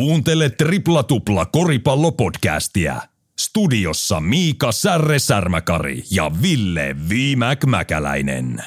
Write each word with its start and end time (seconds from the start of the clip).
Kuuntele 0.00 0.50
Tripla 0.50 1.02
Tupla 1.02 1.46
koripallopodcastia. 1.46 3.02
Studiossa 3.40 4.20
Miika 4.20 4.72
Särre 4.72 5.18
Särmäkari 5.18 6.02
ja 6.10 6.30
Ville 6.42 6.96
Viimäk 7.08 7.64
Mäkäläinen. 7.64 8.64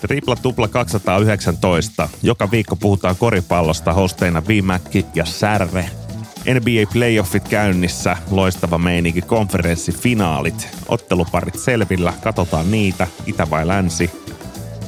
Tripla 0.00 0.36
Tupla 0.36 0.68
219. 0.68 2.08
Joka 2.22 2.50
viikko 2.50 2.76
puhutaan 2.76 3.16
koripallosta 3.16 3.92
hosteina 3.92 4.42
Viimäkki 4.48 5.06
ja 5.14 5.24
Särre. 5.24 5.90
NBA 6.44 6.92
playoffit 6.92 7.48
käynnissä, 7.48 8.16
loistava 8.30 8.78
meininki, 8.78 9.22
konferenssifinaalit, 9.22 10.68
otteluparit 10.88 11.58
selvillä, 11.58 12.12
katsotaan 12.22 12.70
niitä, 12.70 13.06
itä 13.26 13.50
vai 13.50 13.66
länsi, 13.66 14.10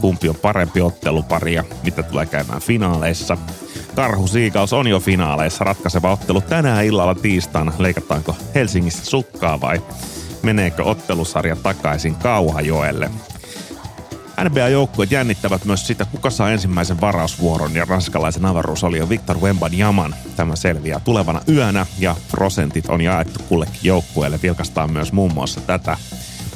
kumpi 0.00 0.28
on 0.28 0.34
parempi 0.42 0.80
ottelupari 0.80 1.54
ja 1.54 1.64
mitä 1.82 2.02
tulee 2.02 2.26
käymään 2.26 2.60
finaaleissa. 2.60 3.36
Karhu 3.94 4.26
Siikaus 4.26 4.72
on 4.72 4.86
jo 4.86 5.00
finaaleissa, 5.00 5.64
ratkaiseva 5.64 6.12
ottelu 6.12 6.40
tänään 6.40 6.84
illalla 6.84 7.14
tiistaina, 7.14 7.72
leikataanko 7.78 8.36
Helsingissä 8.54 9.04
sukkaa 9.04 9.60
vai 9.60 9.82
meneekö 10.42 10.84
ottelusarja 10.84 11.56
takaisin 11.56 12.14
Kauhajoelle. 12.14 13.10
NBA-joukkueet 14.44 15.10
jännittävät 15.10 15.64
myös 15.64 15.86
sitä, 15.86 16.04
kuka 16.04 16.30
saa 16.30 16.50
ensimmäisen 16.50 17.00
varausvuoron 17.00 17.74
ja 17.74 17.84
ranskalaisen 17.84 18.44
avaruusolio 18.44 19.08
Victor 19.08 19.38
Wemban-Jaman. 19.38 20.14
Tämä 20.36 20.56
selviää 20.56 21.00
tulevana 21.00 21.40
yönä 21.48 21.86
ja 21.98 22.16
prosentit 22.30 22.88
on 22.88 23.00
jaettu 23.00 23.40
kullekin 23.48 23.80
joukkueelle. 23.82 24.40
Vilkastaan 24.42 24.92
myös 24.92 25.12
muun 25.12 25.34
muassa 25.34 25.60
tätä. 25.60 25.96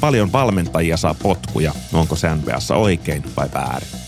Paljon 0.01 0.31
valmentajia 0.31 0.97
saa 0.97 1.13
potkuja. 1.13 1.73
Onko 1.93 2.15
se 2.15 2.35
NBAssa 2.35 2.75
oikein 2.75 3.23
vai 3.37 3.49
väärin? 3.53 4.04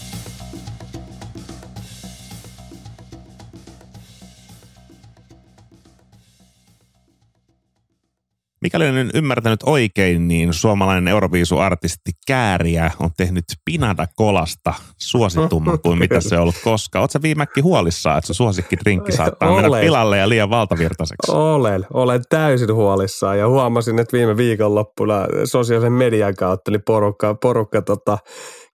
Mikäli 8.62 8.90
olen 8.90 9.12
ymmärtänyt 9.14 9.60
oikein, 9.64 10.28
niin 10.28 10.54
suomalainen 10.54 11.08
Euroviisu-artisti 11.08 12.12
Kääriä 12.28 12.92
on 13.00 13.10
tehnyt 13.18 13.46
Pinada 13.66 14.08
Kolasta 14.16 14.74
suositumman 14.98 15.80
kuin 15.84 16.00
mitä 16.00 16.22
se 16.22 16.36
on 16.36 16.42
ollut 16.42 16.62
koskaan. 16.64 17.02
Oletko 17.02 17.22
viimekin 17.22 17.64
huolissaan, 17.64 18.18
että 18.18 18.34
se 18.34 18.44
drinkki 18.84 19.12
saattaa 19.12 19.50
olen. 19.50 19.64
mennä 19.64 19.80
pilalle 19.80 20.18
ja 20.18 20.30
liian 20.30 20.50
valtavirtaiseksi? 20.50 21.32
Olen, 21.32 21.86
olen 21.94 22.22
täysin 22.30 22.74
huolissaan 22.74 23.40
ja 23.40 23.48
huomasin, 23.48 24.00
että 24.00 24.18
viime 24.18 24.38
viikonloppuna 24.38 25.28
sosiaalisen 25.46 25.94
median 25.94 26.36
kautta 26.36 26.72
niin 26.72 26.84
porukka, 26.86 27.36
porukka 27.36 27.82
tota, 27.82 28.18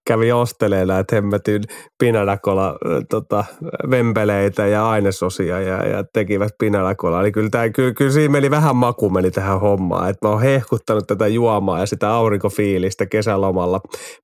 kävi 0.07 0.31
osteleilla, 0.31 0.99
että 0.99 1.15
hemmetin 1.15 1.63
pinadakola 1.99 2.77
tota, 3.09 3.45
vempeleitä 3.89 4.67
ja 4.67 4.89
ainesosia 4.89 5.61
ja, 5.61 5.87
ja 5.87 6.03
tekivät 6.13 6.51
pinadakolaa. 6.59 7.21
Niin 7.21 7.33
kyllä, 7.33 7.49
tämä, 7.49 7.69
kyllä, 7.69 7.93
kyllä 7.93 8.11
siinä 8.11 8.31
meni 8.31 8.51
vähän 8.51 8.75
maku 8.75 9.09
meni 9.09 9.31
tähän 9.31 9.59
hommaan. 9.59 10.09
Että 10.09 10.27
mä 10.27 10.31
oon 10.31 10.41
hehkuttanut 10.41 11.07
tätä 11.07 11.27
juomaa 11.27 11.79
ja 11.79 11.85
sitä 11.85 12.09
aurinkofiilistä 12.09 13.05
kesälomalla 13.05 13.81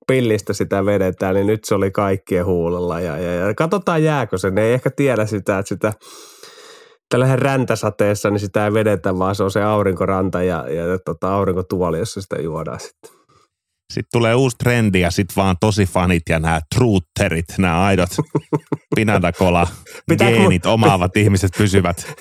pillistä 0.08 0.54
sitä 0.54 0.86
vedetään, 0.86 1.36
niin 1.36 1.48
nyt 1.48 1.64
se 1.64 1.76
oli 1.76 1.92
kaikkien 1.92 2.46
huulella. 2.46 3.00
Ja, 3.00 3.18
ja, 3.18 3.34
ja 3.34 3.54
katsotaan 3.54 4.04
jääkö 4.04 4.38
se. 4.38 4.52
Ne 4.52 4.62
ei 4.62 4.74
ehkä 4.74 4.90
tiedä 4.90 5.26
sitä, 5.26 5.60
että 5.60 5.70
sitä 5.70 5.94
tällä 7.10 7.36
räntäsateessa, 7.36 8.30
niin 8.30 8.40
sitä 8.40 8.66
ei 8.66 8.74
vedetä, 8.74 9.20
vaan 9.20 9.36
se 9.36 9.44
on 9.44 9.52
se 9.52 9.64
aurinkoranta 9.64 10.44
ja, 10.44 10.66
ja 10.70 11.00
tota, 11.06 11.34
aurinkotuoli, 11.34 12.00
jossa 12.00 12.22
sitä 12.22 12.42
juodaan 12.42 12.80
sitten. 12.80 13.19
Sitten 13.94 14.10
tulee 14.12 14.36
uusi 14.36 14.58
trendi 14.58 15.02
ja 15.02 15.12
sitten 15.12 15.36
vaan 15.36 15.56
tosi 15.60 15.86
fanit 15.86 16.24
ja 16.30 16.40
nämä 16.40 16.62
trutterit, 16.76 17.46
nämä 17.58 17.84
aidot 17.84 18.10
pinadakola 18.96 19.68
geenit 20.20 20.66
mun... 20.66 20.74
omaavat 20.74 21.18
ihmiset 21.18 21.52
pysyvät 21.58 22.08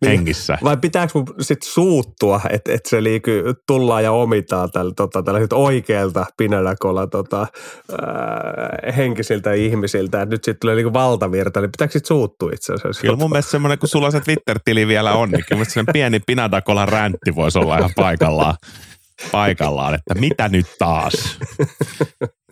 niin, 0.00 0.10
hengissä. 0.10 0.58
Vai 0.64 0.76
pitääkö 0.76 1.12
mun 1.14 1.26
sitten 1.40 1.70
suuttua, 1.70 2.40
että 2.50 2.72
et 2.72 2.86
se 2.86 3.02
liiky 3.02 3.54
tullaan 3.66 4.04
ja 4.04 4.12
omitaan 4.12 4.70
tällä, 4.70 4.92
tota, 4.96 5.22
tällä 5.22 5.40
oikealta 5.52 6.26
pinadakola 6.36 7.06
tota, 7.06 7.40
äh, 7.40 8.96
henkisiltä 8.96 9.52
ihmisiltä, 9.52 10.22
että 10.22 10.34
nyt 10.34 10.44
sitten 10.44 10.60
tulee 10.60 10.74
niinku 10.74 10.92
valtavirta, 10.92 11.60
niin 11.60 11.70
pitääkö 11.70 11.92
sitten 11.92 12.08
suuttua 12.08 12.50
itse 12.54 12.72
asiassa? 12.72 13.00
Kyllä 13.00 13.16
mun 13.16 13.30
mielestä 13.30 13.50
semmoinen, 13.50 13.78
kun 13.78 13.88
sulla 13.88 14.10
se 14.10 14.20
Twitter-tili 14.20 14.86
vielä 14.86 15.12
on, 15.12 15.30
niin 15.30 15.44
kyllä 15.48 15.64
pieni 15.92 16.20
pinadakola 16.26 16.86
räntti 16.86 17.34
voisi 17.34 17.58
olla 17.58 17.78
ihan 17.78 17.90
paikallaan 17.96 18.54
paikallaan, 19.32 19.94
että 19.94 20.14
mitä 20.14 20.48
nyt 20.48 20.66
taas. 20.78 21.38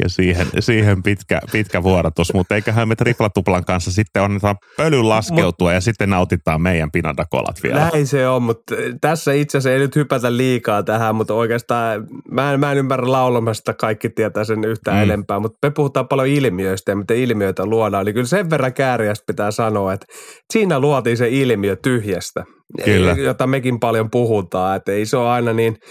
Ja 0.02 0.08
siihen, 0.08 0.46
siihen 0.58 1.02
pitkä, 1.02 1.40
pitkä 1.52 1.82
vuorotus, 1.82 2.34
mutta 2.34 2.54
eiköhän 2.54 2.88
me 2.88 2.96
triplatuplan 2.96 3.64
kanssa 3.64 3.92
sitten 3.92 4.22
onnetaan 4.22 4.56
pölyn 4.76 5.08
laskeutua 5.08 5.68
Mut, 5.68 5.74
ja 5.74 5.80
sitten 5.80 6.10
nautitaan 6.10 6.62
meidän 6.62 6.90
pinadakolat 6.90 7.62
vielä. 7.62 7.90
Näin 7.92 8.06
se 8.06 8.28
on, 8.28 8.42
mutta 8.42 8.74
tässä 9.00 9.32
itse 9.32 9.58
asiassa 9.58 9.72
ei 9.72 9.78
nyt 9.78 9.96
hypätä 9.96 10.36
liikaa 10.36 10.82
tähän, 10.82 11.14
mutta 11.14 11.34
oikeastaan 11.34 12.06
mä 12.30 12.52
en, 12.52 12.60
mä 12.60 12.72
en 12.72 12.78
ymmärrä 12.78 13.12
laulamasta, 13.12 13.74
kaikki 13.74 14.08
tietää 14.08 14.44
sen 14.44 14.64
yhtään 14.64 14.96
mm. 14.96 15.02
enempää, 15.02 15.38
mutta 15.38 15.68
me 15.68 15.70
puhutaan 15.70 16.08
paljon 16.08 16.28
ilmiöistä 16.28 16.92
ja 16.92 16.96
miten 16.96 17.16
ilmiöitä 17.16 17.66
luodaan, 17.66 18.06
niin 18.06 18.14
kyllä 18.14 18.26
sen 18.26 18.50
verran 18.50 18.74
kääriästä 18.74 19.24
pitää 19.26 19.50
sanoa, 19.50 19.92
että 19.92 20.06
siinä 20.52 20.80
luotiin 20.80 21.16
se 21.16 21.28
ilmiö 21.28 21.76
tyhjästä, 21.76 22.44
Kyllä. 22.84 23.12
jota 23.12 23.46
mekin 23.46 23.80
paljon 23.80 24.10
puhutaan, 24.10 24.76
että 24.76 24.92
ei 24.92 25.06
se 25.06 25.16
ole 25.16 25.28
aina 25.28 25.52
niin– 25.52 25.76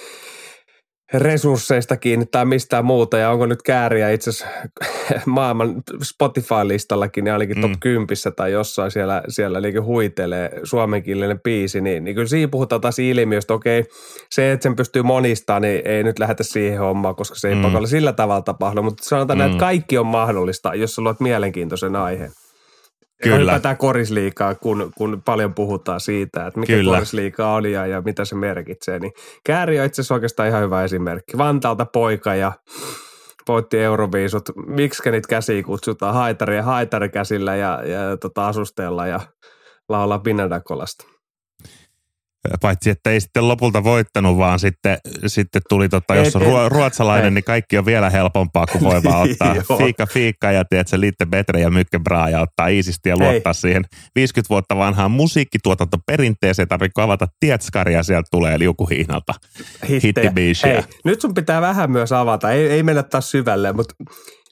resursseista 1.14 1.98
kiinni 1.98 2.26
tai 2.26 2.46
mistään 2.46 2.86
muuta. 2.86 3.18
Ja 3.18 3.30
onko 3.30 3.46
nyt 3.46 3.62
kääriä 3.62 4.10
itse 4.10 4.30
asiassa 4.30 4.48
maailman 5.26 5.84
Spotify-listallakin, 6.04 7.24
niin 7.24 7.34
ainakin 7.34 7.62
top 7.62 7.72
mm. 7.72 7.80
10 7.80 8.08
tai 8.36 8.52
jossain 8.52 8.92
siellä, 8.92 9.24
siellä 9.28 9.62
niin 9.62 9.84
huitelee 9.84 10.60
suomenkielinen 10.64 11.40
biisi, 11.40 11.82
niin, 11.82 12.04
niin 12.04 12.16
kyllä 12.16 12.28
siinä 12.28 12.48
puhutaan 12.48 12.82
taas 12.82 13.00
ilmiöstä. 13.00 13.54
Okei, 13.54 13.86
se, 14.30 14.52
että 14.52 14.64
sen 14.64 14.76
pystyy 14.76 15.04
monistamaan, 15.04 15.62
niin 15.62 15.82
ei 15.86 16.04
nyt 16.04 16.20
lähetä 16.20 16.44
siihen 16.44 16.80
hommaan, 16.80 17.16
koska 17.16 17.36
se 17.36 17.50
ei 17.50 17.56
mm. 17.56 17.62
pakolla 17.62 17.88
sillä 17.88 18.14
tavalla 18.14 18.42
tapahdu. 18.42 18.84
Mutta 18.84 19.04
sanotaan, 19.04 19.40
mm. 19.40 19.46
että 19.46 19.58
kaikki 19.58 19.98
on 19.98 20.08
mahdollista, 20.08 20.76
jos 20.76 20.96
sä 20.96 21.02
luot 21.02 21.20
mielenkiintoisen 21.20 21.96
aiheen. 21.96 22.32
Kyllä. 23.22 23.52
Tätä 23.52 23.76
korisliikaa, 23.76 24.56
kun, 24.56 24.92
kun 24.98 25.22
paljon 25.26 25.54
puhutaan 25.54 26.00
siitä, 26.00 26.48
että 26.48 26.60
mikä 26.60 26.74
Kyllä. 26.74 26.94
korisliikaa 26.94 27.54
on 27.54 27.72
ja, 27.72 27.88
ja 27.88 28.02
mitä 28.02 28.26
se 28.26 28.36
merkitsee. 28.36 29.00
Niin 29.00 29.12
Kääri 29.46 29.80
on 29.80 29.86
itse 29.86 30.02
asiassa 30.02 30.14
oikeastaan 30.14 30.50
ihan 30.50 30.64
hyvä 30.64 30.84
esimerkki. 30.84 31.38
Vantaalta 31.38 31.86
poika 31.86 32.36
ja 32.36 32.52
voitti 33.48 33.80
Euroviisut. 33.80 34.50
Miksi 34.68 35.12
niitä 35.12 35.28
käsiä 35.28 35.64
kutsutaan? 35.64 36.14
Haitari 36.14 36.56
ja 36.56 36.64
haitarikäsillä 36.64 37.56
ja, 37.56 37.84
ja 37.86 38.18
tota, 38.18 38.48
asusteella 38.48 39.08
ja 39.08 39.20
laulaa 39.90 40.20
Pinadakolasta. 40.20 41.06
Paitsi, 42.62 42.90
että 42.90 43.10
ei 43.10 43.22
sitten 43.22 43.48
lopulta 43.48 43.84
voittanut, 43.84 44.38
vaan 44.38 44.60
sitten, 44.60 44.98
sitten 45.28 45.62
tuli, 45.70 45.90
tota, 45.90 46.16
jos 46.16 46.36
on 46.36 46.42
ruo- 46.42 46.70
ruotsalainen, 46.70 47.26
ei. 47.26 47.32
niin 47.32 47.44
kaikki 47.44 47.78
on 47.78 47.86
vielä 47.86 48.10
helpompaa, 48.10 48.66
kun 48.66 48.82
voi 48.82 49.04
vaan 49.04 49.22
ottaa 49.30 49.78
fiikka 49.78 50.06
fiikka 50.06 50.52
ja 50.52 50.66
tiedät, 50.66 50.88
se 50.88 51.00
liitte 51.00 51.26
betre 51.26 51.62
ja 51.62 51.70
mykkenbraa 51.70 52.30
ja 52.30 52.42
ottaa 52.42 52.68
iisisti 52.68 53.10
ja 53.10 53.18
luottaa 53.18 53.50
ei. 53.50 53.54
siihen 53.54 53.84
50 54.16 54.50
vuotta 54.50 54.78
vanhaan 54.78 55.12
musiikkituotanto 55.12 55.98
perinteeseen. 56.06 56.68
Tarvitse 56.68 57.02
avata 57.02 57.28
tietskaria, 57.40 58.04
sieltä 58.04 58.28
tulee 58.32 58.60
liukuhiinalta 58.60 59.34
hittibiisiä. 59.90 60.84
Nyt 61.06 61.22
sun 61.22 61.34
pitää 61.34 61.62
vähän 61.62 61.92
myös 61.92 62.12
avata, 62.12 62.52
ei, 62.52 62.68
ei 62.68 62.84
mennä 62.84 63.04
taas 63.04 63.32
syvälle, 63.32 63.74
mutta 63.74 63.96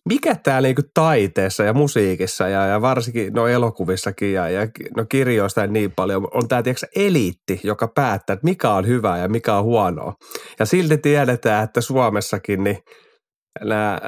mikä 0.10 0.36
tämä 0.36 0.62
niinku 0.62 0.82
taiteessa 0.94 1.64
ja 1.64 1.74
musiikissa 1.74 2.48
ja, 2.48 2.66
ja 2.66 2.82
varsinkin 2.82 3.34
no 3.34 3.48
elokuvissakin 3.48 4.34
ja, 4.34 4.50
ja 4.50 4.68
no 4.98 5.06
kirjoista 5.10 5.68
niin 5.68 5.92
paljon 5.96 6.28
on 6.34 6.48
tämä 6.48 6.64
eliitti, 6.96 7.60
joka 7.64 7.88
päättää, 7.96 8.34
että 8.34 8.46
mikä 8.46 8.72
on 8.72 8.88
hyvää 8.88 9.18
ja 9.18 9.28
mikä 9.28 9.56
on 9.56 9.64
huonoa. 9.64 10.14
Ja 10.60 10.66
silti 10.66 10.98
tiedetään, 10.98 11.64
että 11.64 11.82
Suomessakin 11.82 12.64
niin 12.64 12.78
nämä 13.64 14.00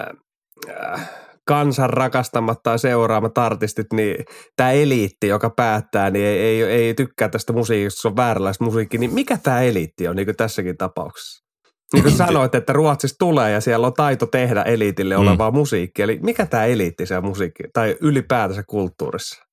äh, 0.70 1.10
kansan 1.48 1.90
rakastamat 1.90 2.64
tai 2.64 2.80
seuraamat 2.80 3.38
artistit, 3.38 3.94
niin 3.94 4.26
tämä 4.56 4.72
eliitti, 4.72 5.28
joka 5.28 5.50
päättää, 5.50 6.10
niin 6.10 6.26
ei, 6.26 6.38
ei, 6.40 6.64
ei 6.64 6.94
tykkää 6.94 7.30
tästä 7.30 7.54
musiikista, 7.54 8.02
se 8.02 8.08
on 8.08 8.16
vääränlaista 8.16 8.64
musiikkia, 8.64 9.00
niin 9.00 9.14
mikä 9.14 9.38
tämä 9.44 9.62
eliitti 9.62 10.08
on 10.08 10.16
niin 10.16 10.36
tässäkin 10.38 10.78
tapauksessa? 10.78 11.51
Niin 11.94 12.04
kuin 12.04 12.16
sanoit, 12.16 12.56
että 12.56 12.74
Ruotsissa 12.74 13.18
tulee 13.20 13.52
ja 13.52 13.62
siellä 13.62 13.88
on 13.88 13.94
taito 13.94 14.26
tehdä 14.26 14.62
eliitille 14.62 15.16
mm. 15.16 15.22
olevaa 15.22 15.52
mm. 15.52 15.58
musiikkia. 15.58 16.04
Eli 16.04 16.20
mikä 16.24 16.46
tämä 16.46 16.66
eliitti 16.66 17.06
siellä 17.06 17.28
musiikki 17.28 17.64
tai 17.74 17.98
ylipäätänsä 18.02 18.64
kulttuurissa? 18.64 19.44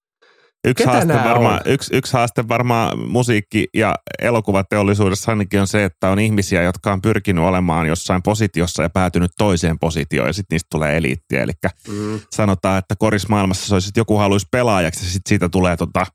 Yksi 0.64 0.84
haaste, 0.84 1.14
varmaan, 1.14 1.60
yksi, 1.64 1.96
yksi 1.96 2.12
haaste 2.12 2.48
varmaan 2.48 2.98
musiikki- 2.98 3.68
ja 3.74 3.94
elokuvateollisuudessa 4.18 5.32
ainakin 5.32 5.60
on 5.60 5.66
se, 5.66 5.84
että 5.84 6.08
on 6.08 6.18
ihmisiä, 6.18 6.62
jotka 6.62 6.92
on 6.92 7.02
pyrkinyt 7.02 7.44
olemaan 7.44 7.86
jossain 7.86 8.22
positiossa 8.22 8.82
ja 8.82 8.90
päätynyt 8.90 9.30
toiseen 9.38 9.78
positioon 9.78 10.28
ja 10.28 10.32
sitten 10.32 10.54
niistä 10.54 10.68
tulee 10.70 10.96
eliittiä. 10.96 11.42
Eli 11.42 11.52
mm. 11.88 12.20
sanotaan, 12.30 12.78
että 12.78 12.94
korismaailmassa 12.98 13.66
se 13.66 13.74
olisi, 13.74 13.88
että 13.88 14.00
joku 14.00 14.16
haluaisi 14.16 14.46
pelaajaksi 14.50 15.04
ja 15.04 15.10
sitten 15.10 15.28
siitä 15.28 15.48
tulee 15.48 15.76
tota, 15.76 16.06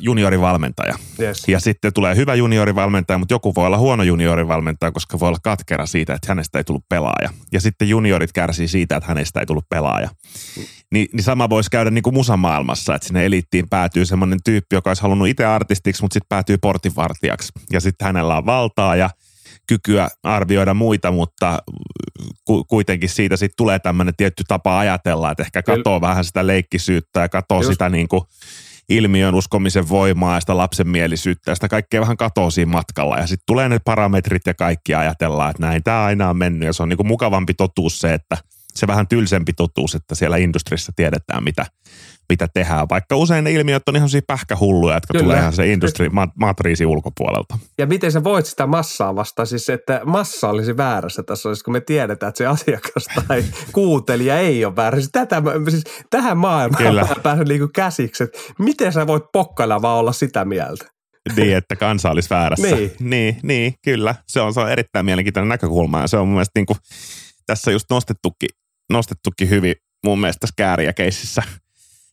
juniorivalmentaja. 0.00 0.94
Yes. 1.20 1.48
Ja 1.48 1.60
sitten 1.60 1.92
tulee 1.92 2.16
hyvä 2.16 2.34
juniorivalmentaja, 2.34 3.18
mutta 3.18 3.34
joku 3.34 3.54
voi 3.54 3.66
olla 3.66 3.78
huono 3.78 4.02
juniorivalmentaja, 4.02 4.92
koska 4.92 5.20
voi 5.20 5.28
olla 5.28 5.38
katkera 5.42 5.86
siitä, 5.86 6.14
että 6.14 6.28
hänestä 6.28 6.58
ei 6.58 6.64
tullut 6.64 6.84
pelaaja. 6.88 7.30
Ja 7.52 7.60
sitten 7.60 7.88
juniorit 7.88 8.32
kärsii 8.32 8.68
siitä, 8.68 8.96
että 8.96 9.08
hänestä 9.08 9.40
ei 9.40 9.46
tullut 9.46 9.68
pelaaja. 9.68 10.08
Ni, 10.92 11.08
niin 11.12 11.22
sama 11.22 11.48
voisi 11.48 11.70
käydä 11.70 11.90
niin 11.90 12.02
kuin 12.02 12.14
musamaailmassa, 12.14 12.94
että 12.94 13.06
sinne 13.06 13.26
eliittiin 13.26 13.68
päätyy 13.68 14.06
semmoinen 14.06 14.38
tyyppi, 14.44 14.76
joka 14.76 14.90
olisi 14.90 15.02
halunnut 15.02 15.28
itse 15.28 15.44
artistiksi, 15.44 16.02
mutta 16.02 16.14
sitten 16.14 16.28
päätyy 16.28 16.58
portinvartijaksi. 16.58 17.52
Ja 17.72 17.80
sitten 17.80 18.06
hänellä 18.06 18.36
on 18.36 18.46
valtaa 18.46 18.96
ja 18.96 19.10
kykyä 19.66 20.08
arvioida 20.22 20.74
muita, 20.74 21.10
mutta 21.10 21.58
ku, 22.44 22.64
kuitenkin 22.64 23.08
siitä 23.08 23.36
sitten 23.36 23.56
tulee 23.56 23.78
tämmöinen 23.78 24.16
tietty 24.16 24.44
tapa 24.48 24.78
ajatella, 24.78 25.30
että 25.30 25.42
ehkä 25.42 25.62
katoo 25.62 26.00
vähän 26.00 26.24
sitä 26.24 26.46
leikkisyyttä 26.46 27.20
ja 27.20 27.28
katoo 27.28 27.58
Just. 27.58 27.72
sitä 27.72 27.88
niin 27.88 28.08
kuin 28.08 28.22
ilmiön 28.88 29.34
uskomisen 29.34 29.88
voimaa 29.88 30.34
ja 30.34 30.40
sitä 30.40 30.56
lapsenmielisyyttä 30.56 31.50
ja 31.50 31.54
sitä 31.54 31.68
kaikkea 31.68 32.00
vähän 32.00 32.16
katoo 32.16 32.50
siinä 32.50 32.72
matkalla. 32.72 33.18
Ja 33.18 33.26
sitten 33.26 33.46
tulee 33.46 33.68
ne 33.68 33.78
parametrit 33.84 34.46
ja 34.46 34.54
kaikki 34.54 34.94
ajatellaan, 34.94 35.50
että 35.50 35.66
näin 35.66 35.82
tämä 35.82 36.04
aina 36.04 36.30
on 36.30 36.36
mennyt 36.36 36.66
ja 36.66 36.72
se 36.72 36.82
on 36.82 36.88
niin 36.88 36.96
kuin 36.96 37.06
mukavampi 37.06 37.54
totuus 37.54 37.98
se, 37.98 38.14
että 38.14 38.36
se 38.74 38.86
vähän 38.86 39.08
tylsempi 39.08 39.52
totuus, 39.52 39.94
että 39.94 40.14
siellä 40.14 40.36
industriassa 40.36 40.92
tiedetään, 40.96 41.44
mitä, 41.44 41.66
mitä 42.28 42.48
tehdään. 42.54 42.88
Vaikka 42.88 43.16
usein 43.16 43.44
ne 43.44 43.52
ilmiöt 43.52 43.88
on 43.88 43.96
ihan 43.96 44.08
sellaisia 44.08 44.26
pähkähulluja, 44.26 44.94
jotka 44.94 45.12
Kyllä. 45.12 45.24
tulee 45.24 45.38
ihan 45.38 45.52
se 45.52 45.72
industri 45.72 46.10
matriisi 46.38 46.86
ulkopuolelta. 46.86 47.58
Ja 47.78 47.86
miten 47.86 48.12
sä 48.12 48.24
voit 48.24 48.46
sitä 48.46 48.66
massaa 48.66 49.16
vastaan, 49.16 49.46
siis 49.46 49.68
että 49.68 50.00
massa 50.04 50.48
olisi 50.48 50.76
väärässä 50.76 51.22
tässä 51.22 51.48
olisi, 51.48 51.64
kun 51.64 51.72
me 51.72 51.80
tiedetään, 51.80 52.28
että 52.28 52.38
se 52.38 52.46
asiakas 52.46 53.06
tai 53.28 53.44
kuuntelija 53.72 54.38
ei 54.38 54.64
ole 54.64 54.76
väärässä. 54.76 55.10
Tätä, 55.12 55.42
siis 55.70 55.84
tähän 56.10 56.38
maailmaan 56.38 56.84
Kyllä. 56.84 57.06
pääsen 57.22 57.46
niin 57.46 57.72
käsiksi, 57.72 58.24
että 58.24 58.38
miten 58.58 58.92
sä 58.92 59.06
voit 59.06 59.24
pokkana 59.32 59.82
vaan 59.82 59.98
olla 59.98 60.12
sitä 60.12 60.44
mieltä. 60.44 60.94
Niin, 61.36 61.56
että 61.56 61.76
kansa 61.76 62.10
olisi 62.10 62.30
väärässä. 62.30 62.76
niin. 62.76 62.92
niin, 63.10 63.36
niin, 63.42 63.74
kyllä. 63.84 64.14
Se 64.28 64.40
on, 64.40 64.54
se 64.54 64.60
on 64.60 64.70
erittäin 64.70 65.04
mielenkiintoinen 65.04 65.48
näkökulma 65.48 66.00
ja 66.00 66.06
se 66.06 66.16
on 66.16 66.26
mun 66.26 66.34
mielestä 66.34 66.58
niin 66.60 66.66
kuin, 66.66 66.76
tässä 67.46 67.70
just 67.70 67.86
nostettukin, 67.90 68.48
nostettukin 68.92 69.50
hyvin 69.50 69.74
mun 70.04 70.20
mielestä 70.20 70.40
tässä 70.40 70.54
kääriäkeississä 70.56 71.42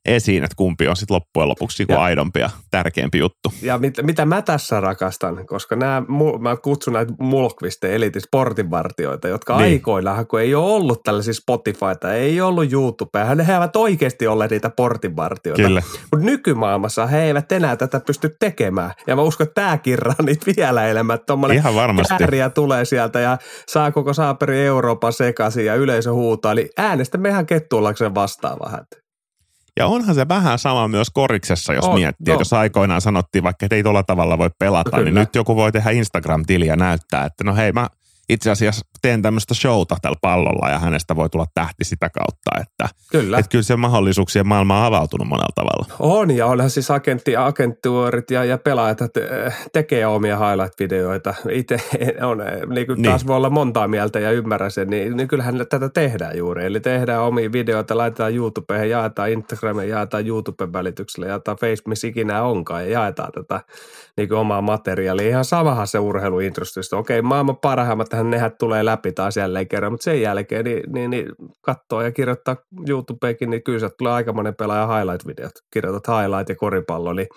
esiin, 0.06 0.44
että 0.44 0.56
kumpi 0.56 0.88
on 0.88 0.96
sitten 0.96 1.16
loppujen 1.16 1.50
lopuksi 1.50 1.86
kuin 1.86 2.00
aidompi 2.00 2.40
ja 2.40 2.50
tärkeämpi 2.72 3.18
juttu. 3.18 3.54
Ja 3.62 3.78
mit, 3.78 3.94
mitä 4.02 4.26
mä 4.26 4.42
tässä 4.42 4.80
rakastan, 4.80 5.46
koska 5.46 5.76
nämä, 5.76 6.04
mä 6.40 6.56
kutsun 6.56 6.94
näitä 6.94 7.14
mulkviste 7.20 7.96
eli 7.96 8.12
sportinvartioita, 8.20 9.28
jotka 9.28 9.58
niin. 9.58 9.64
aikoinaan, 9.64 10.28
kun 10.28 10.42
ei 10.42 10.56
ole 10.56 10.74
ollut 10.74 11.04
tällaisia 11.04 11.34
Spotifyta, 11.34 12.14
ei 12.14 12.42
ollut 12.42 12.74
YouTubea, 12.74 13.26
he 13.26 13.54
eivät 13.54 13.76
oikeasti 13.76 14.28
ole 14.28 14.48
niitä 14.48 14.70
portinvartioita. 14.70 15.64
Kyllä. 15.64 15.82
Mutta 16.12 16.26
nykymaailmassa 16.26 17.08
he 17.08 17.24
eivät 17.24 17.52
enää 17.52 17.76
tätä 17.76 18.00
pysty 18.00 18.36
tekemään. 18.40 18.92
Ja 19.08 19.16
mä 19.16 19.22
uskon, 19.22 19.48
että 19.48 19.62
tämä 19.62 19.78
kirra 19.78 20.14
on 20.20 20.26
niitä 20.26 20.52
vielä 20.58 20.88
enemmän. 20.88 21.20
Ihan 21.54 21.76
varmasti. 21.76 22.14
Tulee 22.56 22.86
sieltä 22.86 23.20
ja 23.20 23.38
saa 23.68 23.92
koko 23.92 24.14
saaperi 24.14 24.66
Euroopan 24.66 25.14
sekaisin 25.14 25.66
ja 25.66 25.76
yleisö 25.76 26.14
huutaa. 26.14 26.52
Eli 26.52 26.70
äänestä 26.78 27.18
mehän 27.18 27.46
kettuullaksen 27.46 28.16
vastaan 28.16 28.58
vähän. 28.66 28.86
Ja 29.80 29.88
onhan 29.88 30.16
se 30.16 30.28
vähän 30.28 30.60
sama 30.60 30.88
myös 30.88 31.10
koriksessa, 31.10 31.74
jos 31.74 31.86
on, 31.86 31.94
miettii, 31.94 32.34
no. 32.34 32.40
jos 32.40 32.54
aikoinaan 32.54 33.02
sanottiin 33.02 33.44
vaikka, 33.44 33.66
että 33.66 33.76
ei 33.76 33.84
tuolla 33.84 34.04
tavalla 34.04 34.38
voi 34.38 34.50
pelata, 34.60 34.98
no, 34.98 35.04
niin 35.04 35.16
nyt 35.16 35.36
joku 35.36 35.56
voi 35.56 35.72
tehdä 35.72 35.90
Instagram-tiliä 35.90 36.76
näyttää, 36.76 37.26
että 37.26 37.44
no 37.44 37.56
hei 37.56 37.72
mä 37.72 37.88
itse 38.30 38.52
asiassa 38.52 38.86
teen 39.02 39.22
tämmöistä 39.22 39.54
showta 39.54 39.96
tällä 40.02 40.18
pallolla 40.22 40.70
ja 40.70 40.80
hänestä 40.80 41.16
voi 41.16 41.30
tulla 41.30 41.46
tähti 41.54 41.84
sitä 41.84 42.10
kautta. 42.10 42.52
Että, 42.62 42.96
kyllä. 43.12 43.38
Että 43.38 43.50
kyllä 43.50 43.64
se 43.64 43.76
mahdollisuuksien 43.76 44.48
maailma 44.48 44.80
on 44.80 44.86
avautunut 44.86 45.28
monella 45.28 45.54
tavalla. 45.56 45.96
On 46.00 46.32
ja 46.32 46.46
onhan 46.46 46.70
siis 46.70 46.92
agentti, 46.92 47.36
agenttuurit 47.36 48.32
ja, 48.32 48.44
ja 48.44 48.58
pelaajat 48.58 48.98
te, 49.14 49.30
tekee 49.74 50.06
omia 50.06 50.38
highlight-videoita. 50.38 51.34
Itse 51.50 51.78
on, 52.30 52.38
niin 52.74 52.88
kuin 52.88 53.02
niin. 53.02 53.10
taas 53.10 53.28
voi 53.28 53.36
olla 53.36 53.50
montaa 53.50 53.88
mieltä 53.88 54.20
ja 54.20 54.32
ymmärrä 54.32 54.70
sen, 54.70 54.90
niin, 54.90 55.18
niin 55.18 55.28
kyllähän 55.28 55.66
tätä 55.70 55.90
tehdään 55.90 56.38
juuri. 56.38 56.66
Eli 56.66 56.80
tehdään 56.80 57.22
omia 57.22 57.52
videoita, 57.52 57.98
laitetaan 57.98 58.36
YouTubeen, 58.36 58.90
jaetaan 58.90 59.32
Instagramiin, 59.32 59.90
jaetaan 59.90 60.28
YouTuben 60.28 60.74
välityksellä, 60.74 61.28
jaetaan 61.28 61.58
Facebookissa 61.58 62.08
ikinä 62.08 62.44
onkaan 62.44 62.84
ja 62.84 62.92
jaetaan 62.92 63.32
tätä 63.32 63.62
niin 64.18 64.30
kuin 64.30 64.38
omaa 64.38 64.62
materiaalia. 64.62 65.30
Ihan 65.30 65.46
samahan 65.46 65.88
se 65.88 66.00
urheiluindustrista. 66.00 66.98
Okei, 66.98 67.22
maailman 67.22 67.58
parhaimmat 67.58 68.10
tähän 68.10 68.30
nehän 68.30 68.52
tulee 68.60 68.86
läpi 68.92 69.12
taas 69.12 69.38
jälleen 69.38 69.68
kerran, 69.68 69.92
mutta 69.92 70.04
sen 70.04 70.22
jälkeen 70.22 70.66
niin, 70.66 70.84
niin, 70.94 71.10
niin 71.10 71.26
katsoo 71.62 72.02
ja 72.02 72.12
kirjoittaa 72.12 72.56
YouTubeenkin, 72.90 73.50
niin 73.50 73.64
kyllä 73.64 73.80
sieltä 73.80 73.96
tulee 73.98 74.14
aika 74.14 74.34
monen 74.34 74.56
pelaaja 74.56 74.88
highlight-videot. 74.88 75.52
Kirjoitat 75.74 76.08
highlight 76.08 76.50
ja 76.50 76.56
koripallo, 76.56 77.14
niin, 77.14 77.28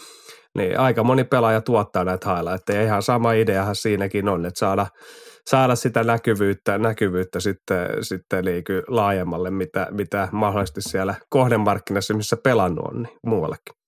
niin 0.54 0.78
aika 0.78 1.04
moni 1.04 1.24
pelaaja 1.24 1.60
tuottaa 1.60 2.04
näitä 2.04 2.34
highlightteja. 2.34 2.82
Ihan 2.82 3.02
sama 3.02 3.32
ideahan 3.32 3.76
siinäkin 3.76 4.28
on, 4.28 4.46
että 4.46 4.58
saada, 4.58 4.86
saada 5.46 5.74
sitä 5.74 6.04
näkyvyyttä, 6.04 6.78
näkyvyyttä 6.78 7.40
sitten, 7.40 7.88
sitten 8.00 8.44
niin 8.44 8.64
laajemmalle, 8.88 9.50
mitä, 9.50 9.86
mitä 9.90 10.28
mahdollisesti 10.32 10.82
siellä 10.82 11.14
kohdemarkkinassa, 11.28 12.14
missä 12.14 12.36
pelannut 12.36 12.86
on, 12.86 13.02
niin 13.02 13.18
muuallekin. 13.26 13.83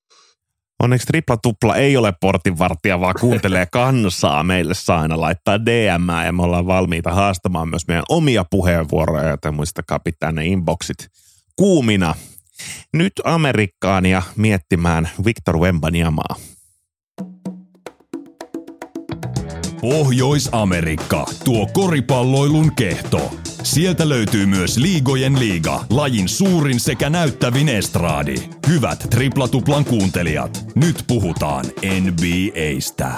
Onneksi 0.83 1.07
tripla 1.07 1.37
tupla 1.37 1.77
ei 1.77 1.97
ole 1.97 2.13
portinvartija, 2.21 3.01
vaan 3.01 3.15
kuuntelee 3.21 3.67
kansaa. 3.73 4.43
Meille 4.43 4.75
saa 4.75 5.01
aina 5.01 5.21
laittaa 5.21 5.65
DM 5.65 6.25
ja 6.25 6.33
me 6.33 6.43
ollaan 6.43 6.67
valmiita 6.67 7.11
haastamaan 7.15 7.69
myös 7.69 7.89
meidän 7.89 8.05
omia 8.09 8.45
puheenvuoroja, 8.51 9.29
joten 9.29 9.55
muistakaa 9.55 9.99
pitää 9.99 10.33
ne 10.33 10.47
inboxit 10.47 11.09
kuumina. 11.57 12.15
Nyt 12.93 13.13
Amerikkaan 13.25 14.07
ja 14.07 14.23
miettimään 14.37 15.09
Victor 15.25 15.59
Wembaniamaa. 15.59 16.37
Pohjois-Amerikka, 19.81 21.27
tuo 21.45 21.67
koripalloilun 21.73 22.75
kehto. 22.75 23.31
Sieltä 23.63 24.09
löytyy 24.09 24.47
myös 24.47 24.77
Liigojen 24.77 25.39
liiga, 25.39 25.85
lajin 25.91 26.29
suurin 26.29 26.81
sekä 26.81 27.11
näyttävin 27.11 27.69
estraadi. 27.69 28.35
Hyvät 28.69 29.07
triplatuplan 29.11 29.85
kuuntelijat, 29.85 30.65
nyt 30.75 31.05
puhutaan 31.07 31.65
NBAstä. 32.01 33.13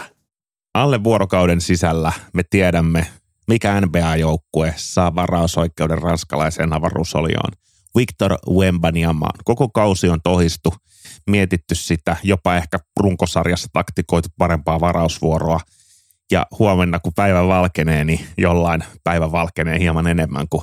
Alle 0.75 1.05
vuorokauden 1.05 1.61
sisällä 1.61 2.13
me 2.33 2.43
tiedämme, 2.51 3.07
mikä 3.49 3.81
NBA-joukkue 3.81 4.75
saa 4.77 5.15
varausoikeuden 5.15 6.03
ranskalaiseen 6.03 6.73
avaruusolioon. 6.73 7.53
Victor 7.97 8.37
Wembanyama. 8.51 9.29
Koko 9.45 9.69
kausi 9.69 10.09
on 10.09 10.21
tohistu, 10.23 10.75
mietitty 11.31 11.75
sitä, 11.75 12.17
jopa 12.23 12.57
ehkä 12.57 12.79
runkosarjassa 13.01 13.69
taktikoitu 13.73 14.29
parempaa 14.39 14.81
varausvuoroa– 14.81 15.61
ja 16.33 16.47
huomenna 16.59 17.01
kun 17.01 17.13
päivä 17.17 17.49
valkenee, 17.49 18.05
niin 18.05 18.21
jollain 18.39 18.85
päivä 19.05 19.33
valkenee 19.33 19.79
hieman 19.79 20.07
enemmän 20.07 20.47
kuin 20.51 20.63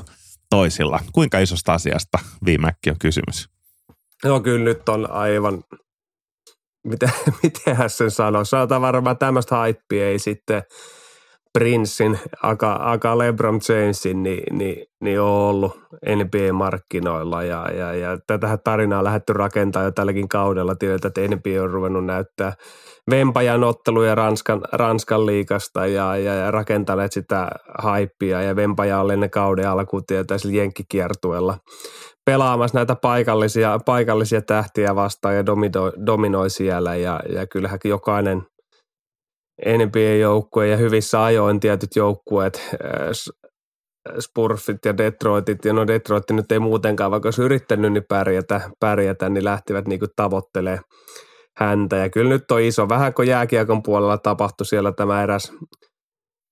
toisilla. 0.50 1.00
Kuinka 1.12 1.39
isosta 1.39 1.73
asiasta 1.73 2.17
viimeksi 2.45 2.89
on 2.89 2.99
kysymys? 2.99 3.49
Joo, 4.23 4.40
kyllä 4.40 4.66
nyt 4.66 4.90
on 4.90 5.11
aivan, 5.11 5.63
miten, 6.83 7.11
mitenhän 7.44 7.90
sen 7.90 8.11
sanoo, 8.11 8.45
sanotaan 8.45 8.81
varmaan 8.81 9.18
tämmöistä 9.18 9.56
haippia 9.56 10.07
ei 10.07 10.19
sitten 10.19 10.63
Princein, 11.54 12.19
aka, 12.44 12.80
aka 12.81 13.18
LeBron 13.18 13.59
Jamesin, 13.69 14.23
niin, 14.23 14.57
niin, 14.57 14.85
niin 15.01 15.21
on 15.21 15.28
ollut 15.28 15.80
NBA-markkinoilla 16.06 17.44
ja, 17.44 17.71
ja, 17.71 17.94
ja 17.94 18.18
tätä 18.28 18.57
tarinaa 18.57 18.99
on 18.99 19.06
lähdetty 19.06 19.33
rakentamaan 19.33 19.85
jo 19.85 19.92
tälläkin 19.92 20.30
kaudella. 20.30 20.75
Tiedetään, 20.75 21.09
että 21.09 21.35
NBA 21.35 21.63
on 21.63 21.69
ruvennut 21.69 22.06
näyttää 22.06 22.54
Vempajan 23.12 23.64
otteluja 23.64 24.16
Ranskan, 24.16 24.62
Ranskan 24.71 25.26
liikasta 25.26 25.88
ja, 25.88 26.18
ja, 26.18 26.33
ja 26.33 26.52
rakentaneet 26.52 27.12
sitä 27.12 27.47
haippia 27.78 28.42
ja 28.42 28.56
Vempaja 28.56 29.00
oli 29.00 29.14
ennen 29.14 29.30
kauden 29.30 29.69
alkuun 29.69 30.06
tietysti 30.06 30.56
jenkkikiertueella 30.56 31.57
pelaamassa 32.26 32.78
näitä 32.78 32.95
paikallisia, 32.95 33.80
paikallisia 33.85 34.42
tähtiä 34.42 34.95
vastaan 34.95 35.35
ja 35.35 35.45
dominoi, 35.45 35.92
dominoi 36.06 36.50
siellä 36.50 36.95
ja, 36.95 37.19
ja 37.30 37.47
kyllähän 37.47 37.80
jokainen 37.83 38.42
NBA-joukkue 39.62 40.68
ja 40.68 40.78
hyvissä 40.78 41.24
ajoin 41.24 41.59
tietyt 41.59 41.95
joukkueet, 41.95 42.76
Spurfit 44.19 44.85
ja 44.85 44.97
Detroitit, 44.97 45.66
ja 45.66 45.74
no 45.74 45.88
Detroit 45.88 46.24
nyt 46.31 46.52
ei 46.52 46.59
muutenkaan, 46.59 47.12
vaikka 47.12 47.28
olisi 47.28 47.42
yrittänyt 47.42 47.94
niin 47.94 48.06
pärjätä, 48.09 48.62
pärjätä 48.80 49.30
niin 49.30 49.45
lähtivät 49.45 49.88
niin 49.88 50.00
tavoittelemaan 50.16 50.83
häntä. 51.57 51.95
Ja 51.95 52.09
kyllä 52.09 52.30
nyt 52.30 52.52
on 52.52 52.62
iso, 52.62 52.90
vähän 52.90 53.14
kuin 53.14 53.28
jääkiekon 53.28 53.83
puolella 53.83 54.18
tapahtui 54.18 54.66
siellä 54.66 54.92
tämä 54.92 55.24
eräs 55.24 55.54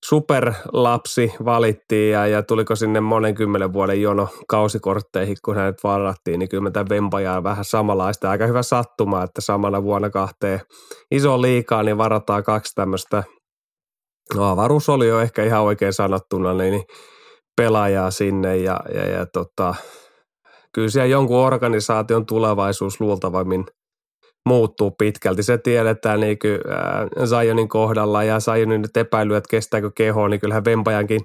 superlapsi 0.04 1.32
valittiin 1.44 2.12
ja, 2.12 2.26
ja 2.26 2.42
tuliko 2.42 2.76
sinne 2.76 3.00
monen 3.00 3.34
kymmenen 3.34 3.72
vuoden 3.72 4.02
jono 4.02 4.28
kausikortteihin, 4.48 5.36
kun 5.44 5.56
hänet 5.56 5.84
varattiin, 5.84 6.38
niin 6.38 6.48
kyllä 6.48 6.62
mä 6.62 6.70
tämän 6.70 6.88
Vempajaa 6.88 7.42
vähän 7.42 7.64
samanlaista. 7.64 8.30
Aika 8.30 8.46
hyvä 8.46 8.62
sattuma, 8.62 9.22
että 9.22 9.40
samana 9.40 9.82
vuonna 9.82 10.10
kahteen 10.10 10.60
iso 11.10 11.42
liikaa, 11.42 11.82
niin 11.82 11.98
varataan 11.98 12.44
kaksi 12.44 12.74
tämmöistä, 12.74 13.24
no 14.34 14.50
avaruus 14.50 14.88
oli 14.88 15.08
jo 15.08 15.20
ehkä 15.20 15.44
ihan 15.44 15.62
oikein 15.62 15.92
sanottuna, 15.92 16.54
niin 16.54 16.82
pelaajaa 17.56 18.10
sinne 18.10 18.56
ja, 18.56 18.80
ja, 18.94 19.08
ja 19.08 19.26
tota, 19.26 19.74
kyllä 20.72 20.88
siellä 20.88 21.06
jonkun 21.06 21.36
organisaation 21.36 22.26
tulevaisuus 22.26 23.00
luultavammin– 23.00 23.64
muuttuu 24.46 24.90
pitkälti. 24.90 25.42
Se 25.42 25.58
tiedetään 25.58 26.20
niin 26.20 26.38
kuin, 26.38 26.52
äh, 26.52 27.28
Zionin 27.28 27.68
kohdalla 27.68 28.22
ja 28.22 28.40
Zionin 28.40 28.82
nyt 28.82 28.96
epäilyy, 28.96 29.36
että 29.36 29.50
kestääkö 29.50 29.90
keho, 29.94 30.28
niin 30.28 30.40
kyllähän 30.40 30.64
Vempajankin 30.64 31.20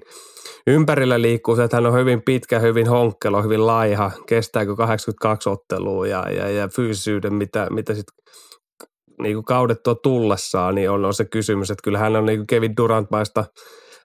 ympärillä 0.66 1.22
liikkuu 1.22 1.56
se, 1.56 1.64
että 1.64 1.76
hän 1.76 1.86
on 1.86 1.98
hyvin 1.98 2.22
pitkä, 2.22 2.58
hyvin 2.58 2.88
honkkelo, 2.88 3.42
hyvin 3.42 3.66
laiha, 3.66 4.10
kestääkö 4.26 4.76
82 4.76 5.48
ottelua 5.48 6.06
ja, 6.06 6.30
ja, 6.30 6.50
ja 6.50 6.68
fyysisyyden, 6.68 7.34
mitä, 7.34 7.66
mitä 7.70 7.94
sitten 7.94 8.14
niin 9.22 9.34
kuin 9.34 9.44
kaudet 9.44 9.82
tuo 9.82 9.94
tullessaan, 9.94 10.74
niin 10.74 10.90
on, 10.90 11.04
on 11.04 11.14
se 11.14 11.24
kysymys, 11.24 11.70
että 11.70 11.82
kyllä 11.82 11.98
hän 11.98 12.16
on 12.16 12.26
niin 12.26 12.38
kuin 12.38 12.46
Kevin 12.46 12.76
Durant-maista 12.76 13.44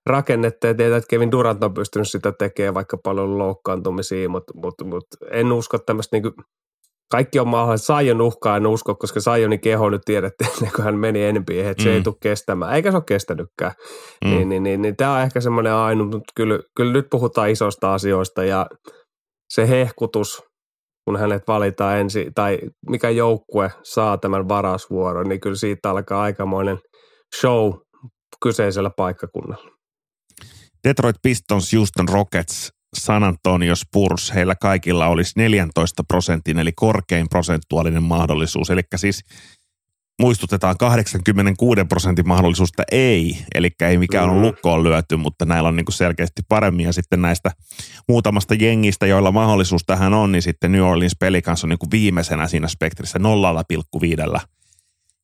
rakennetta 0.05 0.67
ja 0.67 0.73
tietää, 0.73 0.97
että 0.97 1.09
Kevin 1.09 1.31
Durant 1.31 1.63
on 1.63 1.73
pystynyt 1.73 2.07
sitä 2.07 2.31
tekemään 2.31 2.73
vaikka 2.73 2.97
paljon 3.03 3.37
loukkaantumisia, 3.37 4.29
mutta, 4.29 4.53
mutta, 4.55 4.85
mutta 4.85 5.17
en 5.31 5.51
usko 5.51 5.77
tämmöistä 5.77 6.17
niin 6.17 6.33
kaikki 7.11 7.39
on 7.39 7.47
mahdollista. 7.47 7.85
Saion 7.85 8.21
uhkaa 8.21 8.57
en 8.57 8.67
usko, 8.67 8.95
koska 8.95 9.19
Saionin 9.19 9.59
keho 9.59 9.89
nyt 9.89 10.01
tiedettiin 10.05 10.71
kuin 10.75 10.85
hän 10.85 10.97
meni 10.97 11.23
enemmän, 11.23 11.65
että 11.65 11.83
se 11.83 11.89
mm. 11.89 11.95
ei 11.95 12.01
tule 12.01 12.15
kestämään. 12.21 12.75
Eikä 12.75 12.91
se 12.91 12.97
ole 12.97 13.03
kestänytkään. 13.07 13.71
Mm. 14.25 14.29
Niin, 14.29 14.49
niin, 14.49 14.63
niin, 14.63 14.81
niin, 14.81 14.95
tämä 14.95 15.15
on 15.15 15.21
ehkä 15.21 15.41
semmoinen 15.41 15.73
ainut, 15.73 16.11
mutta 16.11 16.33
kyllä, 16.35 16.59
kyllä 16.75 16.93
nyt 16.93 17.07
puhutaan 17.11 17.49
isoista 17.49 17.93
asioista 17.93 18.43
ja 18.43 18.67
se 19.53 19.69
hehkutus, 19.69 20.43
kun 21.05 21.19
hänet 21.19 21.43
valitaan 21.47 21.97
ensin, 21.97 22.33
tai 22.33 22.59
mikä 22.89 23.09
joukkue 23.09 23.71
saa 23.83 24.17
tämän 24.17 24.47
varasvuoron, 24.47 25.29
niin 25.29 25.41
kyllä 25.41 25.55
siitä 25.55 25.89
alkaa 25.89 26.21
aikamoinen 26.21 26.77
show 27.39 27.73
kyseisellä 28.43 28.91
paikkakunnalla. 28.97 29.71
Detroit 30.87 31.15
Pistons, 31.21 31.73
Houston 31.73 32.09
Rockets, 32.09 32.71
San 32.95 33.23
Antonio 33.23 33.75
Spurs, 33.75 34.33
heillä 34.33 34.55
kaikilla 34.55 35.07
olisi 35.07 35.33
14 35.35 36.03
prosentin, 36.07 36.59
eli 36.59 36.71
korkein 36.71 37.29
prosentuaalinen 37.29 38.03
mahdollisuus. 38.03 38.69
Eli 38.69 38.81
siis 38.95 39.23
muistutetaan 40.21 40.77
86 40.77 41.85
prosentin 41.89 42.27
mahdollisuutta 42.27 42.83
ei, 42.91 43.37
eli 43.55 43.71
ei 43.81 43.97
mikään 43.97 44.29
on 44.29 44.35
mm. 44.35 44.41
lukkoon 44.41 44.83
lyöty, 44.83 45.15
mutta 45.15 45.45
näillä 45.45 45.69
on 45.69 45.75
niin 45.75 45.85
kuin 45.85 45.93
selkeästi 45.93 46.41
paremmin. 46.49 46.85
Ja 46.85 46.93
sitten 46.93 47.21
näistä 47.21 47.51
muutamasta 48.07 48.53
jengistä, 48.53 49.05
joilla 49.05 49.31
mahdollisuus 49.31 49.83
tähän 49.85 50.13
on, 50.13 50.31
niin 50.31 50.41
sitten 50.41 50.71
New 50.71 50.81
Orleans 50.81 51.15
Pelicans 51.19 51.63
on 51.63 51.69
niin 51.69 51.79
kuin 51.79 51.91
viimeisenä 51.91 52.47
siinä 52.47 52.67
spektrissä 52.67 53.19
0,5 54.35 54.39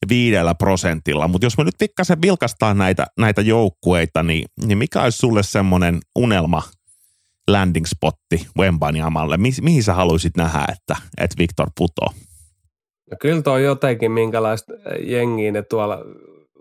viidellä 0.09 0.55
prosentilla. 0.55 1.27
Mutta 1.27 1.45
jos 1.45 1.57
me 1.57 1.63
nyt 1.63 1.75
pikkasen 1.79 2.21
vilkastaan 2.21 2.77
näitä, 2.77 3.05
näitä 3.17 3.41
joukkueita, 3.41 4.23
niin, 4.23 4.45
niin 4.65 4.77
mikä 4.77 5.01
olisi 5.01 5.17
sulle 5.17 5.43
semmoinen 5.43 5.99
unelma 6.15 6.63
landing 7.47 7.85
spotti 7.85 8.47
Wembanyamalle? 8.57 9.37
Mi- 9.37 9.61
mihin 9.61 9.83
sä 9.83 9.93
haluaisit 9.93 10.37
nähdä, 10.37 10.59
että, 10.59 10.95
että 11.17 11.35
Victor 11.37 11.67
putoo? 11.77 12.07
No 13.11 13.17
kyllä 13.21 13.41
tuo 13.41 13.57
jotenkin 13.57 14.11
minkälaista 14.11 14.73
jengiä 14.99 15.51
ne 15.51 15.61
tuolla 15.61 15.97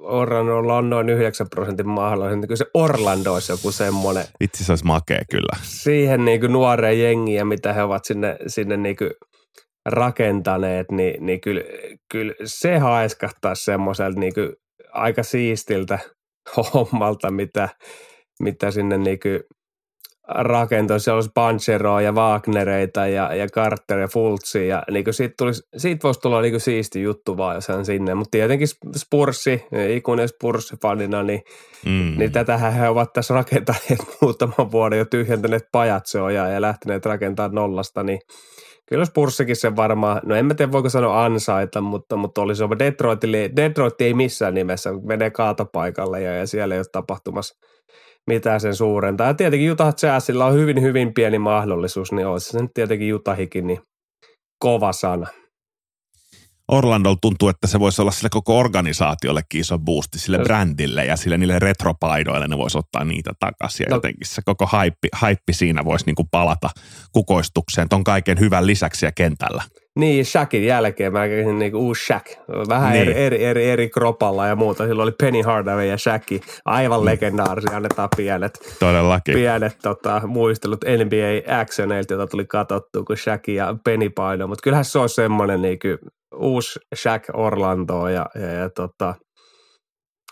Orlandolla 0.00 0.76
on 0.76 0.90
noin 0.90 1.08
9 1.08 1.46
prosentin 1.50 1.88
mahdollinen. 1.88 2.40
Kyllä 2.40 2.56
se 2.56 2.66
Orlando 2.74 3.34
olisi 3.34 3.52
joku 3.52 3.72
semmoinen. 3.72 4.24
Vitsi 4.40 4.64
se 4.64 4.72
olisi 4.72 4.84
makea 4.84 5.20
kyllä. 5.30 5.58
Siihen 5.62 6.24
niin 6.24 6.40
kuin 6.40 6.52
nuoreen 6.52 7.00
jengiä, 7.00 7.44
mitä 7.44 7.72
he 7.72 7.82
ovat 7.82 8.04
sinne, 8.04 8.36
sinne 8.46 8.76
niin 8.76 8.96
kuin 8.96 9.10
rakentaneet, 9.86 10.90
niin, 10.90 11.26
niin 11.26 11.40
kyllä, 11.40 11.62
kyllä 12.12 12.34
se 12.44 12.78
haiskahtaa 12.78 13.54
semmoiselta 13.54 14.20
niin 14.20 14.32
aika 14.92 15.22
siistiltä 15.22 15.98
hommalta, 16.74 17.30
mitä, 17.30 17.68
mitä 18.40 18.70
sinne 18.70 18.98
niin 18.98 19.18
rakentoi. 20.34 21.00
Siellä 21.00 21.16
olisi 21.16 21.30
Bancheroa 21.34 22.00
ja 22.00 22.12
Wagnereita 22.12 23.06
ja, 23.06 23.34
ja 23.34 23.46
Carter 23.48 23.98
ja 23.98 24.08
Fultsi 24.08 24.68
ja 24.68 24.82
niin 24.90 25.04
siitä, 25.10 25.34
tulisi, 25.38 25.62
siitä 25.76 26.02
voisi 26.02 26.20
tulla 26.20 26.40
niin 26.40 26.60
siisti 26.60 27.02
juttu 27.02 27.36
vaan, 27.36 27.54
jos 27.54 27.68
hän 27.68 27.84
sinne. 27.84 28.14
Mutta 28.14 28.30
tietenkin 28.30 28.68
Spurssi, 28.96 29.64
ikuinen 29.88 30.28
Spurs-fanina, 30.28 31.22
niin, 31.22 31.42
mm. 31.86 32.18
niin 32.18 32.32
tätähän 32.32 32.72
he 32.72 32.88
ovat 32.88 33.12
tässä 33.12 33.34
rakentaneet 33.34 34.00
muutaman 34.22 34.72
vuoden 34.72 34.98
jo 34.98 35.04
tyhjentäneet 35.04 35.64
pajatsoa 35.72 36.30
ja, 36.30 36.48
ja 36.48 36.60
lähteneet 36.60 37.06
rakentamaan 37.06 37.54
nollasta, 37.54 38.02
niin 38.02 38.18
Kyllä 38.90 39.04
Spurssikin 39.04 39.56
sen 39.56 39.76
varmaan, 39.76 40.20
no 40.24 40.34
en 40.34 40.46
mä 40.46 40.54
tiedä 40.54 40.72
voiko 40.72 40.88
sanoa 40.88 41.24
ansaita, 41.24 41.80
mutta, 41.80 42.16
mutta 42.16 42.42
olisi 42.42 42.64
ollut 42.64 42.78
Detroitille, 42.78 43.50
Detroit 43.56 44.00
ei 44.00 44.14
missään 44.14 44.54
nimessä, 44.54 44.90
menee 45.02 45.30
kaatopaikalle 45.30 46.22
ja, 46.22 46.34
ja 46.34 46.46
siellä 46.46 46.74
ei 46.74 46.78
ole 46.78 46.86
tapahtumassa 46.92 47.58
mitään 48.26 48.60
sen 48.60 48.74
suurenta. 48.74 49.24
Ja 49.24 49.34
tietenkin 49.34 49.72
Utah 49.72 49.94
Jazzilla 50.02 50.46
on 50.46 50.54
hyvin, 50.54 50.82
hyvin 50.82 51.14
pieni 51.14 51.38
mahdollisuus, 51.38 52.12
niin 52.12 52.26
olisi 52.26 52.50
se 52.50 52.62
nyt 52.62 52.70
tietenkin 52.74 53.14
Utahikin 53.14 53.66
niin 53.66 53.80
kova 54.58 54.92
sana. 54.92 55.26
Orlando 56.70 57.16
tuntuu, 57.20 57.48
että 57.48 57.66
se 57.66 57.80
voisi 57.80 58.02
olla 58.02 58.10
sille 58.10 58.28
koko 58.28 58.58
organisaatiollekin 58.58 59.60
iso 59.60 59.78
boosti, 59.78 60.18
sille 60.18 60.36
Jos... 60.36 60.44
brändille 60.44 61.04
ja 61.04 61.16
sille 61.16 61.38
niille 61.38 61.58
retropaidoille, 61.58 62.48
ne 62.48 62.58
voisi 62.58 62.78
ottaa 62.78 63.04
niitä 63.04 63.32
takaisin. 63.40 63.84
Ja 63.84 63.90
no. 63.90 63.96
jotenkin 63.96 64.26
se 64.26 64.42
koko 64.44 64.66
haippi, 64.66 65.08
haippi 65.12 65.52
siinä 65.52 65.84
voisi 65.84 66.06
niinku 66.06 66.24
palata 66.30 66.70
kukoistukseen 67.12 67.88
ton 67.88 68.04
kaiken 68.04 68.40
hyvän 68.40 68.66
lisäksi 68.66 69.06
ja 69.06 69.12
kentällä. 69.12 69.62
Niin, 69.98 70.24
Shaqin 70.24 70.64
jälkeen 70.64 71.12
mä 71.12 71.28
käsin 71.28 71.58
niinku 71.58 71.78
uusi 71.78 72.06
Shaq. 72.06 72.26
Vähän 72.68 72.92
niin. 72.92 73.02
eri, 73.02 73.14
eri, 73.14 73.44
eri, 73.44 73.70
eri, 73.70 73.88
kropalla 73.88 74.46
ja 74.46 74.56
muuta. 74.56 74.86
Silloin 74.86 75.06
oli 75.06 75.14
Penny 75.20 75.42
Hardaway 75.42 75.86
ja 75.86 75.98
Shaqi. 75.98 76.40
Aivan 76.64 77.00
mm. 77.00 77.06
legendaarisia. 77.06 77.76
Annetaan 77.76 78.08
pienet, 78.16 78.76
Todellakin. 78.78 79.34
pienet 79.34 79.76
tota, 79.82 80.22
muistelut 80.26 80.84
NBA 80.84 81.60
actioneilta, 81.60 82.14
joita 82.14 82.30
tuli 82.30 82.44
katsottua, 82.46 83.04
kun 83.04 83.16
Shaqi 83.16 83.54
ja 83.54 83.76
Penny 83.84 84.10
paino. 84.10 84.46
Mutta 84.46 84.62
kyllähän 84.62 84.84
se 84.84 84.98
on 84.98 85.08
semmoinen 85.08 85.62
niinku, 85.62 85.88
uusi 86.36 86.78
Shaq 86.94 87.24
Orlando 87.32 88.08
ja, 88.08 88.26
ja, 88.34 88.52
ja 88.52 88.70
tota, 88.70 89.14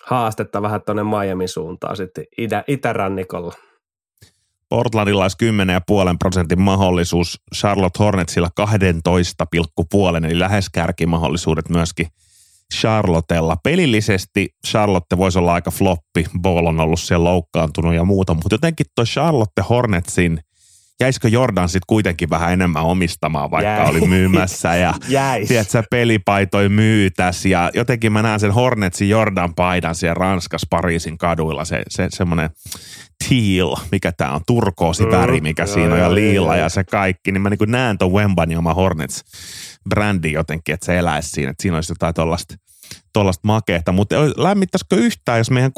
haastetta 0.07 0.63
vähän 0.63 0.81
tuonne 0.87 1.05
Miamin 1.05 1.49
suuntaan 1.49 1.97
sitten 1.97 2.25
itä, 2.39 2.65
itärannikolla. 2.67 3.53
Portlandilla 4.69 5.23
olisi 5.23 5.37
10,5 6.13 6.17
prosentin 6.19 6.61
mahdollisuus, 6.61 7.41
Charlotte 7.57 7.99
Hornetsilla 7.99 8.49
12,5, 8.61 10.27
eli 10.27 10.39
lähes 10.39 10.71
kärkimahdollisuudet 10.71 11.69
myöskin 11.69 12.07
Charlottella. 12.75 13.57
Pelillisesti 13.57 14.49
Charlotte 14.67 15.19
voisi 15.19 15.39
olla 15.39 15.55
aika 15.55 15.71
floppi, 15.71 16.27
Ball 16.41 16.67
on 16.67 16.81
ollut 16.81 17.01
siellä 17.01 17.25
loukkaantunut 17.25 17.95
ja 17.95 18.05
muuta, 18.05 18.35
mutta 18.35 18.55
jotenkin 18.55 18.87
tuo 18.95 19.05
Charlotte 19.05 19.63
Hornetsin 19.69 20.41
jäisikö 21.01 21.29
Jordan 21.29 21.69
sitten 21.69 21.87
kuitenkin 21.87 22.31
vähän 22.31 22.53
enemmän 22.53 22.83
omistamaan, 22.83 23.51
vaikka 23.51 23.71
Jäi. 23.71 23.91
oli 23.91 24.01
myymässä 24.01 24.77
ja 24.77 24.95
Jäis. 25.09 25.49
tiedätkö, 25.49 25.83
pelipaitoi 25.91 26.69
myytäs 26.69 27.47
ja 27.47 27.71
jotenkin 27.75 28.13
mä 28.13 28.23
näen 28.23 28.41
sen 28.41 28.53
Hornetsin 28.53 29.09
Jordan 29.09 29.55
paidan 29.55 29.95
siellä 29.95 30.15
Ranskas 30.15 30.67
Pariisin 30.71 31.19
kaduilla, 31.19 31.65
se, 31.65 31.83
se 31.89 32.07
semmoinen 32.11 32.51
teal, 33.29 33.77
mikä 33.93 34.13
tämä 34.13 34.33
on, 34.33 34.41
turkoosi 34.47 35.05
mm, 35.05 35.11
väri, 35.11 35.41
mikä 35.41 35.65
mm, 35.65 35.69
siinä 35.69 35.95
on 35.95 36.01
ja 36.01 36.15
liila 36.15 36.57
ja 36.57 36.69
se 36.69 36.85
kaikki, 36.85 37.33
niin 37.33 37.43
mä 37.43 37.51
niin 37.51 37.59
näen 37.67 37.99
ton 37.99 38.13
Wembanyama 38.13 38.75
Hornets 38.75 39.25
brändi 39.89 40.33
jotenkin, 40.33 40.75
että 40.75 40.87
se 40.87 40.99
eläisi 40.99 41.31
siinä, 41.31 41.51
että 41.51 41.63
siinä 41.63 41.77
olisi 41.77 41.93
jotain 41.93 42.15
tuollaista 42.15 42.55
tuollaista 43.13 43.47
makeeta, 43.47 43.93
mutta 43.93 44.17
lämmittäisikö 44.37 44.97
yhtään, 44.97 45.39
jos 45.39 45.51
meidän 45.51 45.73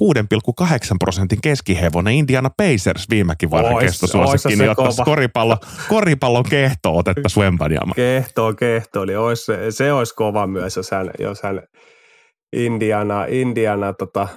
6,8 0.63 0.67
prosentin 0.99 1.39
keskihevonen 1.43 2.15
Indiana 2.15 2.51
Pacers 2.57 3.11
viimekin 3.11 3.51
vuonna 3.51 3.81
kestosuosikki, 3.81 4.57
niin 4.57 4.71
ottaisi 4.71 5.03
koripallo, 5.03 5.57
koripallon 5.89 6.45
kehto 6.51 6.97
otettaisiin 6.97 7.45
Wembanyama. 7.45 7.95
Kehto, 7.95 8.55
kehto, 8.55 9.05
niin 9.05 9.19
olisi, 9.19 9.45
se, 9.45 9.71
se 9.71 9.93
olisi 9.93 10.15
kova 10.15 10.47
myös, 10.47 10.77
jos 10.77 10.91
hän, 10.91 11.11
jos 11.19 11.43
hän 11.43 11.63
Indiana, 12.57 13.25
Indiana 13.25 13.93
tota, 13.93 14.29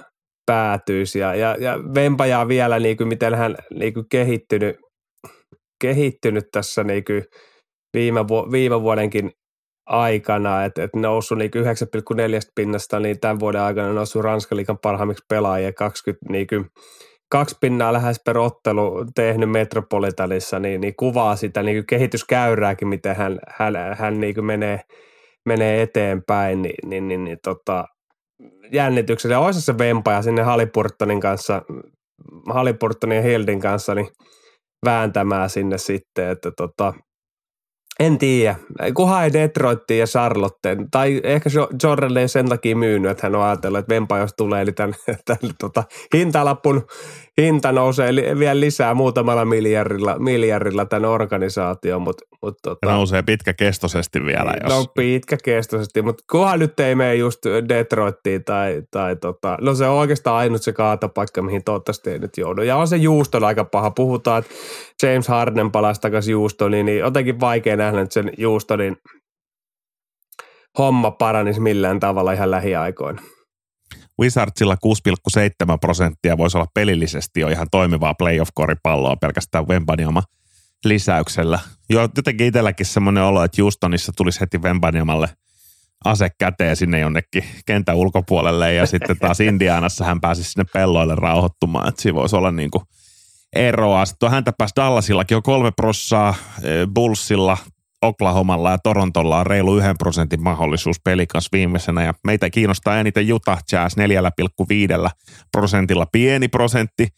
päätyisi. 0.46 1.18
Ja, 1.18 1.34
ja, 1.34 1.56
ja 1.60 1.78
Vempajaa 1.94 2.48
vielä, 2.48 2.78
niin 2.78 2.96
kuin, 2.96 3.08
miten 3.08 3.34
hän 3.34 3.56
niin 3.74 3.94
kuin 3.94 4.06
kehittynyt, 4.10 4.76
kehittynyt 5.80 6.44
tässä 6.52 6.84
niin 6.84 7.04
kuin 7.04 7.24
viime, 7.94 8.28
vu, 8.28 8.52
viime 8.52 8.82
vuodenkin 8.82 9.32
aikana, 9.86 10.64
että, 10.64 10.82
että 10.82 10.98
noussut 10.98 11.38
niin 11.38 11.50
9,4 11.56 11.62
pinnasta, 12.54 13.00
niin 13.00 13.20
tämän 13.20 13.40
vuoden 13.40 13.60
aikana 13.60 13.92
noussut 13.92 14.22
Ranskan 14.22 14.56
liikan 14.56 14.78
parhaimmiksi 14.82 15.24
pelaajia 15.28 15.72
20 15.72 16.32
niin 16.32 16.46
kuin, 16.46 16.66
kaksi 17.30 17.56
pinnaa 17.60 17.92
lähes 17.92 18.20
per 18.24 18.38
ottelu 18.38 19.06
tehnyt 19.14 19.50
Metropolitanissa, 19.50 20.58
niin, 20.58 20.80
niin 20.80 20.94
kuvaa 20.96 21.36
sitä 21.36 21.62
niin 21.62 21.76
kuin 21.76 21.86
kehityskäyrääkin, 21.86 22.88
miten 22.88 23.16
hän, 23.16 23.38
hän, 23.48 23.74
hän 23.98 24.20
niin 24.20 24.34
kuin 24.34 24.44
menee, 24.44 24.80
menee 25.46 25.82
eteenpäin, 25.82 26.62
niin, 26.62 26.88
niin, 26.88 27.08
niin, 27.08 27.24
niin 27.24 27.38
tota, 27.44 27.84
jännityksellä. 28.72 29.38
Olisi 29.38 29.60
se 29.60 29.78
vempaja 29.78 30.22
sinne 30.22 30.42
Halipurtonin 30.42 31.20
kanssa, 31.20 31.62
Halipurtonin 32.48 33.16
ja 33.16 33.22
Hildin 33.22 33.60
kanssa, 33.60 33.94
niin 33.94 34.08
vääntämään 34.84 35.50
sinne 35.50 35.78
sitten, 35.78 36.28
että 36.28 36.50
tota, 36.56 36.94
En 38.00 38.18
tiedä. 38.18 38.56
Kunhan 38.94 39.24
ei 39.24 39.32
Detroittiin 39.32 40.00
ja 40.00 40.06
Charlotteen. 40.06 40.90
Tai 40.90 41.20
ehkä 41.24 41.50
Jordan 41.82 42.16
ei 42.16 42.28
sen 42.28 42.48
takia 42.48 42.76
myynyt, 42.76 43.10
että 43.10 43.26
hän 43.26 43.34
on 43.34 43.42
ajatellut, 43.42 43.78
että 43.78 43.94
Vempa 43.94 44.18
jos 44.18 44.34
tulee, 44.36 44.62
eli 44.62 44.72
tämän, 44.72 44.94
tämän 45.24 45.54
tota, 45.58 45.84
hintalappun 46.14 46.86
hinta 47.40 47.72
nousee 47.72 48.14
vielä 48.38 48.60
lisää 48.60 48.94
muutamalla 48.94 49.44
miljardilla, 49.44 50.18
miljardilla 50.18 50.84
tämän 50.86 51.10
organisaation. 51.10 52.02
Mut, 52.02 52.22
mut, 52.42 52.58
tota, 52.62 52.92
nousee 52.92 53.22
pitkäkestoisesti 53.22 54.24
vielä. 54.24 54.54
Jos... 54.62 54.72
No 54.72 54.86
pitkäkestoisesti, 54.94 56.02
mutta 56.02 56.24
kunhan 56.30 56.58
nyt 56.58 56.80
ei 56.80 56.94
mene 56.94 57.14
just 57.14 57.44
Detroittiin 57.68 58.44
tai, 58.44 58.82
tai 58.90 59.16
tota, 59.16 59.58
no 59.60 59.74
se 59.74 59.86
on 59.86 59.98
oikeastaan 59.98 60.36
ainut 60.36 60.62
se 60.62 60.72
kaatopaikka, 60.72 61.42
mihin 61.42 61.64
toivottavasti 61.64 62.10
ei 62.10 62.18
nyt 62.18 62.36
joudu. 62.36 62.62
Ja 62.62 62.76
on 62.76 62.88
se 62.88 62.96
juuston 62.96 63.44
aika 63.44 63.64
paha. 63.64 63.90
Puhutaan, 63.90 64.38
että 64.38 64.54
James 65.02 65.28
Harden 65.28 65.70
palasi 65.70 66.00
takaisin 66.00 66.32
juustoniin, 66.32 66.86
niin 66.86 66.98
jotenkin 66.98 67.40
vaikea 67.40 67.76
nähdä 67.76 68.00
että 68.00 68.14
sen 68.14 68.30
juustonin 68.38 68.96
homma 70.78 71.10
paranisi 71.10 71.60
millään 71.60 72.00
tavalla 72.00 72.32
ihan 72.32 72.50
lähiaikoina. 72.50 73.22
Wizardsilla 74.20 74.74
6,7 74.74 75.78
prosenttia 75.80 76.38
voisi 76.38 76.56
olla 76.56 76.66
pelillisesti 76.74 77.40
jo 77.40 77.48
ihan 77.48 77.66
toimivaa 77.70 78.14
playoff-koripalloa 78.14 79.16
pelkästään 79.16 79.68
Wembanyama 79.68 80.22
lisäyksellä. 80.84 81.58
Jo, 81.90 82.00
jotenkin 82.16 82.46
itselläkin 82.46 82.86
semmoinen 82.86 83.22
olo, 83.22 83.44
että 83.44 83.62
Houstonissa 83.62 84.12
tulisi 84.16 84.40
heti 84.40 84.58
Wembanyamalle 84.58 85.28
ase 86.04 86.30
käteen 86.38 86.76
sinne 86.76 87.00
jonnekin 87.00 87.44
kentän 87.66 87.96
ulkopuolelle 87.96 88.74
ja 88.74 88.86
sitten 88.86 89.18
taas 89.18 89.40
Indianassa 89.50 90.04
hän 90.04 90.20
pääsisi 90.20 90.50
sinne 90.50 90.64
pelloille 90.72 91.14
rauhoittumaan. 91.14 91.88
Että 91.88 92.02
siinä 92.02 92.14
voisi 92.14 92.36
olla 92.36 92.50
niin 92.50 92.70
kuin 92.70 92.84
eroa. 93.56 94.06
Sitten 94.06 94.30
häntä 94.30 94.52
pääsi 94.58 94.72
Dallasillakin 94.76 95.36
on 95.36 95.42
kolme 95.42 95.70
prossaa, 95.76 96.34
eh, 96.62 96.86
Bullsilla 96.94 97.58
Oklahomalla 98.04 98.70
ja 98.70 98.78
Torontolla 98.78 99.38
on 99.38 99.46
reilu 99.46 99.76
yhden 99.76 99.98
prosentin 99.98 100.42
mahdollisuus 100.42 101.00
pelikas 101.04 101.48
viimeisenä 101.52 102.04
ja 102.04 102.14
meitä 102.26 102.50
kiinnostaa 102.50 103.00
eniten 103.00 103.32
Utah 103.32 103.62
Jazz 103.72 103.96
4,5 103.98 105.10
prosentilla 105.52 106.06
pieni 106.12 106.48
prosentti, 106.48 107.08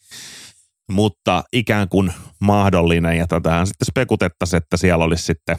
mutta 0.91 1.43
ikään 1.53 1.89
kuin 1.89 2.13
mahdollinen 2.39 3.17
ja 3.17 3.27
tätähän 3.27 3.67
sitten 3.67 3.85
spekutettaisiin, 3.85 4.57
että 4.57 4.77
siellä 4.77 5.05
olisi 5.05 5.23
sitten 5.23 5.57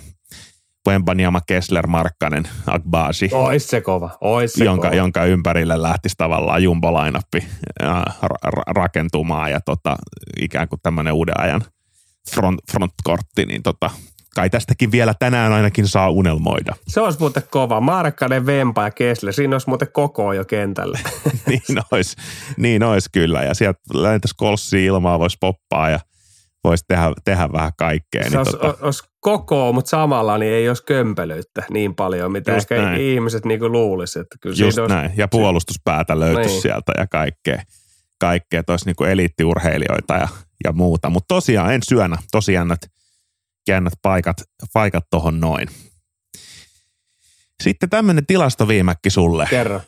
Wembanyama, 0.88 1.40
Kessler, 1.46 1.86
Markkanen, 1.86 2.48
Agbaji. 2.66 3.28
Ois 3.32 3.68
se 3.68 3.80
kova, 3.80 4.18
ois 4.20 4.52
se 4.52 4.64
jonka, 4.64 4.88
kova. 4.88 4.96
jonka 4.96 5.24
ympärille 5.24 5.82
lähtisi 5.82 6.14
tavallaan 6.18 6.62
jumbo 6.62 6.88
ra- 7.82 8.62
rakentumaan 8.66 9.50
ja 9.50 9.60
tota, 9.60 9.96
ikään 10.40 10.68
kuin 10.68 10.80
tämmöinen 10.82 11.12
uuden 11.12 11.40
ajan 11.40 11.62
front, 12.34 12.60
frontkortti, 12.72 13.46
niin 13.46 13.62
tota, 13.62 13.90
kai 14.38 14.50
tästäkin 14.50 14.92
vielä 14.92 15.14
tänään 15.18 15.52
ainakin 15.52 15.88
saa 15.88 16.10
unelmoida. 16.10 16.74
Se 16.88 17.00
olisi 17.00 17.18
muuten 17.20 17.42
kova. 17.50 17.80
Markkanen, 17.80 18.46
Vempa 18.46 18.82
ja 18.82 18.90
Kessler. 18.90 19.32
Siinä 19.32 19.54
olisi 19.54 19.68
muuten 19.68 19.88
koko 19.92 20.32
jo 20.32 20.44
kentälle. 20.44 20.98
niin 21.48 21.60
olisi, 21.90 22.16
niin 22.56 22.82
olisi 22.82 23.08
kyllä. 23.12 23.42
Ja 23.42 23.54
sieltä 23.54 23.80
lähentäisi 23.94 24.34
kolssia 24.36 24.80
ilmaa, 24.80 25.18
voisi 25.18 25.36
poppaa 25.40 25.90
ja 25.90 26.00
voisi 26.64 26.84
tehdä, 26.88 27.12
tehdä 27.24 27.52
vähän 27.52 27.72
kaikkea. 27.78 28.22
Se 28.22 28.28
niin 28.28 28.38
olisi, 28.38 28.52
tota... 28.52 28.74
olisi 28.80 29.02
koko, 29.20 29.72
mutta 29.72 29.88
samalla 29.88 30.38
niin 30.38 30.52
ei 30.52 30.68
olisi 30.68 30.84
kömpelyyttä 30.84 31.62
niin 31.70 31.94
paljon, 31.94 32.32
mitä 32.32 32.52
Just 32.52 32.72
ehkä 32.72 32.84
näin. 32.84 33.00
ihmiset 33.00 33.44
niin 33.44 33.60
kuin 33.60 33.72
luulisivat. 33.72 34.24
Että 34.24 34.36
kyllä 34.40 34.56
Just 34.58 34.78
olisi... 34.78 34.94
näin. 34.94 35.10
Ja 35.16 35.28
puolustuspäätä 35.28 36.20
löytyisi 36.20 36.50
niin. 36.50 36.62
sieltä 36.62 36.92
ja 36.98 37.06
kaikkea. 37.06 37.62
Kaikkea, 38.20 38.60
että 38.60 38.72
olisi 38.72 38.86
niin 38.86 38.96
kuin 38.96 39.10
eliittiurheilijoita 39.10 40.14
ja, 40.14 40.28
ja 40.64 40.72
muuta. 40.72 41.10
Mutta 41.10 41.34
tosiaan 41.34 41.74
en 41.74 41.80
syönä, 41.88 42.16
tosiaan 42.30 42.72
että 42.72 42.97
jännät 43.68 43.92
paikat, 44.02 44.36
paikat 44.72 45.04
tuohon 45.10 45.40
noin. 45.40 45.68
Sitten 47.62 47.90
tämmöinen 47.90 48.26
tilastoviimäkki 48.26 49.10
sulle. 49.10 49.46
Kerro. 49.50 49.80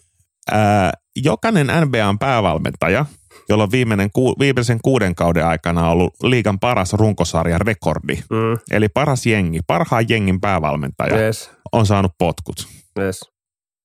Ää, 0.50 0.92
jokainen 1.16 1.66
NBAn 1.66 2.18
päävalmentaja, 2.18 3.06
jolla 3.48 3.64
on 3.64 3.70
viimeinen, 3.70 4.10
ku, 4.12 4.34
viimeisen 4.38 4.78
kuuden 4.82 5.14
kauden 5.14 5.46
aikana 5.46 5.90
ollut 5.90 6.14
liigan 6.22 6.58
paras 6.58 6.92
runkosarjan 6.92 7.60
rekordi, 7.60 8.16
mm. 8.16 8.58
eli 8.70 8.88
paras 8.88 9.26
jengi, 9.26 9.60
parhaan 9.66 10.08
jengin 10.08 10.40
päävalmentaja, 10.40 11.18
yes. 11.18 11.50
on 11.72 11.86
saanut 11.86 12.12
potkut. 12.18 12.68
Yes. 12.98 13.20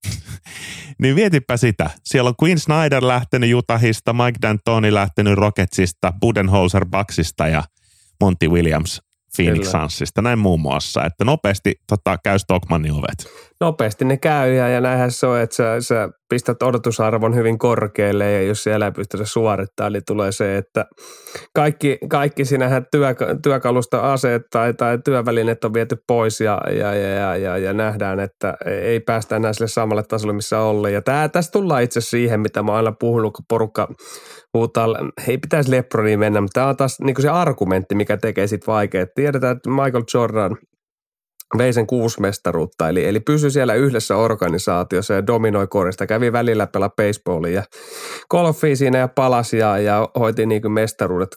niin 1.01 1.15
mietipä 1.15 1.57
sitä. 1.57 1.89
Siellä 2.03 2.27
on 2.27 2.35
Quinn 2.43 2.59
Snyder 2.59 3.07
lähtenyt 3.07 3.53
Utahista, 3.53 4.13
Mike 4.13 4.47
D'Antoni 4.47 4.93
lähtenyt 4.93 5.37
Rocketsista, 5.37 6.13
Budenholzer 6.21 6.85
Bucksista 6.85 7.47
ja 7.47 7.63
Monty 8.21 8.47
Williams 8.47 9.01
Phoenix 9.35 9.71
Sunsista, 9.71 10.21
näin 10.21 10.39
muun 10.39 10.59
muassa, 10.59 11.05
että 11.05 11.25
nopeasti 11.25 11.81
tota, 11.87 12.17
käy 12.23 12.39
Stockmannin 12.39 12.91
ovet. 12.91 13.27
Nopeasti 13.61 14.05
ne 14.05 14.17
käy 14.17 14.53
ja, 14.53 14.67
ja 14.67 14.81
näinhän 14.81 15.11
se 15.11 15.27
on, 15.27 15.39
että 15.39 15.55
sä, 15.55 15.81
sä 15.81 16.09
pistät 16.29 16.63
odotusarvon 16.63 17.35
hyvin 17.35 17.57
korkealle 17.57 18.31
ja 18.31 18.41
jos 18.41 18.63
siellä 18.63 18.85
ei 18.85 18.91
pysty 18.91 19.17
se 19.17 19.25
suorittamaan, 19.25 19.93
niin 19.93 20.03
tulee 20.07 20.31
se, 20.31 20.57
että 20.57 20.85
kaikki, 21.53 21.97
kaikki 22.09 22.45
sinähän 22.45 22.85
työ, 22.91 23.15
työkalusta 23.43 24.13
aseet 24.13 24.41
tai, 24.51 24.73
tai 24.73 24.99
työvälineet 25.05 25.63
on 25.63 25.73
viety 25.73 25.97
pois 26.07 26.41
ja, 26.41 26.61
ja, 26.69 26.93
ja, 26.95 27.09
ja, 27.09 27.35
ja, 27.35 27.57
ja 27.57 27.73
nähdään, 27.73 28.19
että 28.19 28.57
ei 28.65 28.99
päästä 28.99 29.35
enää 29.35 29.53
sille 29.53 29.67
samalle 29.67 30.03
tasolle, 30.03 30.33
missä 30.33 30.59
ollaan. 30.59 30.93
Ja 30.93 31.01
tää, 31.01 31.29
tässä 31.29 31.51
tullaan 31.51 31.83
itse 31.83 32.01
siihen, 32.01 32.39
mitä 32.39 32.63
mä 32.63 32.71
oon 32.71 32.77
aina 32.77 32.93
puhunut, 32.99 33.33
kun 33.33 33.45
porukka 33.49 33.87
puhutaan, 34.51 35.11
ei 35.27 35.37
pitäisi 35.37 35.71
Lebroniin 35.71 36.19
mennä, 36.19 36.41
mutta 36.41 36.59
tämä 36.59 36.67
on 36.67 36.77
taas 36.77 36.99
niin 36.99 37.21
se 37.21 37.29
argumentti, 37.29 37.95
mikä 37.95 38.17
tekee 38.17 38.47
sitten 38.47 38.73
vaikeaa. 38.73 39.05
Tiedetään, 39.15 39.57
että 39.57 39.69
Michael 39.69 40.03
Jordan 40.13 40.57
vei 41.57 41.73
sen 41.73 41.87
kuusi 41.87 42.21
mestaruutta, 42.21 42.89
eli, 42.89 43.05
eli 43.05 43.19
pysyi 43.19 43.51
siellä 43.51 43.73
yhdessä 43.73 44.17
organisaatiossa 44.17 45.13
ja 45.13 45.27
dominoi 45.27 45.67
korista. 45.67 46.07
Kävi 46.07 46.31
välillä 46.31 46.67
pelaa 46.67 46.89
baseballia 46.89 47.51
ja 47.51 47.63
golfia 48.29 48.75
siinä 48.75 48.97
ja 48.97 49.07
palasi 49.07 49.57
ja, 49.57 49.77
ja 49.77 50.09
hoiti 50.19 50.45
niin 50.45 50.71
mestaruudet 50.71 51.35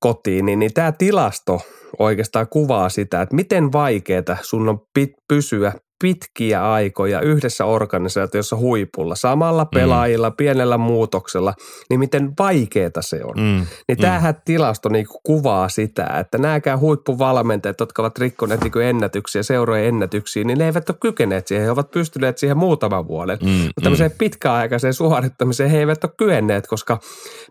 kotiin. 0.00 0.46
Niin, 0.46 0.58
niin 0.58 0.74
tämä 0.74 0.92
tilasto 0.92 1.60
oikeastaan 1.98 2.46
kuvaa 2.48 2.88
sitä, 2.88 3.22
että 3.22 3.36
miten 3.36 3.72
vaikeaa 3.72 4.36
sun 4.42 4.68
on 4.68 4.78
pit, 4.94 5.10
pysyä 5.28 5.72
pitkiä 6.00 6.72
aikoja 6.72 7.20
yhdessä 7.20 7.64
organisaatiossa 7.64 8.56
huipulla, 8.56 9.14
samalla 9.14 9.64
mm. 9.64 9.68
pelaajilla, 9.74 10.30
mm. 10.30 10.36
pienellä 10.36 10.78
muutoksella, 10.78 11.54
niin 11.90 12.00
miten 12.00 12.32
vaikeeta 12.38 13.02
se 13.02 13.20
on. 13.24 13.34
Mm. 13.36 13.66
Niin 13.88 13.98
mm. 13.98 14.00
tämähän 14.00 14.34
tilasto 14.44 14.88
niin 14.88 15.06
kuvaa 15.22 15.68
sitä, 15.68 16.04
että 16.20 16.38
nämäkään 16.38 16.80
huippuvalmentajat, 16.80 17.80
jotka 17.80 18.02
ovat 18.02 18.18
rikkoneet 18.18 18.60
niin 18.60 18.82
ennätyksiä, 18.82 19.42
seurojen 19.42 19.86
ennätyksiä, 19.86 20.44
niin 20.44 20.58
ne 20.58 20.66
eivät 20.66 20.90
ole 20.90 20.96
kykeneet 21.00 21.46
siihen. 21.46 21.64
He 21.64 21.70
ovat 21.70 21.90
pystyneet 21.90 22.38
siihen 22.38 22.56
muutaman 22.56 23.08
vuoden. 23.08 23.38
Mm. 23.42 23.48
Mutta 23.50 23.80
tämmöiseen 23.82 24.10
mm. 24.10 24.18
pitkäaikaiseen 24.18 24.94
suorittamiseen 24.94 25.70
he 25.70 25.78
eivät 25.78 26.04
ole 26.04 26.12
kyenneet, 26.18 26.66
koska 26.66 26.98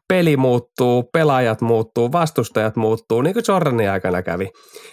peli 0.07 0.38
muuttuu, 0.38 1.03
pelaajat 1.03 1.62
muuttuu, 1.62 2.12
vastustajat 2.12 2.75
muuttuu, 2.75 3.21
niin 3.21 3.33
kuin 3.33 3.43
Jordanin 3.47 3.89
aikana 3.89 4.21
kävi. 4.21 4.49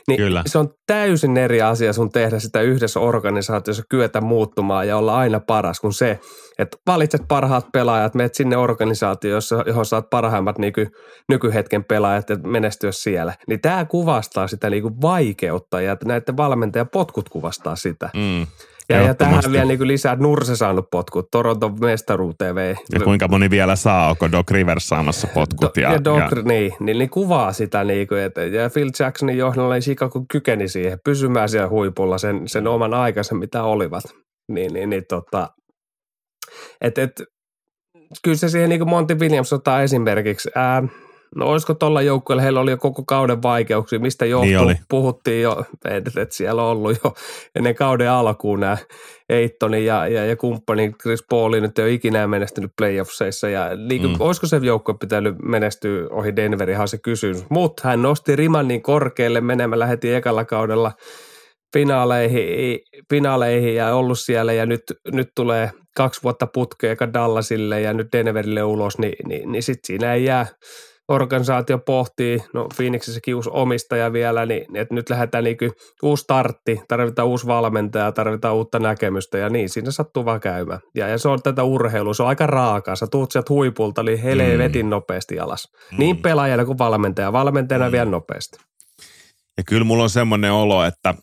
Niin 0.09 0.17
Kyllä. 0.17 0.43
se 0.47 0.59
on 0.59 0.69
täysin 0.87 1.37
eri 1.37 1.63
asia 1.63 1.93
sun 1.93 2.13
tehdä 2.13 2.39
sitä 2.39 2.61
yhdessä 2.61 3.01
organisaatiossa, 3.01 3.46
kyetä 3.89 4.21
muuttumaan 4.21 4.89
ja 4.89 4.97
olla 4.97 5.19
aina 5.19 5.41
paras 5.41 5.81
kuin 5.81 5.93
se, 5.93 6.21
että 6.59 6.77
valitset 6.87 7.23
parhaat 7.29 7.67
pelaajat, 7.73 8.15
menet 8.15 8.35
sinne 8.35 8.57
organisaatiossa, 8.57 9.65
johon 9.67 9.87
saat 9.87 10.11
parhaimmat 10.11 10.59
nyky, 10.59 10.89
nykyhetken 11.29 11.85
pelaajat 11.85 12.31
ja 12.31 12.37
menestyä 12.37 12.93
siellä. 12.93 13.35
Niin 13.47 13.61
tämä 13.61 13.85
kuvastaa 13.85 14.49
sitä 14.49 14.71
niinku 14.71 14.91
vaikeutta 15.03 15.81
ja 15.81 15.97
näiden 16.05 16.37
valmentajan 16.37 16.89
potkut 16.89 17.29
kuvastaa 17.29 17.77
sitä. 17.77 18.11
Mm. 18.15 18.47
Ja, 18.89 19.03
ja 19.03 19.15
tähän 19.15 19.43
vielä 19.53 19.65
niin 19.65 19.87
lisää, 19.87 20.17
Nurse 20.17 20.57
saanut 20.57 20.91
potkut, 20.91 21.31
Toronton 21.31 21.77
mestaruuteen 21.81 22.55
vei. 22.55 22.75
Ja 22.93 23.01
kuinka 23.01 23.29
moni 23.29 23.51
vielä 23.51 23.77
saa, 23.77 24.09
onko 24.09 24.33
Doc 24.33 24.51
Rivers 24.51 24.89
saamassa 24.89 25.29
potkut? 25.35 25.77
Do, 25.77 25.81
ja, 25.81 25.93
ja 25.93 26.05
Doc, 26.05 26.19
ja... 26.19 26.43
Niin, 26.43 26.73
niin, 26.81 26.99
niin, 26.99 27.11
kuvaa 27.11 27.53
sitä, 27.53 27.85
niin 27.85 28.07
kuin, 28.07 28.21
että, 28.21 28.45
ja 28.45 28.71
Phil 28.71 28.91
Jacksonin 28.99 29.39
johdolla 29.39 29.75
niin 29.75 29.83
Chicago 29.83 30.25
kykeni 30.31 30.69
siihen, 30.69 30.99
pysymään 31.05 31.49
siellä 31.49 31.69
huipulla 31.69 32.19
sen, 32.19 32.49
sen 32.49 32.67
oman 32.67 32.95
aikansa, 32.95 33.35
mitä 33.35 33.63
olivat. 33.63 34.05
Niin, 34.53 34.73
niin, 34.73 34.91
niin 34.91 35.05
tota, 35.09 35.49
et, 36.81 36.99
et, 36.99 37.23
kyllä 38.23 38.37
se 38.37 38.49
siihen 38.49 38.69
niin 38.69 38.81
kuin 38.81 38.89
Monty 38.89 39.15
Williams 39.15 39.53
ottaa 39.53 39.83
esimerkiksi. 39.83 40.51
Ää, 40.55 40.83
No 41.35 41.47
olisiko 41.47 41.75
tuolla 41.75 42.03
joukkueella, 42.03 42.43
heillä 42.43 42.61
oli 42.61 42.71
jo 42.71 42.77
koko 42.77 43.03
kauden 43.05 43.43
vaikeuksia, 43.43 43.99
mistä 43.99 44.27
johtuu, 44.27 44.65
niin 44.65 44.79
puhuttiin 44.89 45.43
jo, 45.43 45.65
että, 45.85 46.21
että 46.21 46.35
siellä 46.35 46.63
on 46.63 46.69
ollut 46.69 46.99
jo 47.05 47.15
ennen 47.55 47.75
kauden 47.75 48.11
alkuun 48.11 48.61
nämä 48.61 48.77
Eittonin 49.29 49.85
ja, 49.85 50.09
ja, 50.09 50.27
ja 50.27 50.37
kumppani 50.37 50.93
Chris 51.03 51.25
Paulin 51.31 51.63
nyt 51.63 51.79
ei 51.79 51.85
ole 51.85 51.93
ikinä 51.93 52.27
menestynyt 52.27 52.73
playoffseissa 52.77 53.49
ja 53.49 53.77
niin 53.89 54.01
kuin, 54.01 54.13
mm. 54.13 54.21
olisiko 54.21 54.47
se 54.47 54.57
joukkue 54.57 54.95
pitänyt 55.01 55.35
menestyä 55.43 56.09
ohi 56.11 56.37
Denverin, 56.37 56.75
ihan 56.75 56.89
se 56.89 56.99
kysymys, 56.99 57.45
mutta 57.51 57.89
hän 57.89 58.03
nosti 58.03 58.37
riman 58.37 58.69
niin 58.69 58.83
korkealle 58.83 59.41
menemällä 59.41 59.87
heti 59.87 60.15
ekalla 60.15 60.45
kaudella 60.45 60.93
finaaleihin, 61.73 62.79
finaaleihin 63.11 63.75
ja 63.75 63.95
ollut 63.95 64.19
siellä 64.19 64.53
ja 64.53 64.67
nyt, 64.67 64.83
nyt 65.13 65.29
tulee 65.35 65.71
kaksi 65.97 66.23
vuotta 66.23 66.47
putkea 66.47 66.97
Dallasille 67.13 67.81
ja 67.81 67.93
nyt 67.93 68.09
Denverille 68.13 68.63
ulos, 68.63 68.99
niin, 68.99 69.29
niin, 69.29 69.53
niin 69.53 69.63
sitten 69.63 69.87
siinä 69.87 70.15
ei 70.15 70.25
jää– 70.25 70.47
organisaatio 71.09 71.79
pohtii, 71.79 72.39
no 72.53 72.67
Phoenixissäkin 72.77 73.35
uusi 73.35 73.51
omistaja 73.53 74.13
vielä, 74.13 74.47
niin 74.47 74.77
että 74.77 74.95
nyt 74.95 75.11
lähdetään 75.11 75.45
niin 75.45 75.57
uusi 76.03 76.23
startti, 76.23 76.81
tarvitaan 76.89 77.29
uusi 77.29 77.47
valmentaja, 77.47 78.13
tarvitaan 78.13 78.55
uutta 78.55 78.79
näkemystä 78.79 79.39
ja 79.39 79.49
niin, 79.49 79.69
siinä 79.69 79.91
sattuu 79.91 80.25
vaan 80.25 80.41
käymään. 80.41 80.81
Ja, 80.95 81.09
ja 81.09 81.19
se 81.19 81.29
on 81.29 81.43
tätä 81.43 81.63
urheilua, 81.63 82.15
se 82.15 82.23
on 82.23 82.29
aika 82.29 82.47
raakaa, 82.47 82.97
sä 82.97 83.07
tuut 83.07 83.33
sieltä 83.33 83.53
huipulta, 83.53 84.01
eli 84.01 84.23
helee 84.23 84.57
mm. 84.57 84.59
vetin 84.59 84.91
nopeasti 84.91 85.39
alas. 85.39 85.73
Mm. 85.93 85.99
Niin 85.99 86.17
pelaajana 86.17 86.65
kuin 86.65 86.79
valmentaja, 86.79 87.33
valmentajana 87.33 87.87
mm. 87.87 87.93
vielä 87.93 88.11
nopeasti. 88.11 88.59
Ja 89.57 89.65
kyllä 89.65 89.85
mulla 89.85 90.03
on 90.03 90.11
semmoinen 90.11 90.53
olo, 90.53 90.85
että 90.85 91.15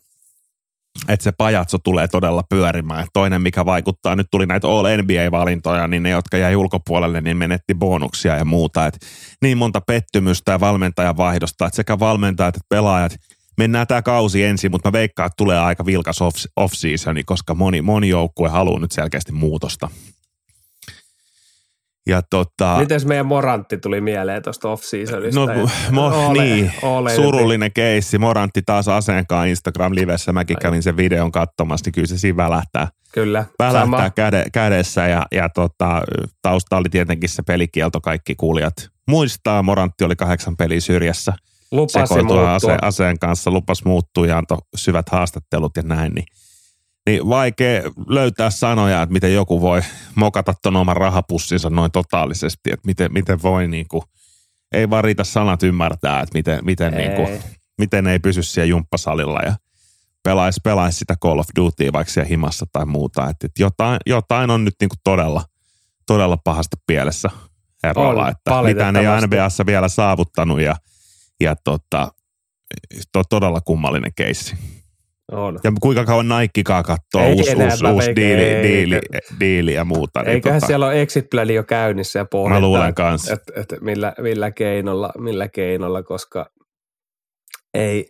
että 1.08 1.24
se 1.24 1.32
pajatso 1.32 1.78
tulee 1.78 2.08
todella 2.08 2.42
pyörimään. 2.48 3.06
Toinen, 3.12 3.42
mikä 3.42 3.64
vaikuttaa, 3.64 4.16
nyt 4.16 4.26
tuli 4.30 4.46
näitä 4.46 4.68
All 4.68 4.86
NBA-valintoja, 5.02 5.88
niin 5.88 6.02
ne, 6.02 6.10
jotka 6.10 6.36
jäi 6.36 6.56
ulkopuolelle, 6.56 7.20
niin 7.20 7.36
menetti 7.36 7.74
bonuksia 7.74 8.36
ja 8.36 8.44
muuta. 8.44 8.86
Et 8.86 9.06
niin 9.42 9.58
monta 9.58 9.80
pettymystä 9.80 10.52
ja 10.52 10.60
valmentajan 10.60 11.16
vaihdosta, 11.16 11.66
että 11.66 11.76
sekä 11.76 11.98
valmentajat 11.98 12.56
että 12.56 12.66
pelaajat, 12.68 13.16
mennään 13.58 13.86
tämä 13.86 14.02
kausi 14.02 14.44
ensin, 14.44 14.70
mutta 14.70 14.88
mä 14.88 14.92
veikkaan, 14.92 15.26
että 15.26 15.36
tulee 15.36 15.58
aika 15.58 15.86
vilkas 15.86 16.18
off-seasoni, 16.56 17.24
koska 17.24 17.54
moni, 17.54 17.82
moni 17.82 18.08
joukkue 18.08 18.48
haluaa 18.48 18.80
nyt 18.80 18.92
selkeästi 18.92 19.32
muutosta. 19.32 19.88
Ja 22.06 22.22
tota, 22.30 22.76
Mites 22.78 23.06
meidän 23.06 23.26
Morantti 23.26 23.78
tuli 23.78 24.00
mieleen 24.00 24.42
tuosta 24.42 24.68
off-seasonista? 24.68 25.40
No, 25.40 25.68
mo, 25.90 26.28
ole, 26.28 26.42
niin, 26.42 26.72
ole 26.82 27.14
surullinen 27.14 27.72
keissi. 27.72 28.18
Morantti 28.18 28.62
taas 28.66 28.88
aseenkaan 28.88 29.48
Instagram-livessä. 29.48 30.32
Mäkin 30.32 30.56
Ai. 30.56 30.60
kävin 30.62 30.82
sen 30.82 30.96
videon 30.96 31.32
katsomassa, 31.32 31.86
niin 31.86 31.92
kyllä 31.92 32.06
se 32.06 32.18
siinä 32.18 32.36
välähtää. 32.36 32.88
Kyllä. 33.12 33.44
Välähtää 33.58 34.10
käde, 34.10 34.44
kädessä 34.52 35.06
ja, 35.06 35.26
ja 35.32 35.48
tota, 35.48 36.02
tausta 36.42 36.76
oli 36.76 36.88
tietenkin 36.88 37.28
se 37.28 37.42
pelikielto, 37.42 38.00
kaikki 38.00 38.34
kuulijat 38.34 38.74
muistaa. 39.08 39.62
Morantti 39.62 40.04
oli 40.04 40.16
kahdeksan 40.16 40.56
peliä 40.56 40.80
syrjässä. 40.80 41.32
Lupasi 41.70 42.14
ase, 42.48 42.76
aseen 42.82 43.18
kanssa, 43.18 43.50
lupas 43.50 43.84
muuttua 43.84 44.26
ja 44.26 44.38
antoi 44.38 44.58
syvät 44.76 45.08
haastattelut 45.08 45.76
ja 45.76 45.82
näin. 45.82 46.12
Niin 46.14 46.26
niin 47.06 47.28
vaikea 47.28 47.82
löytää 48.06 48.50
sanoja, 48.50 49.02
että 49.02 49.12
miten 49.12 49.34
joku 49.34 49.60
voi 49.60 49.80
mokata 50.14 50.54
ton 50.62 50.76
oman 50.76 50.96
rahapussinsa 50.96 51.70
noin 51.70 51.90
totaalisesti, 51.90 52.72
että 52.72 52.86
miten, 52.86 53.12
miten 53.12 53.42
voi 53.42 53.68
niin 53.68 53.88
kuin, 53.88 54.02
ei 54.72 54.90
vaan 54.90 55.04
riitä 55.04 55.24
sanat 55.24 55.62
ymmärtää, 55.62 56.20
että 56.20 56.38
miten, 56.38 56.64
miten, 56.64 56.94
ei. 56.94 57.08
niin 57.08 57.16
kuin, 57.16 57.42
miten 57.78 58.06
ei 58.06 58.18
pysy 58.18 58.42
siellä 58.42 58.68
jumppasalilla 58.68 59.40
ja 59.40 59.56
pelaisi, 60.22 60.60
pelaisi 60.64 60.98
sitä 60.98 61.16
Call 61.22 61.38
of 61.38 61.46
Duty 61.56 61.92
vaikka 61.92 62.12
siellä 62.12 62.28
himassa 62.28 62.66
tai 62.72 62.86
muuta. 62.86 63.28
Että, 63.30 63.46
että 63.46 63.62
jotain, 63.62 63.98
jotain 64.06 64.50
on 64.50 64.64
nyt 64.64 64.74
niin 64.80 64.88
kuin 64.88 65.00
todella, 65.04 65.44
todella 66.06 66.36
pahasta 66.36 66.76
pielessä 66.86 67.30
herralla, 67.82 68.28
että 68.28 68.62
mitään 68.62 68.96
ei 68.96 69.04
NBAssa 69.26 69.66
vielä 69.66 69.88
saavuttanut 69.88 70.60
ja, 70.60 70.76
ja 71.40 71.56
tota, 71.56 72.12
to, 73.12 73.22
todella 73.24 73.60
kummallinen 73.60 74.12
keissi. 74.16 74.56
On. 75.32 75.58
Ja 75.64 75.72
kuinka 75.80 76.04
kauan 76.04 76.28
Nikekaa 76.28 76.82
katsoo 76.82 77.28
uusi, 77.28 77.54
uusi, 77.54 77.86
uusi 77.86 78.16
diili, 78.16 78.62
diili, 78.62 79.00
diili, 79.40 79.74
ja 79.74 79.84
muuta. 79.84 80.22
Niin 80.22 80.30
Eiköhän 80.30 80.60
tota, 80.60 80.66
siellä 80.66 80.86
ole 80.86 81.02
exit 81.02 81.30
plani 81.30 81.54
jo 81.54 81.64
käynnissä 81.64 82.18
ja 82.18 82.24
pohditaan, 82.24 82.62
Mä 82.62 82.66
luulen 82.66 82.94
kanssa. 82.94 83.32
Että 83.32 83.52
et, 83.60 83.80
millä, 83.80 84.12
millä, 84.18 84.50
keinolla, 84.50 85.12
millä 85.18 85.48
keinolla, 85.48 86.02
koska 86.02 86.46
ei, 87.74 88.06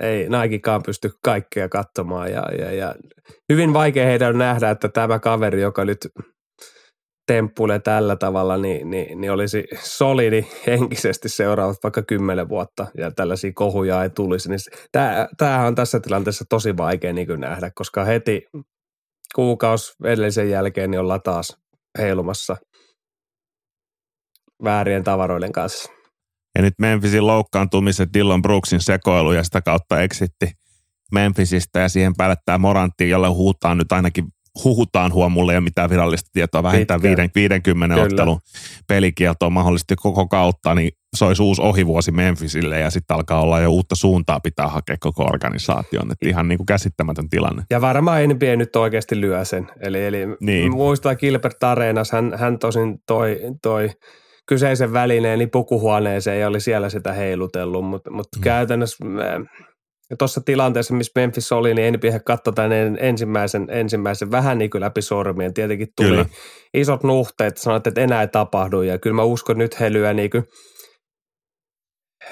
ei 0.00 0.28
Nikekaan 0.28 0.82
pysty 0.82 1.10
kaikkea 1.24 1.68
katsomaan. 1.68 2.32
Ja, 2.32 2.42
ja, 2.58 2.72
ja 2.72 2.94
hyvin 3.52 3.72
vaikea 3.72 4.06
heidän 4.06 4.28
on 4.28 4.38
nähdä, 4.38 4.70
että 4.70 4.88
tämä 4.88 5.18
kaveri, 5.18 5.60
joka 5.60 5.84
nyt 5.84 5.98
temppuilee 7.28 7.78
tällä 7.78 8.16
tavalla, 8.16 8.56
niin, 8.56 8.90
niin, 8.90 9.20
niin 9.20 9.32
olisi 9.32 9.64
solidi 9.82 10.46
henkisesti 10.66 11.28
seuraavat 11.28 11.76
vaikka 11.82 12.02
kymmenen 12.02 12.48
vuotta 12.48 12.86
ja 12.96 13.10
tällaisia 13.10 13.52
kohuja 13.54 14.02
ei 14.02 14.10
tulisi. 14.10 14.48
Niin 14.48 14.58
tämä, 14.92 15.28
tämähän 15.36 15.66
on 15.66 15.74
tässä 15.74 16.00
tilanteessa 16.00 16.44
tosi 16.48 16.76
vaikea 16.76 17.12
niin 17.12 17.40
nähdä, 17.40 17.70
koska 17.74 18.04
heti 18.04 18.42
kuukausi 19.34 19.92
edellisen 20.04 20.50
jälkeen 20.50 20.90
niin 20.90 21.00
ollaan 21.00 21.22
taas 21.22 21.56
heilumassa 21.98 22.56
väärien 24.64 25.04
tavaroiden 25.04 25.52
kanssa. 25.52 25.92
Ja 26.54 26.62
nyt 26.62 26.74
Memphisin 26.78 27.26
loukkaantumiset, 27.26 28.08
Dillon 28.14 28.42
Brooksin 28.42 28.80
sekoilu 28.80 29.32
ja 29.32 29.44
sitä 29.44 29.60
kautta 29.62 30.02
eksitti 30.02 30.50
Memphisistä 31.12 31.80
ja 31.80 31.88
siihen 31.88 32.12
päälle 32.16 32.36
tämä 32.44 32.58
Morantti, 32.58 33.08
jolle 33.08 33.28
huutaa 33.28 33.74
nyt 33.74 33.92
ainakin 33.92 34.24
huhutaan 34.64 35.12
huomulle 35.12 35.54
ja 35.54 35.60
mitään 35.60 35.90
virallista 35.90 36.30
tietoa, 36.32 36.62
vähintään 36.62 37.00
Pitkä. 37.00 37.28
50 37.34 37.94
Kyllä. 37.94 38.06
ottelun 38.06 38.40
pelikieltoa 38.88 39.50
mahdollisesti 39.50 39.96
koko 39.96 40.28
kautta, 40.28 40.74
niin 40.74 40.90
se 41.16 41.24
olisi 41.24 41.42
uusi 41.42 41.62
ohivuosi 41.62 42.12
Memphisille 42.12 42.80
ja 42.80 42.90
sitten 42.90 43.14
alkaa 43.14 43.40
olla 43.40 43.60
jo 43.60 43.70
uutta 43.70 43.94
suuntaa 43.94 44.40
pitää 44.40 44.68
hakea 44.68 44.96
koko 45.00 45.24
organisaation. 45.24 46.12
Että 46.12 46.28
ihan 46.28 46.48
niin 46.48 46.58
kuin 46.58 46.66
käsittämätön 46.66 47.28
tilanne. 47.28 47.62
Ja 47.70 47.80
varmaan 47.80 48.28
NBA 48.28 48.56
nyt 48.56 48.76
oikeasti 48.76 49.20
lyö 49.20 49.44
sen. 49.44 49.66
Eli, 49.80 50.06
eli 50.06 50.26
niin. 50.40 50.72
muistaa 50.72 51.14
Gilbert 51.14 51.62
Arenas, 51.62 52.12
hän, 52.12 52.34
hän 52.38 52.58
tosin 52.58 52.98
toi, 53.06 53.40
toi 53.62 53.90
kyseisen 54.48 54.92
välineen 54.92 55.38
niin 55.38 55.50
pukuhuoneeseen 55.50 56.40
ja 56.40 56.48
oli 56.48 56.60
siellä 56.60 56.90
sitä 56.90 57.12
heilutellut, 57.12 57.84
mutta, 57.84 58.10
mutta 58.10 58.38
mm. 58.38 58.42
käytännössä 58.42 59.04
ja 60.10 60.16
tuossa 60.16 60.40
tilanteessa, 60.40 60.94
missä 60.94 61.12
Memphis 61.14 61.52
oli, 61.52 61.74
niin 61.74 61.94
NBA 61.94 62.20
katsoi 62.24 62.54
tämän 62.54 62.98
ensimmäisen, 63.00 63.66
ensimmäisen 63.70 64.30
vähän 64.30 64.58
niin 64.58 64.70
kuin 64.70 64.80
läpi 64.80 65.02
sormien. 65.02 65.54
Tietenkin 65.54 65.88
tuli 65.96 66.08
kyllä. 66.08 66.26
isot 66.74 67.02
nuhteet, 67.02 67.56
sanoit, 67.56 67.86
että 67.86 68.00
enää 68.00 68.20
ei 68.20 68.28
tapahdu. 68.28 68.82
Ja 68.82 68.98
kyllä 68.98 69.16
mä 69.16 69.22
uskon, 69.22 69.58
nyt 69.58 69.80
he 69.80 69.92
lyö 69.92 70.14
niin 70.14 70.30
kuin, 70.30 70.44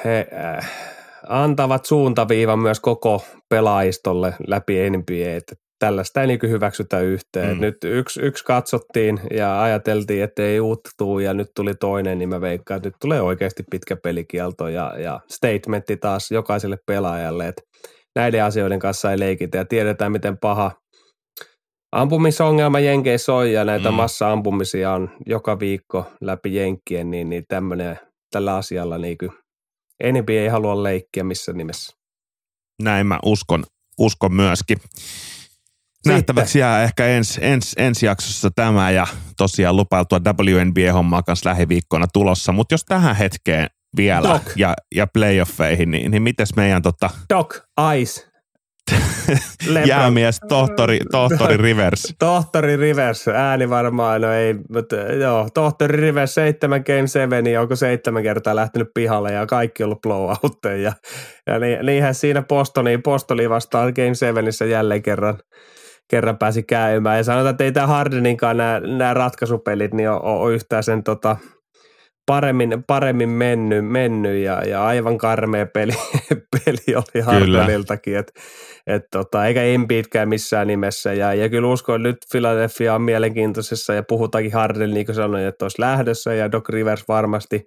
he 0.05 0.27
äh, 0.33 0.71
antavat 1.29 1.85
suuntaviivan 1.85 2.59
myös 2.59 2.81
koko 2.81 3.25
pelaajistolle 3.49 4.35
läpi 4.47 4.91
NBA, 4.91 5.37
että 5.37 5.55
tällaista 5.79 6.21
ei 6.21 6.27
niin 6.27 6.39
hyväksytä 6.49 7.01
yhteen. 7.01 7.55
Mm. 7.57 7.61
Nyt 7.61 7.77
yksi, 7.85 8.21
yksi 8.21 8.45
katsottiin 8.45 9.21
ja 9.31 9.63
ajateltiin, 9.63 10.25
että 10.25 10.43
ei 10.43 10.61
uutta 10.61 10.91
tuu 10.99 11.19
ja 11.19 11.35
nyt 11.35 11.49
tuli 11.57 11.75
toinen, 11.75 12.19
niin 12.19 12.29
mä 12.29 12.41
veikkaan, 12.41 12.77
että 12.77 12.89
nyt 12.89 12.97
tulee 13.01 13.21
oikeasti 13.21 13.63
pitkä 13.71 13.97
pelikielto 13.97 14.69
ja, 14.69 14.95
ja 14.99 15.21
statementti 15.31 15.97
taas 15.97 16.31
jokaiselle 16.31 16.79
pelaajalle, 16.87 17.49
että 17.49 17.63
näiden 18.17 18.45
asioiden 18.45 18.79
kanssa 18.79 19.11
ei 19.13 19.19
leikitä 19.19 19.59
ja 19.59 19.65
tiedetään, 19.65 20.13
miten 20.13 20.39
paha 20.39 20.73
ampumisongelma 21.93 22.81
Jenkeissä 22.81 23.35
on 23.35 23.53
ja 23.53 23.65
näitä 23.65 23.91
mm. 23.91 23.95
massa-ampumisia 23.95 24.93
on 24.93 25.11
joka 25.27 25.61
viikko 25.61 26.05
läpi 26.21 26.55
Jenkkien, 26.55 27.11
niin, 27.11 27.29
niin 27.29 27.45
tämmöinen, 27.49 27.99
tällä 28.31 28.57
asialla 28.57 28.99
niin 28.99 29.19
kuin, 29.19 29.33
ei 30.29 30.49
halua 30.49 30.83
leikkiä 30.83 31.25
missä 31.25 31.53
nimessä. 31.53 31.97
Näin 32.83 33.07
mä 33.07 33.19
uskon, 33.25 33.65
uskon 33.99 34.35
myöskin. 34.35 34.79
Nähtäväksi 36.07 36.59
jää 36.59 36.83
ehkä 36.83 37.07
ensi, 37.07 37.41
ens, 37.43 37.75
ensi 37.77 38.07
jaksossa 38.07 38.51
tämä 38.57 38.91
ja 38.91 39.07
tosiaan 39.37 39.77
lupailtua 39.77 40.19
WNBA-hommaa 40.19 41.23
kanssa 41.23 41.51
lähiviikkoina 41.51 42.07
tulossa. 42.13 42.53
Mutta 42.53 42.75
jos 42.75 42.85
tähän 42.85 43.17
hetkeen 43.17 43.67
vielä 43.97 44.29
Doc. 44.29 44.43
ja, 44.57 44.75
ja 44.95 45.07
playoffeihin, 45.07 45.91
niin, 45.91 46.11
niin 46.11 46.23
mites 46.23 46.57
meidän 46.57 46.83
tota... 46.83 47.11
Doc, 47.35 47.57
Ice, 47.97 48.27
Jäämies, 49.87 50.41
tohtori, 50.49 51.01
tohtori 51.13 51.57
Rivers. 51.57 52.15
tohtori 52.19 52.77
Rivers, 52.77 53.29
ääni 53.29 53.71
varmaan, 53.71 54.21
no 54.21 54.33
ei, 54.33 54.55
mutta 54.73 54.97
joo, 54.97 55.49
tohtori 55.55 55.97
Rivers, 55.97 56.35
seitsemän 56.35 56.83
game 56.87 57.07
seven, 57.07 57.61
onko 57.61 57.77
seitsemän 57.77 58.23
kertaa 58.23 58.57
lähtenyt 58.57 58.89
pihalle 58.95 59.33
ja 59.33 59.47
kaikki 59.47 59.83
ollut 59.83 60.01
blowoutteja. 60.01 60.83
Ja, 60.83 60.93
ja 61.47 61.59
niin, 61.59 61.87
niinhän 61.87 62.15
siinä 62.15 62.43
Postoniin, 62.43 63.03
Postoni 63.03 63.51
vastaan 63.51 63.93
game 63.97 64.15
sevenissä 64.15 64.65
jälleen 64.65 65.03
kerran 65.03 65.39
kerran 66.09 66.39
pääsi 66.39 66.63
käymään. 66.63 67.17
Ja 67.17 67.25
sanotaan, 67.25 67.51
että 67.51 67.65
ei 67.65 67.73
tämä 67.73 67.87
Hardeninkaan 67.87 68.57
nämä, 68.57 68.81
nämä 68.81 69.15
ratkaisupelit 69.15 69.95
niin 69.95 70.11
ole, 70.11 70.21
ole 70.23 70.55
yhtään 70.55 70.83
sen 70.83 71.03
tota, 71.03 71.37
paremmin, 72.27 72.85
paremmin 72.87 73.29
mennyt, 73.29 73.87
mennyt 73.87 74.37
ja, 74.37 74.63
ja 74.65 74.85
aivan 74.85 75.19
karmea 75.19 75.67
peli, 75.67 75.93
peli 76.65 76.97
oli 76.97 77.23
Hardeniltakin, 77.23 78.17
että 78.17 78.33
et 78.87 79.03
tota, 79.13 79.47
eikä 79.47 79.63
Embiidkään 79.63 80.29
missään 80.29 80.67
nimessä. 80.67 81.13
Ja, 81.13 81.35
ja 81.35 81.49
kyllä 81.49 81.69
uskon, 81.69 81.97
että 81.97 82.09
nyt 82.09 82.17
Philadelphia 82.33 82.95
on 82.95 83.03
mielenkiintoisessa 83.03 83.95
ja 83.95 84.03
puhutaankin 84.03 84.53
Harden, 84.53 84.91
niin 84.91 85.07
kuin 85.07 85.17
sanoin, 85.17 85.45
että 85.45 85.65
olisi 85.65 85.81
lähdössä 85.81 86.35
ja 86.35 86.53
Doc 86.53 86.69
Rivers 86.69 87.09
varmasti 87.09 87.67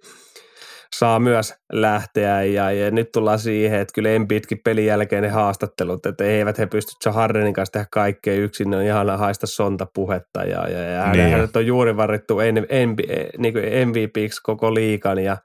saa 0.96 1.18
myös 1.18 1.54
lähteä 1.72 2.42
ja, 2.42 2.70
ja 2.70 2.90
nyt 2.90 3.12
tullaan 3.12 3.38
siihen, 3.38 3.80
että 3.80 3.94
kyllä 3.94 4.08
Embiidkin 4.08 4.60
pelin 4.64 4.86
jälkeen 4.86 5.22
ne 5.22 5.28
haastattelut, 5.28 6.06
että 6.06 6.24
eivät 6.24 6.58
he 6.58 6.66
pysty 6.66 7.10
Hardenin 7.10 7.54
kanssa 7.54 7.72
tehdä 7.72 7.86
kaikkea 7.90 8.34
yksin, 8.34 8.70
ne 8.70 8.76
on 8.76 8.82
ihan 8.82 9.18
haista 9.18 9.46
sonta 9.46 9.86
puhetta 9.94 10.44
ja, 10.44 10.68
ja, 10.68 10.80
ja 10.80 11.12
niin. 11.12 11.30
hänet 11.30 11.56
on 11.56 11.66
juuri 11.66 11.96
varittu 11.96 12.40
en, 12.40 12.66
en, 12.68 12.96
niin 13.38 13.52
kuin 13.52 13.88
MVPiksi 13.88 14.42
koko 14.42 14.74
liikan 14.74 15.18
ja 15.18 15.36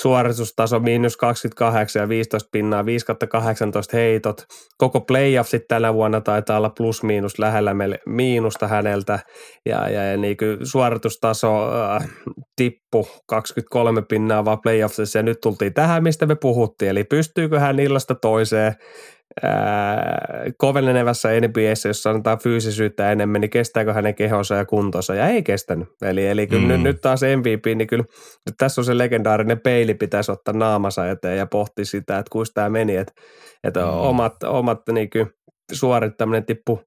suoritustaso 0.00 0.80
miinus 0.80 1.16
28 1.16 2.00
ja 2.00 2.08
15 2.08 2.48
pinnaa, 2.52 2.86
5 2.86 3.06
18 3.28 3.96
heitot. 3.96 4.44
Koko 4.78 5.00
playoffsit 5.00 5.68
tänä 5.68 5.94
vuonna 5.94 6.20
taitaa 6.20 6.58
olla 6.58 6.70
plus 6.70 7.02
miinus 7.02 7.38
lähellä 7.38 7.74
meille 7.74 7.98
miinusta 8.06 8.68
häneltä. 8.68 9.18
Ja, 9.66 9.88
ja, 9.88 10.04
ja 10.04 10.16
niin 10.16 10.36
kuin 10.36 10.58
suoritustaso 10.62 11.70
äh, 11.94 12.08
tippu 12.56 13.08
23 13.26 14.02
pinnaa 14.02 14.44
vaan 14.44 14.60
playoffsissa 14.60 15.18
ja 15.18 15.22
nyt 15.22 15.40
tultiin 15.40 15.74
tähän, 15.74 16.02
mistä 16.02 16.26
me 16.26 16.34
puhuttiin, 16.34 16.90
eli 16.90 17.04
pystyykö 17.04 17.60
hän 17.60 17.80
illasta 17.80 18.14
toiseen 18.14 18.74
kovenenevässä 20.58 21.28
NBAssä, 21.40 21.88
jossa 21.88 22.10
antaa 22.10 22.36
fyysisyyttä 22.36 23.12
enemmän, 23.12 23.40
niin 23.40 23.50
kestääkö 23.50 23.92
hänen 23.92 24.14
kehonsa 24.14 24.54
ja 24.54 24.64
kuntonsa, 24.64 25.14
ja 25.14 25.28
ei 25.28 25.42
kestänyt. 25.42 25.88
Eli, 26.02 26.26
eli 26.26 26.46
kyllä 26.46 26.62
mm. 26.62 26.68
nyt, 26.68 26.82
nyt 26.82 27.00
taas 27.00 27.20
MVP, 27.22 27.76
niin 27.76 27.86
kyllä 27.86 28.04
nyt 28.46 28.54
tässä 28.58 28.80
on 28.80 28.84
se 28.84 28.98
legendaarinen 28.98 29.60
peili, 29.60 29.94
pitäisi 29.94 30.32
ottaa 30.32 30.54
naamansa 30.54 31.10
eteen 31.10 31.38
ja 31.38 31.46
pohti 31.46 31.84
sitä, 31.84 32.18
että 32.18 32.30
kuinka 32.30 32.50
tämä 32.54 32.68
meni, 32.68 32.96
että, 32.96 33.12
että 33.64 33.80
mm. 33.80 33.86
omat, 33.86 34.42
omat 34.42 34.80
niin 34.92 35.10
kuin, 35.10 35.30
suorittaminen 35.72 36.46
tippu 36.46 36.80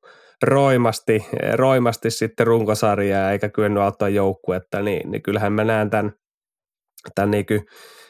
roimasti, 0.44 1.26
roimasti 1.54 2.12
sitten 2.12 2.48
runkosarjaa 2.48 3.32
eikä 3.32 3.50
kyennyt 3.50 3.84
auttaa 3.84 4.10
joukkuetta, 4.10 4.82
niin, 4.82 5.12
niin 5.12 5.22
kyllähän 5.22 5.54
mä 5.54 5.64
näen 5.64 5.90
tämän, 5.90 6.14
tämän 7.16 7.32
niin 7.32 7.46
kuin, 7.46 7.62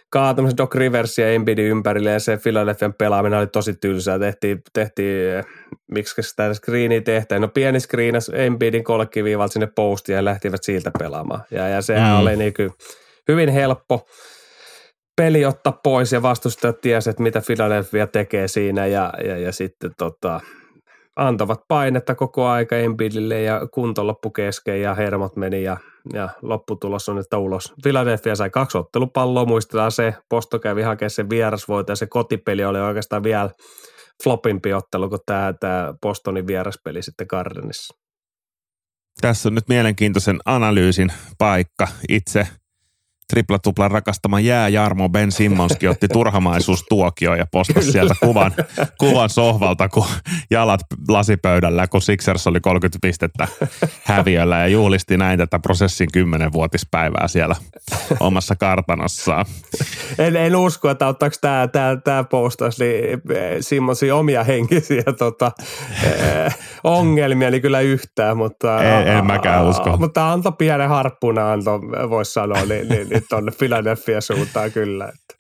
kaatumisen 0.10 0.58
Doc 0.58 0.76
Riversia 0.76 1.28
ja 1.28 1.34
Embiidin 1.34 1.66
ympärille 1.66 2.12
ja 2.12 2.20
se 2.20 2.38
Philadelphian 2.38 2.94
pelaaminen 2.94 3.40
oli 3.40 3.48
tosi 3.48 3.74
tylsää. 3.74 4.20
Tehtiin, 4.20 4.62
tehtiin 4.74 5.44
miksi 5.92 6.22
sitä 6.22 6.54
screeniä 6.54 7.02
tehtiin. 7.02 7.42
No 7.42 7.48
pieni 7.48 7.80
screenas 7.80 8.32
Embiidin 8.34 8.84
kolkkiviivalta 8.84 9.54
sinne 9.54 9.68
postiin 9.76 10.16
ja 10.16 10.26
lähtivät 10.26 10.64
siltä 10.64 10.92
pelaamaan. 11.00 11.42
Ja, 11.52 11.68
ja 11.68 11.82
sehän 11.82 12.14
mm. 12.14 12.20
oli 12.20 12.36
niin 12.36 12.54
kuin 12.54 12.72
hyvin 13.28 13.50
helppo 13.50 14.08
peli 15.16 15.46
ottaa 15.46 15.80
pois 15.84 16.12
ja 16.12 16.22
vastustajat 16.22 16.82
tiesi, 16.82 17.10
että 17.10 17.24
mitä 17.24 17.42
Philadelphia 17.46 18.08
tekee 18.08 18.48
siinä 18.48 18.86
ja, 18.86 19.14
ja, 19.26 19.38
ja 19.38 19.52
sitten 19.52 19.92
tota, 19.98 20.40
antavat 21.20 21.62
painetta 21.68 22.16
koko 22.16 22.48
aika 22.48 22.78
Embiidille 22.78 23.42
ja 23.42 23.68
kunto 23.74 24.08
loppu 24.08 24.30
kesken 24.30 24.82
ja 24.82 24.96
hermot 24.96 25.36
meni 25.36 25.64
ja, 25.64 25.78
ja 26.14 26.30
lopputulos 26.42 27.10
on, 27.10 27.18
että 27.18 27.38
ulos. 27.38 27.74
Philadelphia 27.84 28.36
sai 28.36 28.50
kaksi 28.50 28.78
ottelupalloa, 28.78 29.46
muistetaan 29.46 29.92
se, 29.92 30.14
Posto 30.30 30.60
kävi 30.60 30.82
hakemaan 30.82 31.10
sen 31.10 31.30
vierasvoita 31.30 31.92
ja 31.92 31.96
se 31.96 32.08
kotipeli 32.08 32.66
oli 32.66 32.80
oikeastaan 32.80 33.24
vielä 33.24 33.50
flopimpi 34.24 34.74
ottelu 34.74 35.10
kuin 35.10 35.22
tämä, 35.26 35.54
tämä 35.60 35.94
Bostonin 36.02 36.48
vieraspeli 36.48 37.02
sitten 37.02 37.28
Gardenissa. 37.30 37.96
Tässä 39.22 39.50
on 39.50 39.56
nyt 39.56 39.68
mielenkiintoisen 39.68 40.40
analyysin 40.46 41.12
paikka. 41.38 41.88
Itse– 42.10 42.48
triplatuplan 43.30 43.92
rakastama 43.92 44.40
jääjarmo 44.40 45.10
Ben 45.10 45.32
Simmonskin 45.32 45.90
otti 45.90 46.08
turhamaisuustuokio 46.08 47.36
ja 47.36 47.46
postasi 47.52 47.92
sieltä 47.92 48.16
kuvan, 48.24 48.52
kuvan 49.00 49.30
sohvalta, 49.30 49.90
kun 49.90 50.06
jalat 50.52 50.82
lasipöydällä, 51.08 51.88
kun 51.88 52.02
Sixers 52.02 52.48
oli 52.48 52.60
30 52.60 52.98
pistettä 53.02 53.48
häviöllä 54.04 54.58
ja 54.58 54.68
juhlisti 54.68 55.18
näin 55.18 55.40
tätä 55.40 55.60
prosessin 55.60 56.08
10-vuotispäivää 56.18 57.28
siellä 57.28 57.56
omassa 58.20 58.56
kartanossaan. 58.56 59.46
En, 60.20 60.36
en 60.36 60.56
usko, 60.56 60.90
että 60.90 61.08
ottaako 61.08 61.36
tämä, 61.42 61.68
tämä, 61.68 61.96
tämä 61.96 62.24
postaus 62.24 62.80
niin 62.80 63.22
Simmonsin 63.60 64.14
omia 64.14 64.44
henkisiä 64.44 65.04
tota, 65.18 65.52
eh, 66.04 66.58
ongelmia 66.84 67.52
niin 67.52 67.62
kyllä 67.62 67.80
yhtään, 67.80 68.38
mutta... 68.38 68.84
En, 68.84 69.08
en 69.08 69.26
mäkään 69.26 69.66
usko. 69.66 69.98
Mutta 69.98 70.32
antoi 70.32 70.52
pienen 70.58 70.90
harppuna, 70.90 71.52
antoi, 71.52 71.80
voisi 72.10 72.34
sanoa, 72.34 72.66
niin, 72.66 72.90
niin, 72.90 73.10
niin 73.10 73.19
tuonne 73.30 73.52
Philadelphia 73.52 74.22
suuntaan 74.22 74.72
kyllä. 74.72 75.06
Että. 75.06 75.40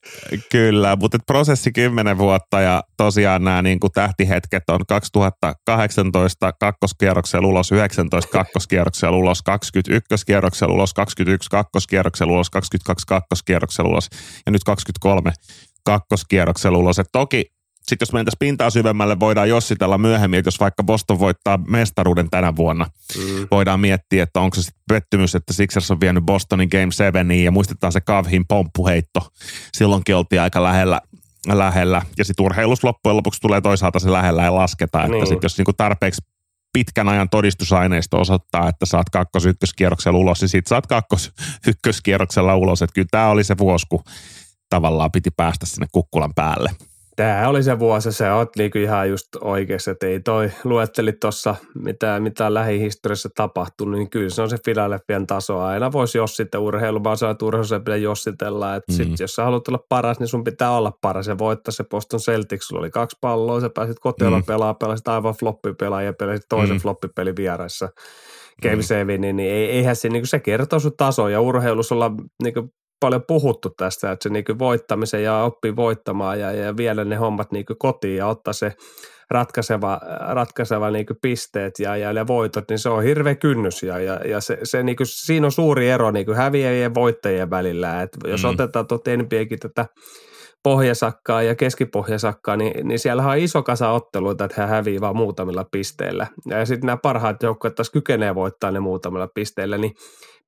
Kyllä, 0.51 0.95
mutta 0.95 1.17
prosessi 1.27 1.71
10 1.71 2.17
vuotta 2.17 2.61
ja 2.61 2.83
tosiaan 2.97 3.43
nämä 3.43 3.61
niin 3.61 3.79
kuin 3.79 3.91
tähtihetket 3.91 4.63
on 4.69 4.79
2018 4.87 6.53
kakkoskierroksella 6.59 7.47
ulos, 7.47 7.71
19 7.71 8.31
kakkoskierroksella 8.31 9.17
ulos, 9.17 9.41
20 9.41 9.95
ykköskierroksella 9.95 10.73
ulos, 10.73 10.93
21 10.93 11.49
kakkoskierroksella 11.49 12.33
ulos, 12.33 12.49
22 12.49 13.07
kakkoskierroksella 13.07 13.89
ulos 13.89 14.09
ja 14.45 14.51
nyt 14.51 14.63
23 14.63 15.31
kakkoskierroksella 15.85 16.77
ulos. 16.77 16.99
Et 16.99 17.07
toki 17.11 17.45
sitten 17.89 18.05
jos 18.05 18.13
mentäisiin 18.13 18.39
pintaa 18.39 18.69
syvemmälle, 18.69 19.19
voidaan 19.19 19.49
jossitella 19.49 19.97
myöhemmin, 19.97 20.39
että 20.39 20.47
jos 20.47 20.59
vaikka 20.59 20.83
Boston 20.83 21.19
voittaa 21.19 21.59
mestaruuden 21.67 22.29
tänä 22.29 22.55
vuonna, 22.55 22.85
mm. 23.17 23.47
voidaan 23.51 23.79
miettiä, 23.79 24.23
että 24.23 24.39
onko 24.39 24.55
se 24.55 24.61
sitten 24.61 24.83
pettymys, 24.89 25.35
että 25.35 25.53
Sixers 25.53 25.91
on 25.91 25.99
vienyt 25.99 26.23
Bostonin 26.23 26.69
Game 26.71 26.91
7 26.91 27.31
ja 27.31 27.51
muistetaan 27.51 27.93
se 27.93 28.01
Kavhin 28.01 28.47
pomppuheitto. 28.47 29.27
Silloinkin 29.73 30.15
oltiin 30.15 30.41
aika 30.41 30.63
lähellä, 30.63 31.01
lähellä. 31.47 32.01
Ja 32.17 32.25
sitten 32.25 32.45
urheilus 32.45 32.83
loppujen 32.83 33.17
lopuksi 33.17 33.41
tulee 33.41 33.61
toisaalta 33.61 33.99
se 33.99 34.11
lähellä 34.11 34.43
ja 34.43 34.55
lasketaan, 34.55 35.05
että 35.05 35.15
niin. 35.15 35.27
sitten 35.27 35.45
jos 35.45 35.57
niinku 35.57 35.73
tarpeeksi 35.73 36.21
pitkän 36.73 37.09
ajan 37.09 37.29
todistusaineisto 37.29 38.19
osoittaa, 38.19 38.69
että 38.69 38.85
saat 38.85 39.09
kakkos-ykköskierroksella 39.09 40.19
ulos, 40.19 40.41
niin 40.41 40.49
sitten 40.49 40.69
saat 40.69 40.87
kakkos-ykköskierroksella 40.87 42.55
ulos. 42.55 42.81
Että 42.81 42.93
kyllä 42.93 43.07
tämä 43.11 43.29
oli 43.29 43.43
se 43.43 43.57
vuosi, 43.57 43.85
kun 43.89 44.03
tavallaan 44.69 45.11
piti 45.11 45.29
päästä 45.37 45.65
sinne 45.65 45.87
kukkulan 45.91 46.33
päälle 46.35 46.69
tämä 47.19 47.47
oli 47.47 47.63
se 47.63 47.79
vuosi, 47.79 48.11
se 48.11 48.31
oot 48.31 48.49
niinku 48.57 48.77
ihan 48.77 49.09
just 49.09 49.27
oikeassa, 49.41 49.91
että 49.91 50.07
ei 50.07 50.19
toi 50.19 50.51
luetteli 50.63 51.13
tuossa, 51.13 51.55
mitä, 51.75 52.19
mitä 52.19 52.53
lähihistoriassa 52.53 53.29
tapahtunut, 53.35 53.99
niin 53.99 54.09
kyllä 54.09 54.29
se 54.29 54.41
on 54.41 54.49
se 54.49 54.57
Philadelphian 54.63 55.27
taso. 55.27 55.59
Aina 55.59 55.91
voisi 55.91 56.17
jossitella 56.17 56.65
urheilu, 56.65 57.03
vaan 57.03 57.17
saa 57.17 57.35
urheilu 57.41 57.79
pitää 57.79 57.95
jossitella, 57.95 58.75
että 58.75 58.91
mm. 58.91 58.95
sit, 58.95 59.19
jos 59.19 59.35
sä 59.35 59.43
haluat 59.43 59.67
olla 59.67 59.85
paras, 59.89 60.19
niin 60.19 60.27
sun 60.27 60.43
pitää 60.43 60.71
olla 60.71 60.91
paras 61.01 61.27
ja 61.27 61.37
voittaa 61.37 61.71
se 61.71 61.83
Boston 61.83 62.19
Celtics. 62.19 62.67
Sulla 62.67 62.79
oli 62.79 62.91
kaksi 62.91 63.17
palloa, 63.21 63.61
sä 63.61 63.69
pääsit 63.69 63.99
kotiolla 63.99 64.39
mm. 64.39 64.45
pelaa, 64.45 64.73
pelasit 64.73 65.07
aivan 65.07 65.33
floppipelaa 65.33 66.01
ja 66.01 66.13
pelasit 66.13 66.45
toisen 66.49 66.75
mm. 66.75 66.81
floppipeli 66.81 67.35
vieressä. 67.35 67.89
Game 68.61 68.75
mm. 68.75 68.81
7, 68.81 69.21
niin, 69.21 69.35
niin 69.35 69.51
eihän 69.51 69.95
se, 69.95 70.09
niin 70.09 70.27
se 70.27 70.39
kertoo 70.39 70.79
sun 70.79 70.97
taso 70.97 71.29
ja 71.29 71.41
urheilussa 71.41 71.95
olla 71.95 72.11
niin 72.43 72.53
paljon 72.99 73.23
puhuttu 73.27 73.69
tästä, 73.69 74.11
että 74.11 74.23
se 74.23 74.29
niin 74.29 74.59
voittamisen 74.59 75.23
ja 75.23 75.43
oppii 75.43 75.75
voittamaan 75.75 76.39
ja, 76.39 76.51
ja 76.51 76.77
viedä 76.77 77.05
ne 77.05 77.15
hommat 77.15 77.51
niin 77.51 77.65
kotiin 77.77 78.17
ja 78.17 78.27
ottaa 78.27 78.53
se 78.53 78.73
ratkaiseva, 79.29 79.99
ratkaiseva 80.29 80.91
niin 80.91 81.05
pisteet 81.21 81.79
ja, 81.79 81.97
ja 81.97 82.13
ne 82.13 82.27
voitot, 82.27 82.69
niin 82.69 82.79
se 82.79 82.89
on 82.89 83.03
hirveä 83.03 83.35
kynnys 83.35 83.83
ja, 83.83 83.99
ja, 83.99 84.13
ja 84.25 84.41
se, 84.41 84.57
se 84.63 84.83
niin 84.83 84.95
kuin, 84.95 85.07
siinä 85.07 85.47
on 85.47 85.51
suuri 85.51 85.89
ero 85.89 86.11
niin 86.11 86.35
häviäjien 86.35 86.83
ja 86.83 86.93
voittajien 86.93 87.49
välillä, 87.49 88.01
että 88.01 88.29
jos 88.29 88.43
mm. 88.43 88.49
otetaan 88.49 88.87
tuota 88.87 89.17
NBAkin 89.17 89.59
tätä 89.59 89.85
pohjasakkaa 90.63 91.41
ja 91.41 91.55
keskipohjasakkaa, 91.55 92.57
niin, 92.57 92.87
niin 92.87 92.99
siellä 92.99 93.23
on 93.23 93.37
iso 93.37 93.63
kasa 93.63 93.89
otteluita, 93.89 94.45
että 94.45 94.61
he 94.61 94.67
häviää 94.67 95.01
vain 95.01 95.17
muutamilla 95.17 95.65
pisteillä. 95.71 96.27
Ja 96.45 96.65
sitten 96.65 96.87
nämä 96.87 96.97
parhaat 96.97 97.43
joukkueet 97.43 97.75
taas 97.75 97.89
kykenee 97.89 98.35
voittaa 98.35 98.71
ne 98.71 98.79
muutamilla 98.79 99.27
pisteillä, 99.27 99.77
niin 99.77 99.93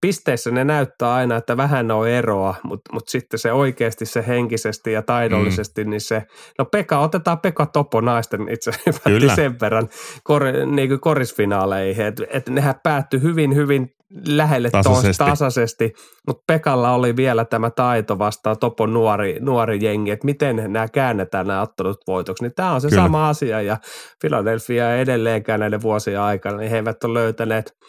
pisteissä 0.02 0.52
ne 0.52 0.64
näyttää 0.64 1.14
aina, 1.14 1.36
että 1.36 1.58
vähän 1.58 1.92
on 1.92 2.10
eroa, 2.10 2.56
mutta 2.64 2.94
mut 2.94 3.08
sitten 3.08 3.40
se 3.40 3.52
oikeasti 3.52 4.06
se 4.06 4.24
henkisesti 4.28 4.92
ja 4.92 5.02
taidollisesti, 5.02 5.84
mm. 5.84 5.90
niin 5.90 6.02
se, 6.02 6.24
no 6.58 6.66
Pekka, 6.66 7.00
otetaan 7.00 7.40
Pekka 7.40 7.66
Topo 7.66 8.02
naisten 8.02 8.50
itse 8.50 8.72
asiassa 8.72 9.36
sen 9.36 9.60
verran 9.60 9.90
kor, 10.24 10.44
niin 10.66 11.00
korisfinaaleihin, 11.00 12.06
että 12.06 12.24
et 12.30 12.50
nehän 12.50 12.76
päättyi 12.84 13.22
hyvin, 13.22 13.56
hyvin 13.56 13.96
lähelle 14.28 14.70
tasaisesti, 14.70 15.24
tasaisesti 15.24 15.94
mutta 16.28 16.44
Pekalla 16.48 16.92
oli 16.92 17.16
vielä 17.16 17.46
tämä 17.46 17.70
taito 17.70 18.20
vastaan 18.20 18.60
Topon 18.60 18.94
nuori, 18.94 19.38
nuori 19.40 19.80
jengi, 19.82 20.12
että 20.12 20.26
miten 20.26 20.56
nämä 20.56 20.88
käännetään 20.88 21.48
nämä 21.48 21.62
ottelut 21.62 21.98
voitoksi, 22.08 22.44
niin 22.44 22.56
tämä 22.56 22.72
on 22.72 22.82
se 22.82 22.90
Kyllä. 22.90 23.04
sama 23.04 23.30
asia 23.30 23.62
ja 23.62 23.78
Philadelphia 24.22 24.96
edelleenkään 24.96 25.60
näiden 25.60 25.82
vuosien 25.82 26.20
aikana, 26.20 26.58
niin 26.58 26.72
he 26.72 26.78
eivät 26.78 27.04
ole 27.04 27.14
löytäneet– 27.14 27.72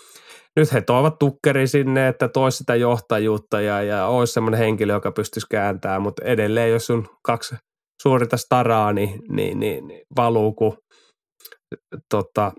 nyt 0.57 0.73
he 0.73 0.81
toivat 0.81 1.19
tukkeri 1.19 1.67
sinne, 1.67 2.09
että 2.09 2.29
toisi 2.29 2.59
sitä 2.59 2.77
johtajuutta 2.77 3.61
ja, 3.61 3.83
ja 3.83 4.07
olisi 4.07 4.33
semmoinen 4.33 4.59
henkilö, 4.59 4.93
joka 4.93 5.13
pystyisi 5.13 5.47
kääntämään, 5.51 6.03
mutta 6.03 6.25
edelleen 6.25 6.71
jos 6.71 6.87
sun 6.87 7.09
kaksi 7.25 7.55
suurita 8.03 8.37
staraa, 8.37 8.93
niin, 8.93 9.21
niin, 9.29 9.61
niin, 9.61 9.87
niin 9.87 10.03
valuu 10.17 10.53
kuin 10.53 10.77
tota, 12.11 12.53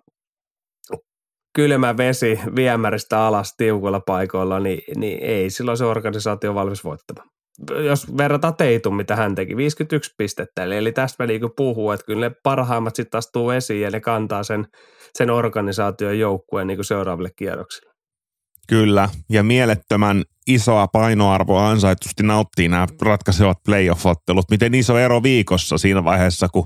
kylmä 1.54 1.98
vesi 1.98 2.40
viemäristä 2.56 3.20
alas 3.20 3.54
tiukoilla 3.58 4.00
paikoilla, 4.00 4.60
niin, 4.60 4.82
niin 4.96 5.20
ei 5.24 5.50
silloin 5.50 5.78
se 5.78 5.86
organisaatio 5.86 6.56
valmis 6.56 6.84
voittamaan. 6.84 7.28
Jos 7.86 8.18
verrataan 8.18 8.56
Teitum, 8.56 8.96
mitä 8.96 9.16
hän 9.16 9.36
teki, 9.36 9.58
51 9.58 10.14
pistettä, 10.18 10.64
eli, 10.64 10.78
eli 10.78 10.92
tästä 10.92 11.28
niin 11.28 11.42
puhuu, 11.58 11.92
että 11.92 12.06
kyllä 12.06 12.30
ne 12.30 12.36
parhaimmat 12.44 12.96
sitten 12.96 13.18
astuu 13.18 13.50
esiin 13.50 13.82
ja 13.82 13.90
ne 13.90 14.00
kantaa 14.00 14.44
sen– 14.44 14.68
sen 15.18 15.30
organisaation 15.30 16.20
joukkueen 16.20 16.68
niin 16.68 16.86
seuraaville 16.86 17.30
kierroksille. 17.36 17.94
Kyllä, 18.68 19.10
ja 19.30 19.44
mielettömän 19.44 20.24
isoa 20.48 20.88
painoarvoa 20.88 21.70
ansaitusti 21.70 22.24
nauttii 22.24 22.68
nämä 22.68 22.88
ratkaisevat 23.02 23.58
playoff-ottelut. 23.66 24.46
Miten 24.52 24.74
iso 24.74 24.98
ero 24.98 25.24
viikossa 25.24 25.78
siinä 25.78 26.04
vaiheessa, 26.04 26.48
kun 26.50 26.66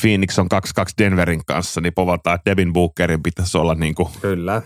Phoenix 0.00 0.38
on 0.38 0.48
2-2 0.54 0.58
Denverin 0.98 1.44
kanssa, 1.46 1.80
niin 1.80 1.94
povataan, 1.94 2.34
että 2.34 2.50
Devin 2.50 2.72
Bookerin 2.72 3.22
pitäisi 3.22 3.58
olla 3.58 3.74
niin 3.74 3.94
kuin 3.94 4.08
Kyllä. 4.20 4.62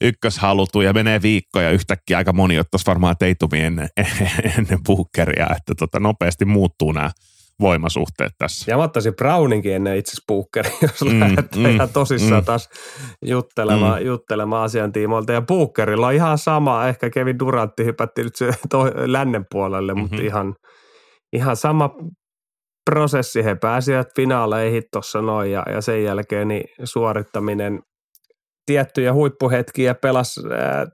ykköshalutu 0.00 0.80
ja 0.80 0.92
menee 0.92 1.22
viikkoja 1.22 1.70
yhtäkkiä 1.70 2.18
aika 2.18 2.32
moni 2.32 2.58
ottaisi 2.58 2.86
varmaan 2.86 3.16
teitumi 3.18 3.60
ennen, 3.60 3.88
ennen 4.58 4.78
Bookeria, 4.86 5.46
että 5.56 5.74
tota, 5.78 6.00
nopeasti 6.00 6.44
muuttuu 6.44 6.92
nämä 6.92 7.10
voimasuhteet 7.60 8.32
tässä. 8.38 8.70
Ja 8.70 8.76
mä 8.76 8.82
ottaisin 8.82 9.14
Browninkin 9.14 9.74
ennen 9.74 9.96
itse 9.96 10.12
Bookeria, 10.28 10.72
jos 10.82 11.04
mm, 11.04 11.20
lähdetään 11.20 11.62
mm, 11.62 11.70
ihan 11.70 11.88
tosissaan 11.88 12.42
mm. 12.42 12.44
taas 12.44 12.68
juttelemaan, 13.24 14.00
mm. 14.00 14.06
juttelemaan 14.06 14.64
asiantiimoilta. 14.64 15.32
Ja 15.32 15.42
Bookerilla 15.42 16.06
on 16.06 16.14
ihan 16.14 16.38
sama, 16.38 16.88
ehkä 16.88 17.10
Kevin 17.10 17.38
Durantti 17.38 17.84
hypätti 17.84 18.22
nyt 18.22 18.36
se 18.36 18.50
to, 18.70 18.84
lännen 18.94 19.44
puolelle, 19.50 19.94
mm-hmm. 19.94 20.02
mutta 20.02 20.22
ihan, 20.22 20.54
ihan 21.32 21.56
sama 21.56 21.90
prosessi. 22.90 23.44
He 23.44 23.54
pääsivät 23.54 24.08
finaaleihin 24.16 24.82
tuossa 24.92 25.22
noin 25.22 25.52
ja, 25.52 25.62
ja 25.70 25.80
sen 25.80 26.04
jälkeen 26.04 26.48
niin 26.48 26.64
suorittaminen 26.84 27.80
tiettyjä 28.66 29.12
huippuhetkiä 29.12 29.94
pelas 29.94 30.40
ää, 30.50 30.86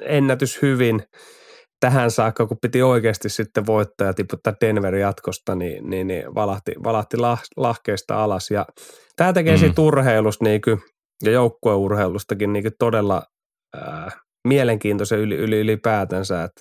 ennätys 0.00 0.62
hyvin 0.62 1.02
tähän 1.80 2.10
saakka, 2.10 2.46
kun 2.46 2.56
piti 2.62 2.82
oikeasti 2.82 3.28
sitten 3.28 3.66
voittaa 3.66 4.06
ja 4.06 4.14
tiputtaa 4.14 4.52
Denver 4.60 4.94
jatkosta, 4.94 5.54
niin, 5.54 5.90
niin, 5.90 6.06
niin 6.06 6.34
valahti, 6.34 6.72
valahti 6.84 7.16
lah, 7.16 7.42
lahkeista 7.56 8.24
alas. 8.24 8.50
Ja 8.50 8.66
tämä 9.16 9.32
tekee 9.32 9.54
mm. 9.54 9.60
siitä 9.60 9.82
urheilusta 9.82 10.44
niin 10.44 10.60
kuin, 10.60 10.82
ja 11.24 11.30
joukkueurheilustakin 11.30 12.52
niin 12.52 12.62
kuin 12.62 12.74
todella 12.78 13.22
ää, 13.74 14.10
mielenkiintoisen 14.48 15.18
yli, 15.18 15.34
yli, 15.34 15.60
ylipäätänsä, 15.60 16.44
että 16.44 16.60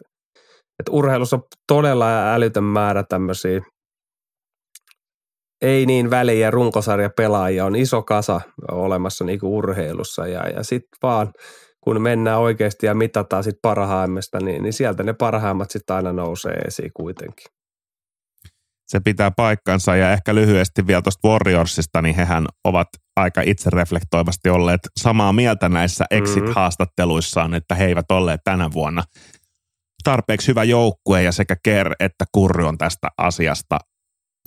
että 0.79 0.91
urheilussa 0.91 1.35
on 1.35 1.43
todella 1.67 2.33
älytön 2.33 2.63
määrä 2.63 3.03
tämmöisiä 3.09 3.61
ei 5.63 5.85
niin 5.85 6.09
väliä 6.09 6.51
runkosarja 6.51 7.09
pelaajia 7.09 7.65
on 7.65 7.75
iso 7.75 8.01
kasa 8.01 8.41
olemassa 8.71 9.25
niin 9.25 9.39
urheilussa 9.43 10.27
ja, 10.27 10.49
ja 10.49 10.63
sitten 10.63 10.97
vaan 11.03 11.33
kun 11.81 12.01
mennään 12.01 12.39
oikeasti 12.39 12.85
ja 12.85 12.95
mitataan 12.95 13.43
sit 13.43 13.55
parhaimmista, 13.61 14.39
niin, 14.39 14.63
niin 14.63 14.73
sieltä 14.73 15.03
ne 15.03 15.13
parhaimmat 15.13 15.71
sitten 15.71 15.95
aina 15.95 16.13
nousee 16.13 16.53
esiin 16.53 16.91
kuitenkin. 16.93 17.45
Se 18.87 18.99
pitää 18.99 19.31
paikkansa 19.31 19.95
ja 19.95 20.11
ehkä 20.11 20.35
lyhyesti 20.35 20.87
vielä 20.87 21.01
tuosta 21.01 21.27
Warriorsista, 21.27 22.01
niin 22.01 22.15
hehän 22.15 22.45
ovat 22.63 22.87
aika 23.15 23.41
itsereflektoivasti 23.45 24.49
olleet 24.49 24.79
samaa 24.99 25.33
mieltä 25.33 25.69
näissä 25.69 26.05
mm-hmm. 26.11 26.23
exit-haastatteluissaan, 26.23 27.53
että 27.53 27.75
he 27.75 27.85
eivät 27.85 28.11
olleet 28.11 28.41
tänä 28.43 28.69
vuonna 28.73 29.03
tarpeeksi 30.03 30.47
hyvä 30.47 30.63
joukkue 30.63 31.23
ja 31.23 31.31
sekä 31.31 31.55
Ker 31.63 31.95
että 31.99 32.25
Kurri 32.31 32.63
on 32.63 32.77
tästä 32.77 33.07
asiasta 33.17 33.79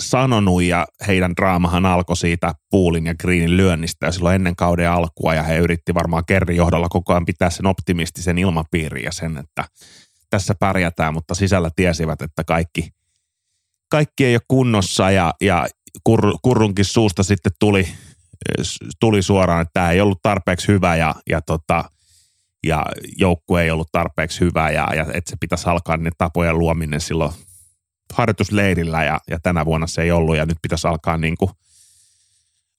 sanonut 0.02 0.62
ja 0.62 0.86
heidän 1.06 1.32
draamahan 1.36 1.86
alkoi 1.86 2.16
siitä 2.16 2.54
Puulin 2.70 3.06
ja 3.06 3.14
Greenin 3.14 3.56
lyönnistä 3.56 4.06
jo 4.06 4.12
silloin 4.12 4.34
ennen 4.34 4.56
kauden 4.56 4.90
alkua 4.90 5.34
ja 5.34 5.42
he 5.42 5.58
yritti 5.58 5.94
varmaan 5.94 6.24
Kerrin 6.26 6.56
johdolla 6.56 6.88
koko 6.88 7.12
ajan 7.12 7.26
pitää 7.26 7.50
sen 7.50 7.66
optimistisen 7.66 8.38
ilmapiirin 8.38 9.04
ja 9.04 9.12
sen, 9.12 9.36
että 9.36 9.64
tässä 10.30 10.54
pärjätään, 10.54 11.14
mutta 11.14 11.34
sisällä 11.34 11.70
tiesivät, 11.76 12.22
että 12.22 12.44
kaikki, 12.44 12.90
kaikki 13.90 14.24
ei 14.24 14.34
ole 14.34 14.40
kunnossa 14.48 15.10
ja, 15.10 15.34
ja 15.40 15.66
kur, 16.04 16.20
Kurrunkin 16.42 16.84
suusta 16.84 17.22
sitten 17.22 17.52
tuli, 17.58 17.88
tuli 19.00 19.22
suoraan, 19.22 19.62
että 19.62 19.72
tämä 19.72 19.90
ei 19.90 20.00
ollut 20.00 20.22
tarpeeksi 20.22 20.68
hyvä 20.68 20.96
ja, 20.96 21.14
ja 21.28 21.42
tota, 21.42 21.84
ja 22.66 22.86
joukkue 23.16 23.62
ei 23.62 23.70
ollut 23.70 23.88
tarpeeksi 23.92 24.40
hyvä 24.40 24.70
ja, 24.70 24.94
ja 24.94 25.02
että 25.02 25.30
se 25.30 25.36
pitäisi 25.40 25.68
alkaa 25.68 25.96
ne 25.96 26.10
tapojen 26.18 26.58
luominen 26.58 27.00
silloin 27.00 27.32
harjoitusleirillä 28.14 29.04
ja, 29.04 29.20
ja 29.30 29.38
tänä 29.42 29.64
vuonna 29.64 29.86
se 29.86 30.02
ei 30.02 30.10
ollut 30.10 30.36
ja 30.36 30.46
nyt 30.46 30.58
pitäisi 30.62 30.88
alkaa 30.88 31.18
niin 31.18 31.36
kuin, 31.36 31.50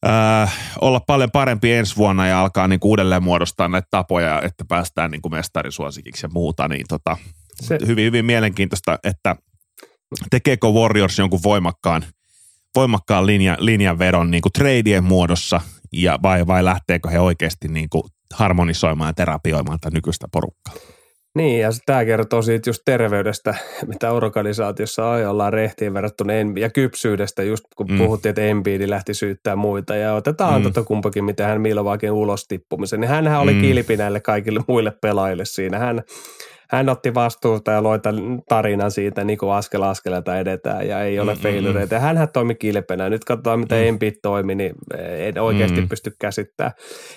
äh, 0.08 0.54
olla 0.82 1.00
paljon 1.00 1.32
parempi 1.32 1.72
ensi 1.72 1.96
vuonna 1.96 2.28
ja 2.28 2.42
alkaa 2.42 2.68
niin 2.68 2.80
kuin 2.80 2.90
uudelleen 2.90 3.24
muodostaa 3.24 3.68
näitä 3.68 3.88
tapoja, 3.92 4.42
että 4.42 4.66
päästään 4.68 5.12
niin 5.12 5.22
kuin 5.22 5.32
mestarisuosikiksi 5.32 6.26
ja 6.26 6.30
muuta, 6.34 6.68
niin 6.68 6.86
tota, 6.90 7.18
se... 7.62 7.78
hyvin, 7.88 8.06
hyvin 8.06 8.26
mielenkiintoista, 8.26 9.00
että 9.04 9.36
tekeekö 10.30 10.68
Warriors 10.68 11.20
jonkun 11.20 11.44
voimakkaan, 11.44 12.06
voimakkaan 12.76 13.26
linja, 13.26 13.58
linjanvedon 13.60 14.32
niin 14.32 14.42
kuin 14.42 14.54
tradeien 14.54 15.04
muodossa 15.04 15.62
ja 15.94 16.20
vai, 16.24 16.48
vai 16.48 16.66
lähteekö 16.66 17.10
he 17.10 17.20
oikeasti 17.20 17.68
niin 17.68 17.90
kuin 17.90 18.04
harmonisoimaan 18.34 19.10
ja 19.10 19.14
terapioimaan 19.14 19.80
tätä 19.80 19.96
nykyistä 19.96 20.28
porukkaa? 20.32 20.74
Niin, 21.36 21.60
ja 21.60 21.70
tämä 21.86 22.06
kertoo 22.06 22.42
siitä 22.42 22.70
just 22.70 22.82
terveydestä, 22.86 23.56
mitä 23.92 24.12
organisaatiossa 24.12 25.10
ollaan 25.10 25.54
rehtiin 25.54 25.94
verrattuna 25.94 26.34
ja 26.60 26.70
kypsyydestä, 26.70 27.44
just 27.44 27.64
kun 27.76 27.88
mm. 27.90 27.98
puhuttiin, 27.98 28.30
että 28.30 28.42
Embiidi 28.42 28.90
lähti 28.90 29.14
syyttää 29.14 29.56
muita, 29.56 29.96
ja 29.96 30.14
otetaan 30.14 30.62
mm. 30.62 30.64
tota 30.64 30.84
kumpakin, 30.84 31.26
mitä 31.26 31.48
hän 31.48 31.62
Milwaukeein 31.62 32.14
ulos 32.14 32.48
tippumisen, 32.48 33.00
niin 33.00 33.10
hänhän 33.10 33.40
oli 33.40 33.54
mm. 33.54 33.62
kilpi 33.62 33.98
näille 33.98 34.20
kaikille 34.20 34.60
muille 34.68 34.94
pelaajille 35.02 35.46
siinä. 35.46 35.80
Hän 35.80 36.04
hän 36.70 36.90
otti 36.90 37.14
vastuuta 37.14 37.72
ja 37.72 37.84
loi 37.84 38.00
tarinan 38.50 38.92
siitä 38.92 39.24
niin 39.24 39.38
kuin 39.38 39.52
askel 39.52 39.82
askeleelta 39.82 40.40
edetään 40.40 40.88
ja 40.88 41.04
ei 41.04 41.20
ole 41.20 41.34
mm, 41.34 41.40
failureita. 41.40 41.96
Ja 41.96 42.00
hänhän 42.00 42.28
toimi 42.34 42.56
kilpenä. 42.56 43.10
Nyt 43.10 43.26
katsotaan, 43.26 43.60
miten 43.60 43.82
mm. 43.82 43.88
Embiid 43.88 44.16
toimi, 44.22 44.56
niin 44.56 44.76
en 45.18 45.42
oikeasti 45.42 45.82
mm. 45.82 45.90
pysty 45.90 46.12
käsittämään 46.20 46.74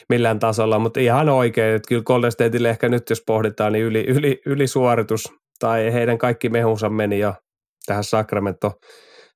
millään 0.09 0.39
tasolla. 0.39 0.79
Mutta 0.79 1.01
ihan 1.01 1.29
oikein, 1.29 1.75
että 1.77 1.89
kyllä 1.89 2.03
Golden 2.03 2.33
Stateille 2.33 2.71
ehkä 2.71 2.89
nyt, 2.89 3.11
jos 3.11 3.23
pohditaan, 3.27 3.73
niin 3.73 3.85
yli, 3.85 4.05
yli, 4.09 4.41
ylisuoritus 4.47 5.33
tai 5.59 5.93
heidän 5.93 6.19
kaikki 6.19 6.49
mehunsa 6.49 6.89
meni 6.89 7.19
jo 7.19 7.35
tähän 7.87 8.05
Sacramento 8.05 8.73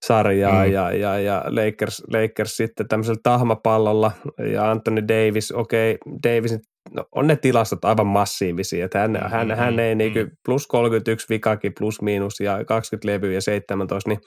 sarjaa 0.07 0.67
mm. 0.67 0.73
ja, 0.73 0.93
ja, 0.93 1.19
ja 1.19 1.45
Lakers, 1.47 2.03
Lakers 2.12 2.57
sitten 2.57 2.88
tämmöisellä 2.88 3.21
tahmapallolla 3.23 4.12
ja 4.53 4.71
Anthony 4.71 5.09
Davis, 5.09 5.53
okei, 5.53 5.99
okay, 6.07 6.19
Davis 6.23 6.59
no, 6.93 7.05
on 7.12 7.27
ne 7.27 7.37
tilastot 7.37 7.85
aivan 7.85 8.07
massiivisia, 8.07 8.85
että 8.85 8.99
hän, 8.99 9.11
mm-hmm. 9.11 9.29
hän, 9.29 9.51
hän 9.51 9.79
ei 9.79 9.95
niin 9.95 10.12
kuin 10.12 10.31
plus 10.45 10.67
31 10.67 11.27
vikakin 11.31 11.73
plus 11.79 12.03
miinus 12.03 12.40
ja 12.40 12.64
20 12.64 13.09
levyä 13.09 13.33
ja 13.33 13.40
17, 13.40 14.11
niin 14.11 14.21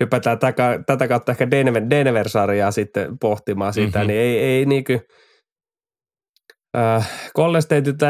hypätään 0.00 0.38
tätä, 0.38 0.80
tätä 0.86 1.08
kautta 1.08 1.32
ehkä 1.32 1.50
Denver, 1.50 1.82
Denver-sarjaa 1.90 2.70
sitten 2.70 3.18
pohtimaan 3.18 3.72
sitä, 3.72 3.98
mm-hmm. 3.98 4.08
niin 4.08 4.20
ei, 4.20 4.38
ei 4.38 4.66
niin 4.66 4.84
kuin, 4.84 5.00
äh, 6.76 7.10
Golden 7.34 7.62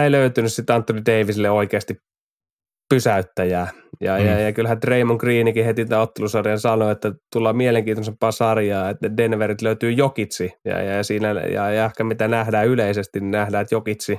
ei 0.05 0.11
löytynyt 0.11 0.53
sitten 0.53 0.77
Anthony 0.77 1.03
Davisille 1.07 1.51
oikeasti 1.51 1.95
pysäyttäjää. 2.89 3.69
Ja, 4.01 4.19
mm. 4.19 4.27
ja, 4.27 4.41
ja 4.41 4.53
kyllähän 4.53 4.81
Draymond 4.81 5.21
Greenikin 5.21 5.65
heti 5.65 5.85
tämän 5.85 6.03
ottelusarjan 6.03 6.61
sanoi, 6.61 6.93
että 6.93 7.13
tullaan 7.33 7.57
mielenkiintoisempaa 7.57 8.33
sarjaa, 8.33 8.91
että 8.91 9.17
Denverit 9.17 9.63
löytyy 9.63 9.93
Jokitsi. 9.93 10.53
Ja, 10.65 10.83
ja, 10.83 11.03
siinä, 11.03 11.29
ja, 11.29 11.71
ja 11.71 11.85
ehkä 11.85 12.05
mitä 12.05 12.29
nähdään 12.29 12.67
yleisesti, 12.67 13.21
niin 13.21 13.31
nähdään, 13.31 13.63
että 13.63 13.75
Jokitsi 13.75 14.19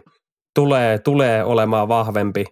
tulee, 0.56 1.00
tulee 1.00 1.44
olemaan 1.44 1.88
vahvempi 1.88 2.46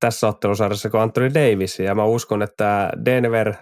tässä 0.00 0.28
ottelusarjassa 0.28 0.90
kuin 0.90 1.00
Anthony 1.00 1.30
Davis. 1.34 1.78
Ja 1.78 1.94
mä 1.94 2.04
uskon, 2.04 2.42
että 2.42 2.90
Denver, 3.04 3.48
äh, 3.48 3.56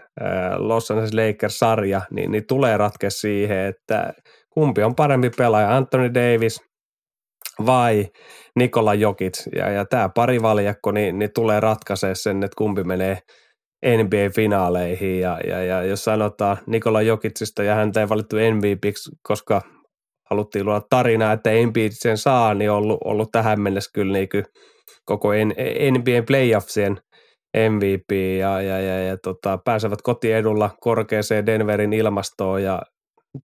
Los 0.57 0.91
Angeles 0.91 1.15
Lakers-sarja, 1.15 2.01
niin, 2.11 2.31
niin 2.31 2.47
tulee 2.49 2.77
ratkea 2.77 3.11
siihen, 3.11 3.59
että 3.59 4.13
kumpi 4.51 4.83
on 4.83 4.95
parempi 4.95 5.31
pelaaja, 5.31 5.77
Anthony 5.77 6.15
Davis 6.15 6.72
vai 7.67 8.07
Nikola 8.57 8.95
Jokic. 8.95 9.47
Ja, 9.57 9.71
ja 9.71 9.85
tämä 9.85 10.09
parivaljakko 10.09 10.93
niin, 10.93 11.19
niin 11.19 11.31
tulee 11.35 11.61
ratkaisee 11.61 12.15
sen, 12.15 12.43
että 12.43 12.57
kumpi 12.59 12.85
menee 12.85 13.19
NBA-finaaleihin. 13.87 15.21
Ja, 15.21 15.39
ja, 15.47 15.65
ja 15.65 15.83
jos 15.83 16.05
sanotaan 16.05 16.57
Nikola 16.67 17.03
Jokicista 17.03 17.63
ja 17.63 17.75
häntä 17.75 18.01
ei 18.01 18.09
valittu 18.09 18.37
MVPiksi, 18.37 19.11
koska 19.23 19.63
haluttiin 20.31 20.67
luoda 20.67 20.83
tarinaa, 20.91 21.33
että 21.33 21.51
NBA 21.51 21.89
sen 21.91 22.19
saa, 22.19 22.55
niin 22.55 22.71
on 22.71 22.77
ollut, 22.77 23.01
ollut 23.05 23.29
tähän 23.33 23.61
mennessä 23.61 23.91
kyllä 23.95 24.13
niin 24.13 24.29
kuin 24.29 24.45
koko 25.05 25.29
NBA 25.91 26.23
playoffsien 26.27 27.01
MVP 27.71 28.11
ja, 28.39 28.63
ja, 28.63 28.81
ja, 28.81 29.03
ja 29.03 29.17
tota, 29.17 29.59
pääsevät 29.65 30.03
kotiedulla 30.03 30.71
korkeaseen 30.81 31.47
Denverin 31.47 31.93
ilmastoon 31.93 32.63
ja, 32.63 32.83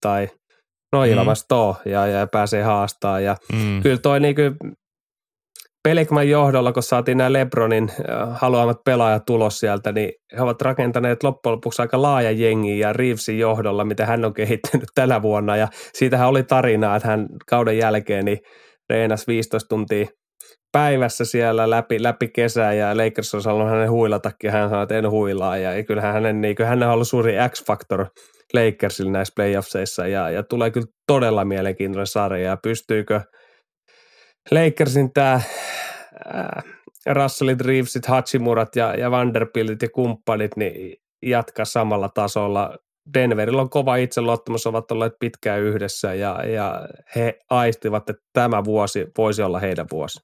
tai 0.00 0.28
no 0.92 1.06
mm. 1.06 1.12
ilmastoon 1.12 1.74
mm. 1.84 1.92
ja, 1.92 2.06
ja 2.06 2.26
pääsee 2.26 2.62
haastaa. 2.62 3.20
Ja 3.20 3.36
mm. 3.52 3.82
kyllä 3.82 3.98
toi 3.98 4.20
niin 4.20 4.34
kuin 4.34 4.56
Pelikman 5.88 6.28
johdolla, 6.28 6.72
kun 6.72 6.82
saatiin 6.82 7.18
nämä 7.18 7.32
Lebronin 7.32 7.90
äh, 7.90 8.28
haluamat 8.32 8.76
pelaajat 8.84 9.24
tulos 9.26 9.58
sieltä, 9.58 9.92
niin 9.92 10.12
he 10.36 10.42
ovat 10.42 10.62
rakentaneet 10.62 11.22
loppujen 11.22 11.56
lopuksi 11.56 11.82
aika 11.82 12.02
laaja 12.02 12.30
jengi 12.30 12.78
ja 12.78 12.92
Reevesin 12.92 13.38
johdolla, 13.38 13.84
mitä 13.84 14.06
hän 14.06 14.24
on 14.24 14.34
kehittänyt 14.34 14.88
tänä 14.94 15.22
vuonna. 15.22 15.56
Ja 15.56 15.68
siitähän 15.92 16.28
oli 16.28 16.42
tarinaa, 16.42 16.96
että 16.96 17.08
hän 17.08 17.26
kauden 17.50 17.78
jälkeen 17.78 18.24
niin 18.24 18.38
reenasi 18.90 19.26
15 19.26 19.68
tuntia 19.68 20.06
päivässä 20.72 21.24
siellä 21.24 21.70
läpi, 21.70 22.02
läpi 22.02 22.28
kesää 22.28 22.72
ja 22.72 22.96
Lakers 22.96 23.34
on 23.34 23.42
sanonut 23.42 23.70
hänen 23.70 23.90
huilatakin 23.90 24.48
ja 24.48 24.52
hän 24.52 24.68
sanoi, 24.68 24.82
että 24.82 24.98
en 24.98 25.10
huilaa. 25.10 25.56
Ja 25.56 25.84
kyllähän 25.84 26.12
hänen, 26.12 26.40
niin, 26.40 26.54
kyllä 26.56 26.70
hän 26.70 26.82
on 26.82 26.90
ollut 26.90 27.08
suuri 27.08 27.34
X-faktor 27.48 28.06
Lakersilla 28.54 29.10
näissä 29.10 29.32
playoffseissa 29.36 30.06
ja, 30.06 30.30
ja 30.30 30.42
tulee 30.42 30.70
kyllä 30.70 30.86
todella 31.06 31.44
mielenkiintoinen 31.44 32.06
sarja 32.06 32.44
ja 32.44 32.56
pystyykö– 32.56 33.20
Lakersin 34.50 35.12
tämä 35.12 35.40
Russellit, 37.06 37.60
Reevesit, 37.60 38.06
Hachimurat 38.06 38.76
ja, 38.76 38.94
ja 38.94 39.10
Vanderbiltit 39.10 39.82
ja 39.82 39.88
kumppanit 39.90 40.56
niin 40.56 40.96
jatkaa 41.22 41.64
samalla 41.64 42.08
tasolla. 42.08 42.76
Denverillä 43.14 43.62
on 43.62 43.70
kova 43.70 43.96
itseluottamus, 43.96 44.66
ovat 44.66 44.90
olleet 44.90 45.12
pitkään 45.20 45.60
yhdessä 45.60 46.14
ja, 46.14 46.46
ja 46.46 46.88
he 47.16 47.38
aistivat, 47.50 48.10
että 48.10 48.22
tämä 48.32 48.64
vuosi 48.64 49.06
voisi 49.18 49.42
olla 49.42 49.58
heidän 49.58 49.86
vuosi. 49.92 50.20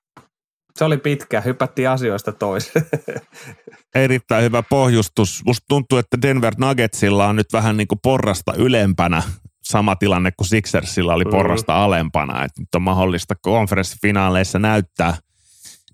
Se 0.78 0.84
oli 0.84 0.98
pitkä, 0.98 1.40
hypättiin 1.40 1.88
asioista 1.88 2.32
toiseen. 2.32 2.86
Erittäin 3.94 4.44
hyvä 4.44 4.62
pohjustus. 4.62 5.42
Musta 5.46 5.64
tuntuu, 5.68 5.98
että 5.98 6.22
Denver 6.22 6.54
Nuggetsilla 6.58 7.26
on 7.26 7.36
nyt 7.36 7.52
vähän 7.52 7.76
niin 7.76 7.88
kuin 7.88 7.98
porrasta 8.02 8.54
ylempänä 8.56 9.22
sama 9.62 9.96
tilanne 9.96 10.32
kuin 10.32 10.48
Sixersilla 10.48 11.14
oli 11.14 11.24
mm. 11.24 11.30
porrasta 11.30 11.72
mm. 11.72 11.78
alempana. 11.78 12.44
Että 12.44 12.60
nyt 12.60 12.74
on 12.74 12.82
mahdollista 12.82 13.34
konferenssifinaaleissa 13.42 14.58
näyttää– 14.58 15.16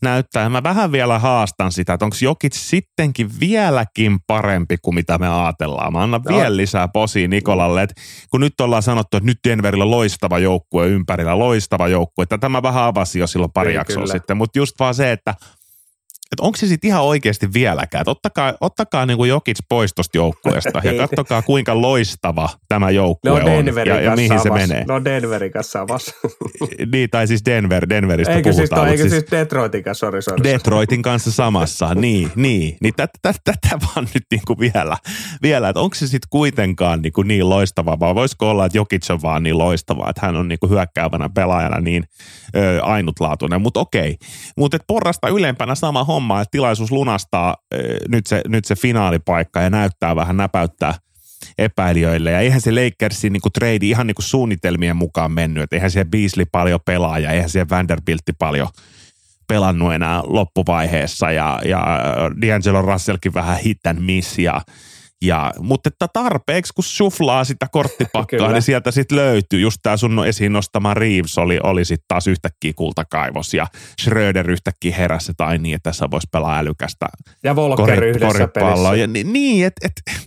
näyttää. 0.03 0.49
Mä 0.49 0.63
vähän 0.63 0.93
vielä 0.93 1.19
haastan 1.19 1.73
sitä, 1.73 1.93
että 1.93 2.05
onko 2.05 2.17
Jokit 2.23 2.53
sittenkin 2.53 3.31
vieläkin 3.41 4.19
parempi 4.27 4.77
kuin 4.83 4.95
mitä 4.95 5.19
me 5.19 5.29
ajatellaan. 5.29 5.93
Mä 5.93 6.03
annan 6.03 6.23
no. 6.29 6.37
vielä 6.37 6.57
lisää 6.57 6.89
posia 6.89 7.29
Nikolalle, 7.29 7.83
että 7.83 8.01
kun 8.31 8.41
nyt 8.41 8.61
ollaan 8.61 8.83
sanottu, 8.83 9.17
että 9.17 9.27
nyt 9.27 9.39
Denverillä 9.49 9.91
loistava 9.91 10.39
joukkue 10.39 10.89
ympärillä, 10.89 11.39
loistava 11.39 11.89
joukkue. 11.89 12.27
Tätä 12.27 12.49
mä 12.49 12.63
vähän 12.63 12.85
avasin 12.85 13.21
jo 13.21 13.27
silloin 13.27 13.53
pari 13.53 13.75
jaksoa 13.75 14.07
sitten, 14.07 14.37
mutta 14.37 14.59
just 14.59 14.75
vaan 14.81 14.95
se, 14.95 15.13
että– 15.13 15.35
että 16.33 16.43
onko 16.43 16.57
se 16.57 16.67
sitten 16.67 16.89
ihan 16.89 17.03
oikeasti 17.03 17.53
vieläkään. 17.53 18.01
Että 18.01 18.11
ottakaa, 18.11 18.55
ottakaa 18.61 19.07
niin 19.07 19.17
kuin 19.17 19.31
Jokits 19.31 19.61
pois 19.69 19.95
tuosta 19.95 20.19
joukkueesta 20.19 20.81
ja 20.85 20.93
katsokaa 21.07 21.43
kuinka 21.43 21.81
loistava 21.81 22.49
tämä 22.69 22.91
joukkue 22.91 23.41
no, 23.41 23.57
on 23.57 23.67
ja, 23.87 24.01
ja 24.01 24.17
mihin 24.17 24.41
se 24.41 24.51
menee. 24.51 24.85
No 24.89 25.05
Denverin 25.05 25.53
kanssa 25.53 25.79
samassa. 25.79 26.13
niin, 26.93 27.11
tai 27.11 27.27
siis 27.27 27.45
Denver, 27.45 27.89
Denveristä 27.89 28.35
eikö 28.35 28.53
siis 28.53 28.71
puhutaan. 28.71 28.89
Siis, 28.89 29.01
eikö 29.01 29.11
siis, 29.11 29.21
siis 29.21 29.31
Detroitin 29.31 29.85
kanssa, 29.85 30.07
sorry, 30.07 30.23
sorry. 30.23 30.45
Detroitin 30.45 31.03
kanssa 31.03 31.33
samassa, 31.33 31.95
niin, 31.95 32.33
niin. 32.37 32.77
niin 32.81 32.95
tätä, 32.97 33.13
tätä, 33.23 33.41
tätä 33.45 33.79
vaan 33.87 34.07
nyt 34.15 34.25
niin 34.31 34.43
kuin 34.47 34.59
vielä, 34.59 34.97
vielä 35.43 35.69
että 35.69 35.81
onko 35.81 35.95
se 35.95 36.07
sitten 36.07 36.29
kuitenkaan 36.31 37.03
niin, 37.03 37.13
kuin 37.13 37.29
niin 37.29 37.49
loistava, 37.49 38.01
vai 38.01 38.15
voisiko 38.15 38.51
olla, 38.51 38.67
että 38.67 38.79
Jokic 38.79 39.11
on 39.11 39.23
vaan 39.23 39.43
niin 39.43 39.59
loistava, 39.59 40.11
että 40.11 40.27
hän 40.27 40.37
on 40.37 40.49
niin 40.49 40.59
kuin 40.59 40.71
hyökkäävänä 40.71 41.29
pelaajana 41.29 41.81
niin 41.81 42.05
ö, 42.57 42.83
ainutlaatuinen, 42.83 43.61
mutta 43.61 43.81
okei. 43.81 44.17
Mutta 44.57 44.79
porrasta 44.87 45.29
ylempänä 45.29 45.75
sama 45.75 46.05
homma 46.05 46.20
homma, 46.21 46.41
että 46.41 46.51
tilaisuus 46.51 46.93
lunastaa 46.93 47.57
nyt 48.09 48.27
se, 48.27 48.43
nyt 48.49 48.65
se 48.65 48.75
finaalipaikka 48.75 49.61
ja 49.61 49.71
näyttää 49.71 50.17
vähän 50.17 50.37
näpäyttää 50.37 50.95
epäilijöille. 51.59 52.31
Ja 52.31 52.41
eihän 52.41 52.61
se 52.61 52.71
Lakersin 52.71 53.33
niin 53.33 53.53
trade 53.55 53.79
ihan 53.83 54.07
niin 54.07 54.15
kuin 54.15 54.25
suunnitelmien 54.25 54.97
mukaan 54.97 55.33
mennyt. 55.33 55.63
Että 55.63 55.77
eihän 55.77 55.91
siellä 55.91 56.11
Beasley 56.11 56.47
paljon 56.53 56.81
pelaa 56.85 57.19
ja 57.19 57.31
eihän 57.31 57.51
siellä 57.51 57.71
Vanderbiltti 57.71 58.33
paljon 58.33 58.69
pelannut 59.49 59.93
enää 59.95 60.23
loppuvaiheessa. 60.27 61.33
Ja, 61.33 61.61
ja 61.65 62.01
D'Angelo 62.29 62.87
Russellkin 62.87 63.35
vähän 63.35 63.59
hit 63.59 63.87
and 63.87 63.99
miss 64.01 64.39
ja 64.39 64.61
ja, 65.23 65.53
mutta 65.59 65.89
että 65.89 66.09
tarpeeksi, 66.13 66.73
kun 66.75 66.85
suflaa 66.85 67.45
sitä 67.45 67.67
korttipakkaa, 67.73 68.53
niin 68.53 68.63
sieltä 68.63 68.91
sitten 68.91 69.17
löytyy. 69.17 69.61
Just 69.61 69.77
tämä 69.83 69.97
sun 69.97 70.27
esiin 70.27 70.53
nostama 70.53 70.95
Reeves 70.95 71.39
oli, 71.39 71.59
oli 71.63 71.85
sitten 71.85 72.05
taas 72.09 72.27
yhtäkkiä 72.27 72.73
kultakaivos 72.77 73.55
ja 73.55 73.67
Schröder 74.01 74.51
yhtäkkiä 74.51 74.97
heräsi 74.97 75.33
tai 75.37 75.59
niin, 75.59 75.77
että 75.77 75.91
tässä 75.91 76.11
voisi 76.11 76.29
pelaa 76.33 76.59
älykästä 76.59 77.07
Ja 77.43 77.55
Walker 77.55 77.97
kori, 77.97 78.09
yhdessä 78.09 78.49
pelissä. 78.49 78.97
Ja, 78.97 79.07
niin, 79.07 79.33
niin 79.33 79.67
että 79.67 79.87
et, 79.87 80.21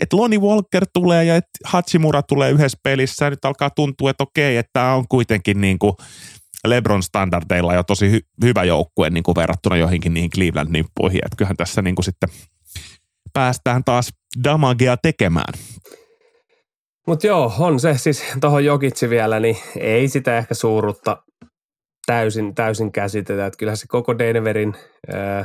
et 0.00 0.12
Lonnie 0.12 0.38
Walker 0.38 0.86
tulee 0.92 1.24
ja 1.24 1.36
että 1.36 1.58
Hachimura 1.64 2.22
tulee 2.22 2.50
yhdessä 2.50 2.78
pelissä 2.82 3.24
ja 3.24 3.30
nyt 3.30 3.44
alkaa 3.44 3.70
tuntua, 3.70 4.10
että 4.10 4.22
okei, 4.22 4.56
että 4.56 4.70
tämä 4.72 4.94
on 4.94 5.08
kuitenkin 5.08 5.60
niin 5.60 5.78
kuin 5.78 5.92
LeBron 6.66 7.02
standardeilla 7.02 7.74
jo 7.74 7.82
tosi 7.82 8.12
hy- 8.12 8.28
hyvä 8.44 8.64
joukkue 8.64 9.10
niin 9.10 9.22
kuin 9.22 9.36
verrattuna 9.36 9.76
joihinkin 9.76 10.14
niihin 10.14 10.30
Cleveland-nippuihin. 10.30 11.20
Että 11.24 11.36
kyllähän 11.36 11.56
tässä 11.56 11.82
niin 11.82 11.94
kuin 11.94 12.04
sitten– 12.04 12.28
päästään 13.34 13.84
taas 13.84 14.08
damagea 14.44 14.96
tekemään. 14.96 15.54
Mutta 17.06 17.26
joo, 17.26 17.52
on 17.58 17.80
se 17.80 17.98
siis 17.98 18.24
tuohon 18.40 18.64
Jokitsi 18.64 19.10
vielä, 19.10 19.40
niin 19.40 19.56
ei 19.78 20.08
sitä 20.08 20.38
ehkä 20.38 20.54
suurutta 20.54 21.22
täysin, 22.06 22.54
täysin 22.54 22.92
käsitetä. 22.92 23.46
Että 23.46 23.56
kyllähän 23.56 23.76
se 23.76 23.86
koko 23.88 24.18
Denverin 24.18 24.74
ää, 25.12 25.44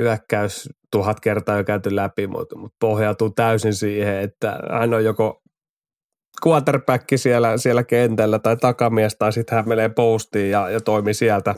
hyökkäys 0.00 0.68
tuhat 0.90 1.20
kertaa 1.20 1.56
jo 1.56 1.64
käyty 1.64 1.96
läpi, 1.96 2.26
mutta, 2.26 2.58
mutta 2.58 2.76
pohjautuu 2.80 3.30
täysin 3.30 3.74
siihen, 3.74 4.20
että 4.20 4.58
hän 4.80 4.94
on 4.94 5.04
joko 5.04 5.42
quarterback 6.46 7.04
siellä, 7.16 7.56
siellä 7.56 7.84
kentällä 7.84 8.38
tai 8.38 8.56
takamies 8.56 9.16
tai 9.18 9.32
sitten 9.32 9.56
hän 9.56 9.68
menee 9.68 9.88
postiin 9.88 10.50
ja, 10.50 10.70
ja 10.70 10.80
toimii 10.80 11.14
sieltä, 11.14 11.54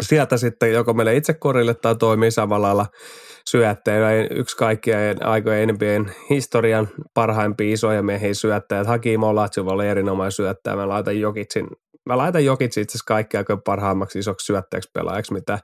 sieltä 0.00 0.36
sitten 0.36 0.72
joko 0.72 0.94
menee 0.94 1.16
itse 1.16 1.34
korille 1.34 1.74
tai 1.74 1.96
toimii 1.96 2.30
samalla 2.30 2.66
lailla– 2.66 2.86
syöttäjä, 3.50 4.26
yksi 4.30 4.56
kaikkien 4.56 5.26
aikojen 5.26 5.68
NBAn 5.68 6.10
historian 6.30 6.88
parhaimpia 7.14 7.72
isoja 7.72 8.02
miehiä 8.02 8.34
syöttäjät. 8.34 8.86
Hakim 8.86 9.22
Olajuwon 9.22 9.74
oli 9.74 9.88
erinomainen 9.88 10.32
syöttäjä. 10.32 10.76
Mä 10.76 10.88
laitan 10.88 11.20
Jokitsin, 11.20 11.66
mä 12.06 12.16
laitan 12.16 12.44
Jokitsin 12.44 12.82
itse 12.82 12.92
asiassa 12.92 13.04
kaikki 13.06 13.36
aikojen 13.36 13.62
parhaimmaksi 13.62 14.18
isoksi 14.18 14.46
syöttäjäksi 14.46 14.90
pelaajaksi, 14.94 15.32
mitä, 15.32 15.58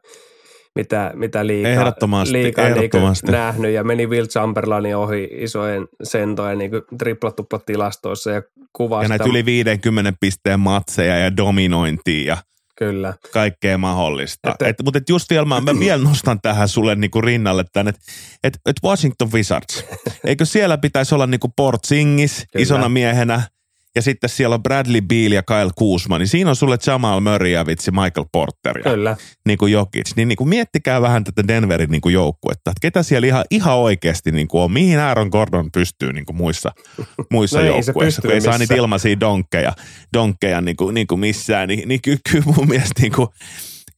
mitä, 0.74 1.12
mitä 1.14 1.46
liikaa, 1.46 1.72
ehdottomasti, 1.72 2.32
liikaa 2.32 2.64
niinku 2.64 2.78
ehdottomasti. 2.78 3.26
Niin 3.26 3.32
nähnyt. 3.32 3.72
Ja 3.72 3.84
meni 3.84 4.06
Will 4.06 4.26
Chamberlainin 4.26 4.96
ohi 4.96 5.28
isojen 5.32 5.86
sentojen 6.02 6.58
niin 6.58 6.70
tripla 6.98 7.32
tilastoissa 7.66 8.30
ja 8.30 8.42
kuvasi. 8.72 9.04
Ja 9.04 9.08
näitä 9.08 9.24
yli 9.24 9.44
50 9.44 10.12
pisteen 10.20 10.60
matseja 10.60 11.18
ja 11.18 11.36
dominointia 11.36 12.26
ja 12.34 12.36
Kyllä. 12.78 13.14
Kaikkea 13.32 13.78
mahdollista. 13.78 14.50
Että, 14.50 14.68
et, 14.68 14.76
mutta 14.84 14.98
et 14.98 15.08
just 15.08 15.30
vielä, 15.30 15.44
mä, 15.44 15.60
mä 15.60 15.78
vielä 15.78 16.04
nostan 16.04 16.40
tähän 16.40 16.68
sulle 16.68 16.94
niinku 16.94 17.20
rinnalle 17.20 17.64
tämän, 17.72 17.88
että 17.88 18.00
et, 18.44 18.58
et 18.66 18.76
Washington 18.84 19.32
Wizards, 19.32 19.84
eikö 20.26 20.44
siellä 20.44 20.78
pitäisi 20.78 21.14
olla 21.14 21.26
niinku 21.26 21.52
Port 21.56 21.84
Singis 21.84 22.36
Kyllä. 22.36 22.62
isona 22.62 22.88
miehenä, 22.88 23.42
ja 23.96 24.02
sitten 24.02 24.30
siellä 24.30 24.54
on 24.54 24.62
Bradley 24.62 25.00
Beal 25.00 25.32
ja 25.32 25.42
Kyle 25.42 25.70
Kuzma, 25.74 26.18
niin 26.18 26.28
siinä 26.28 26.50
on 26.50 26.56
sulle 26.56 26.78
Jamal 26.86 27.20
Murray 27.20 27.50
ja 27.50 27.66
vitsi 27.66 27.90
Michael 27.90 28.26
Porter 28.32 28.78
ja 28.78 28.90
Kyllä. 28.90 29.16
Niin 29.46 29.58
kuin 29.58 29.72
Jokic. 29.72 30.16
Niin, 30.16 30.28
niin 30.28 30.36
kuin 30.36 30.48
miettikää 30.48 31.02
vähän 31.02 31.24
tätä 31.24 31.48
Denverin 31.48 31.90
niin 31.90 32.00
kuin 32.00 32.12
joukkuetta, 32.12 32.70
että 32.70 32.80
ketä 32.80 33.02
siellä 33.02 33.26
ihan, 33.26 33.44
ihan 33.50 33.76
oikeasti 33.76 34.32
niin 34.32 34.48
kuin 34.48 34.62
on, 34.62 34.72
mihin 34.72 35.00
Aaron 35.00 35.28
Gordon 35.28 35.70
pystyy 35.72 36.12
niin 36.12 36.26
kuin 36.26 36.36
muissa, 36.36 36.72
muissa 37.30 37.58
no 37.60 37.66
joukkueissa, 37.66 38.22
kun 38.22 38.32
ei 38.32 38.40
saa 38.40 38.58
niitä 38.58 38.74
ilmaisia 38.74 39.20
donkkeja, 39.20 39.72
donkkeja 40.12 40.60
niin 40.60 40.76
kuin, 40.76 40.94
niin 40.94 41.06
kuin 41.06 41.20
missään, 41.20 41.68
niin, 41.68 41.88
niin 41.88 42.00
kyllä 42.02 42.44
mun 42.56 42.68
mielestä 42.68 43.02
niin 43.02 43.12
kuin, 43.12 43.28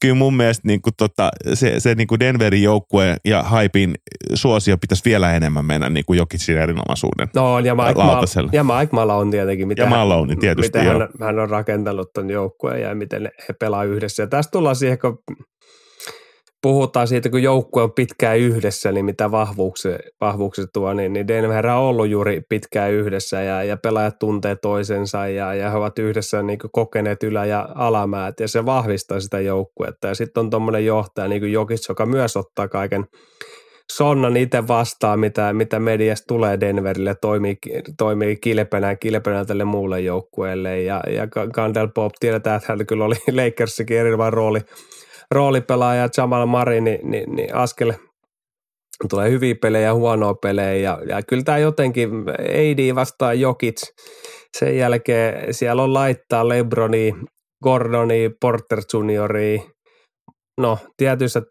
kyllä 0.01 0.15
mun 0.15 0.37
mielestä 0.37 0.69
niin 0.69 0.83
kuin 0.83 0.95
tota, 0.97 1.31
se, 1.55 1.81
se 1.81 1.95
niin 1.95 2.07
kuin 2.07 2.21
Denverin 2.21 2.63
joukkue 2.63 3.17
ja 3.25 3.43
Hypin 3.43 3.95
suosio 4.35 4.79
pitäisi 4.79 5.05
vielä 5.05 5.37
enemmän 5.37 5.65
mennä 5.65 5.89
niin 5.89 6.05
kuin 6.05 6.17
Jokicin 6.17 6.59
erinomaisuuden 6.59 7.29
No 7.35 7.59
ja 7.59 7.75
Mike, 7.75 8.03
Mal- 8.03 8.49
ja 8.53 8.65
Mike 8.65 8.89
Malone 8.93 9.31
tietenkin. 9.31 9.69
Mitä 9.69 9.83
ja 9.83 9.89
Malone 9.89 10.37
tietysti, 10.37 10.79
Miten 10.79 10.93
hän, 10.93 11.09
hän, 11.21 11.39
on 11.39 11.51
rakentanut 11.51 12.13
tuon 12.13 12.31
joukkueen 12.31 12.83
ja 12.83 12.95
miten 12.95 13.31
he 13.49 13.55
pelaa 13.55 13.85
yhdessä. 13.85 14.23
Ja 14.23 14.27
tästä 14.27 14.51
tullaan 14.51 14.77
siihen, 14.77 14.99
kun 14.99 15.19
puhutaan 16.63 17.09
siitä, 17.09 17.31
kun 17.31 17.43
joukkue 17.43 17.83
on 17.83 17.93
pitkään 17.93 18.39
yhdessä, 18.39 18.93
niin 18.93 19.05
mitä 19.05 19.31
vahvuuksia, 19.31 19.99
vahvuuksia 20.21 20.65
tuo, 20.73 20.93
niin, 20.93 21.13
niin 21.13 21.29
Denver 21.29 21.67
on 21.67 21.77
ollut 21.77 22.09
juuri 22.09 22.43
pitkään 22.49 22.93
yhdessä 22.93 23.43
ja, 23.43 23.63
ja 23.63 23.77
pelaajat 23.77 24.19
tuntee 24.19 24.57
toisensa 24.57 25.29
ja, 25.29 25.55
ja 25.55 25.71
he 25.71 25.77
ovat 25.77 25.99
yhdessä 25.99 26.43
niin 26.43 26.59
kokeneet 26.73 27.23
ylä- 27.23 27.47
ja 27.47 27.69
alamäät 27.75 28.41
ja 28.41 28.49
se 28.49 28.67
vahvistaa 28.67 29.21
sitä 29.21 29.41
joukkuetta. 29.41 30.09
Ja 30.09 30.15
sitten 30.15 30.41
on 30.41 30.51
tuommoinen 30.51 30.87
johtaja 30.87 31.29
niin 31.29 31.41
kuin 31.41 31.53
Jokic, 31.53 31.89
joka 31.89 32.07
myös 32.07 32.37
ottaa 32.37 32.69
kaiken 32.69 33.05
sonnan 33.93 34.37
itse 34.37 34.69
vastaan, 34.69 35.21
mitä, 35.21 35.53
mitä 35.53 35.81
mediasta 35.81 36.27
tulee 36.27 36.61
Denverille, 36.61 37.15
toimii, 37.21 37.57
toimii 37.99 38.37
kilpenä, 38.37 38.97
kilpenä 38.97 39.45
tälle 39.45 39.65
muulle 39.65 40.01
joukkueelle. 40.01 40.83
Ja, 40.83 41.01
ja 41.11 41.27
Gandel 41.53 41.89
Pop, 41.95 42.13
tiedetään, 42.21 42.57
että 42.57 42.67
hänellä 42.69 42.85
kyllä 42.85 43.05
oli 43.05 43.17
Lakersikin 43.45 43.99
erilainen 43.99 44.33
rooli– 44.33 44.61
roolipelaaja 45.35 46.09
Jamal 46.17 46.47
Mari, 46.47 46.81
niin, 46.81 47.11
niin, 47.11 47.37
niin 47.37 47.55
askel 47.55 47.93
tulee 49.11 49.31
hyviä 49.31 49.55
pelejä, 49.63 49.95
huonoa 49.95 50.35
pelejä. 50.35 50.75
Ja, 50.75 50.99
ja 51.09 51.23
kyllä 51.23 51.43
tämä 51.43 51.59
jotenkin 51.59 52.11
AD 52.39 52.95
vastaan 52.95 53.41
Jokic, 53.41 53.83
sen 54.59 54.77
jälkeen 54.77 55.55
siellä 55.55 55.83
on 55.83 55.95
laittaa 55.95 56.49
Lebroni, 56.49 57.15
Gordoni, 57.65 58.31
Porter 58.41 58.83
Juniori, 58.93 59.63
no 60.61 60.79
tietyissä 60.97 61.43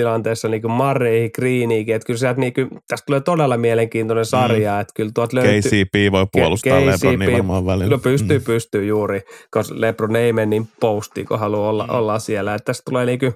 tilanteessa 0.00 0.48
niin 0.48 0.62
kuin 0.62 0.72
Marreihin, 0.72 1.30
Greeniinkin, 1.34 1.94
että 1.94 2.06
kyllä 2.06 2.18
sieltä 2.18 2.40
niin 2.40 2.52
kuin, 2.52 2.68
tästä 2.88 3.06
tulee 3.06 3.20
todella 3.20 3.56
mielenkiintoinen 3.56 4.22
mm. 4.22 4.28
sarja, 4.28 4.74
mm. 4.74 4.80
että 4.80 4.92
kyllä 4.96 5.10
tuot 5.14 5.32
löytyy. 5.32 5.60
KCP 5.60 6.12
voi 6.12 6.26
puolustaa 6.32 6.80
KCP, 6.80 7.04
Lebronia 7.04 7.32
varmaan 7.32 7.66
välillä. 7.66 7.90
No 7.90 7.98
pystyy, 7.98 8.38
mm. 8.38 8.44
pystyy 8.44 8.84
juuri, 8.86 9.20
koska 9.50 9.80
Lebron 9.80 10.16
ei 10.16 10.32
mene 10.32 10.46
niin 10.46 10.68
postiin, 10.80 11.26
kun 11.26 11.38
haluaa 11.38 11.70
olla, 11.70 11.86
mm. 11.86 11.94
olla 11.94 12.18
siellä, 12.18 12.54
että 12.54 12.64
tästä 12.64 12.82
tulee 12.90 13.06
niin 13.06 13.18
kuin 13.18 13.34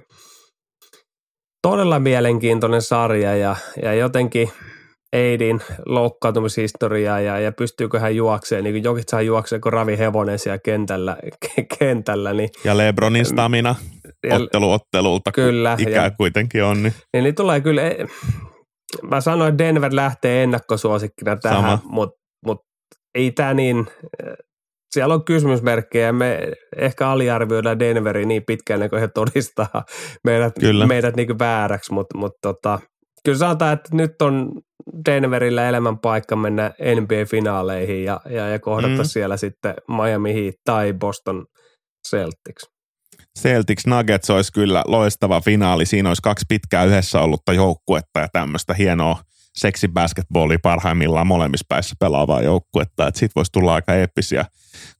todella 1.61 1.99
mielenkiintoinen 1.99 2.81
sarja 2.81 3.35
ja, 3.35 3.55
ja 3.81 3.93
jotenkin– 3.93 4.49
Eidin 5.15 5.61
loukkaantumishistoriaa 5.85 7.19
ja, 7.19 7.39
ja 7.39 7.51
pystyykö 7.51 7.99
hän 7.99 8.15
juokseen, 8.15 8.63
niin 8.63 8.83
kuin 8.83 9.03
saa 9.07 9.21
juokseen 9.21 9.61
kuin 9.61 9.73
Ravi 9.73 9.97
Hevonen 9.97 10.39
siellä 10.39 10.57
kentällä. 10.57 11.17
kentällä 11.79 12.33
niin, 12.33 12.49
ja 12.63 12.77
Lebronin 12.77 13.25
stamina 13.25 13.75
ottelu 14.33 14.71
ottelulta, 14.71 15.31
kyllä, 15.31 15.75
ikä 15.79 15.89
ja, 15.89 16.11
kuitenkin 16.11 16.63
on. 16.63 16.83
Niin. 16.83 16.93
Niin, 17.13 17.23
niin 17.23 17.35
tulee 17.35 17.61
kyllä, 17.61 17.81
mä 19.03 19.21
sanoin, 19.21 19.49
että 19.49 19.63
Denver 19.63 19.95
lähtee 19.95 20.43
ennakkosuosikkina 20.43 21.35
tähän, 21.35 21.79
mutta 21.83 22.15
mut, 22.45 22.59
ei 23.15 23.31
tämä 23.31 23.53
niin, 23.53 23.87
siellä 24.93 25.13
on 25.13 25.25
kysymysmerkkejä. 25.25 26.11
Me 26.11 26.51
ehkä 26.77 27.09
aliarvioidaan 27.09 27.79
Denveri 27.79 28.25
niin 28.25 28.43
pitkään, 28.47 28.89
kun 28.89 28.99
he 28.99 29.07
todistaa 29.07 29.83
meidät, 30.23 30.53
kyllä. 30.59 30.87
meidät 30.87 31.15
niin 31.15 31.39
vääräksi, 31.39 31.93
mutta 31.93 32.17
mut 32.17 32.33
tota, 32.41 32.79
kyllä 33.25 33.37
sanotaan, 33.37 33.73
että 33.73 33.89
nyt 33.95 34.21
on 34.21 34.51
Denverillä 35.05 35.69
elämän 35.69 35.99
paikka 35.99 36.35
mennä 36.35 36.71
NBA-finaaleihin 36.95 38.03
ja, 38.03 38.21
ja, 38.29 38.47
ja 38.47 38.59
kohdata 38.59 38.97
mm. 38.97 39.03
siellä 39.03 39.37
sitten 39.37 39.73
Miami 39.87 40.33
Heat 40.33 40.55
tai 40.65 40.93
Boston 40.93 41.45
Celtics. 42.09 42.74
Celtics 43.39 43.87
Nuggets 43.87 44.29
olisi 44.29 44.53
kyllä 44.53 44.83
loistava 44.87 45.41
finaali. 45.41 45.85
Siinä 45.85 46.09
olisi 46.09 46.21
kaksi 46.21 46.45
pitkää 46.49 46.83
yhdessä 46.83 47.21
ollutta 47.21 47.53
joukkuetta 47.53 48.19
ja 48.19 48.27
tämmöistä 48.33 48.73
hienoa 48.73 49.21
seksi 49.55 49.87
basketballia 49.87 50.57
parhaimmillaan 50.63 51.27
molemmissa 51.27 51.65
päissä 51.69 51.95
pelaavaa 51.99 52.41
joukkuetta. 52.41 53.11
Siitä 53.13 53.33
voisi 53.35 53.51
tulla 53.51 53.73
aika 53.73 53.93
eeppisiä 53.93 54.45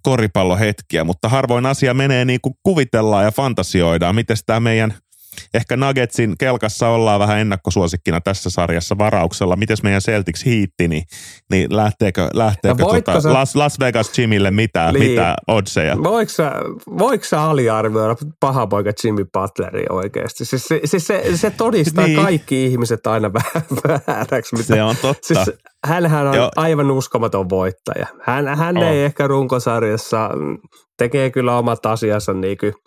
koripallohetkiä, 0.04 1.04
mutta 1.04 1.30
harvoin 1.30 1.66
asia 1.66 1.94
menee 1.94 2.26
niin 2.26 2.42
kuin 2.42 2.56
kuvitellaan 2.64 3.26
ja 3.26 3.32
fantasioidaan. 3.32 4.16
Miten 4.16 4.38
tämä 4.46 4.60
meidän– 4.60 4.94
ehkä 5.54 5.78
Nuggetsin 5.78 6.36
kelkassa 6.38 6.90
ollaan 6.90 7.20
vähän 7.20 7.40
ennakkosuosikkina 7.40 8.22
tässä 8.22 8.50
sarjassa 8.50 8.98
varauksella. 8.98 9.56
Mites 9.56 9.84
meidän 9.84 10.02
Celtics 10.02 10.46
hiitti, 10.46 10.88
niin, 10.88 11.04
niin 11.52 11.76
lähteekö, 11.76 12.30
lähteekö 12.34 12.84
tuota 12.84 13.22
sä... 13.22 13.34
Las, 13.34 13.56
Las 13.56 13.80
Vegas 13.80 14.20
Jimille 14.20 14.52
mitä, 14.52 14.92
niin. 14.92 15.10
mitä 15.10 15.36
oddseja? 15.48 15.98
Voiko 16.04 16.30
sä, 16.30 16.52
voiko 16.98 17.24
sä 17.24 17.42
aliarvioida 17.42 18.16
paha 18.40 18.68
poika 18.68 18.92
Jimmy 19.04 19.26
Butleri 19.34 19.86
oikeasti? 19.90 20.46
Siis 20.46 20.68
se, 20.68 20.80
siis 20.86 21.08
se, 21.08 21.24
se 21.36 21.50
todistaa 21.50 22.06
niin. 22.06 22.22
kaikki 22.22 22.66
ihmiset 22.66 23.08
aina 23.08 23.34
vääräksi. 23.88 24.56
Mitä, 24.56 24.76
se 24.76 24.84
on 24.84 24.96
totta. 25.02 25.28
Siis 25.28 25.52
hänhän 25.86 26.28
on 26.28 26.36
Joo. 26.36 26.52
aivan 26.56 26.92
uskomaton 26.92 27.50
voittaja. 27.50 28.08
Hän, 28.22 28.58
hän 28.58 28.78
ei 28.78 29.04
ehkä 29.04 29.28
runkosarjassa, 29.28 30.30
mm, 30.36 30.58
tekee 30.98 31.30
kyllä 31.30 31.58
omat 31.58 31.86
asiansa 31.86 32.34
niin 32.34 32.58
kuin– 32.58 32.74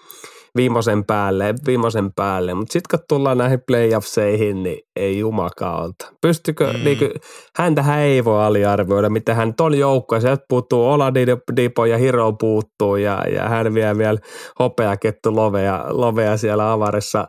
viimeisen 0.58 1.04
päälle, 1.04 1.54
viimeisen 1.66 2.10
päälle. 2.16 2.54
Mutta 2.54 2.72
sitten 2.72 2.98
kun 2.98 3.06
tullaan 3.08 3.38
näihin 3.38 3.60
playoffseihin, 3.66 4.62
niin 4.62 4.78
ei 4.96 5.18
jumakaalta. 5.18 6.12
Pystykö, 6.22 6.72
mm. 6.72 6.84
niin 6.84 6.98
kuin, 6.98 7.10
häntähän 7.56 7.98
ei 7.98 8.24
voi 8.24 8.44
aliarvioida, 8.44 9.10
mitä 9.10 9.34
hän 9.34 9.54
ton 9.54 9.78
joukkoja, 9.78 10.20
sieltä 10.20 10.44
puuttuu 10.48 10.90
Oladipo 10.90 11.84
ja 11.84 11.98
Hiro 11.98 12.32
puuttuu 12.32 12.96
ja, 12.96 13.24
ja 13.34 13.48
hän 13.48 13.74
vie 13.74 13.98
vielä 13.98 14.18
hopeakettu 14.58 15.36
lovea, 15.36 15.84
lovea 15.88 16.36
siellä 16.36 16.72
avarissa 16.72 17.28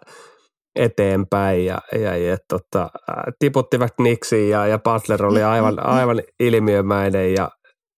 eteenpäin 0.76 1.66
ja, 1.66 1.78
ja, 2.00 2.18
ja 2.18 2.38
tota, 2.50 2.90
tiputtivat 3.40 3.94
Nixin 4.00 4.50
ja, 4.50 4.68
ja 4.68 4.80
Butler 4.80 5.26
oli 5.26 5.44
aivan, 5.44 5.86
aivan 5.86 6.22
ilmiömäinen 6.40 7.34
ja 7.34 7.50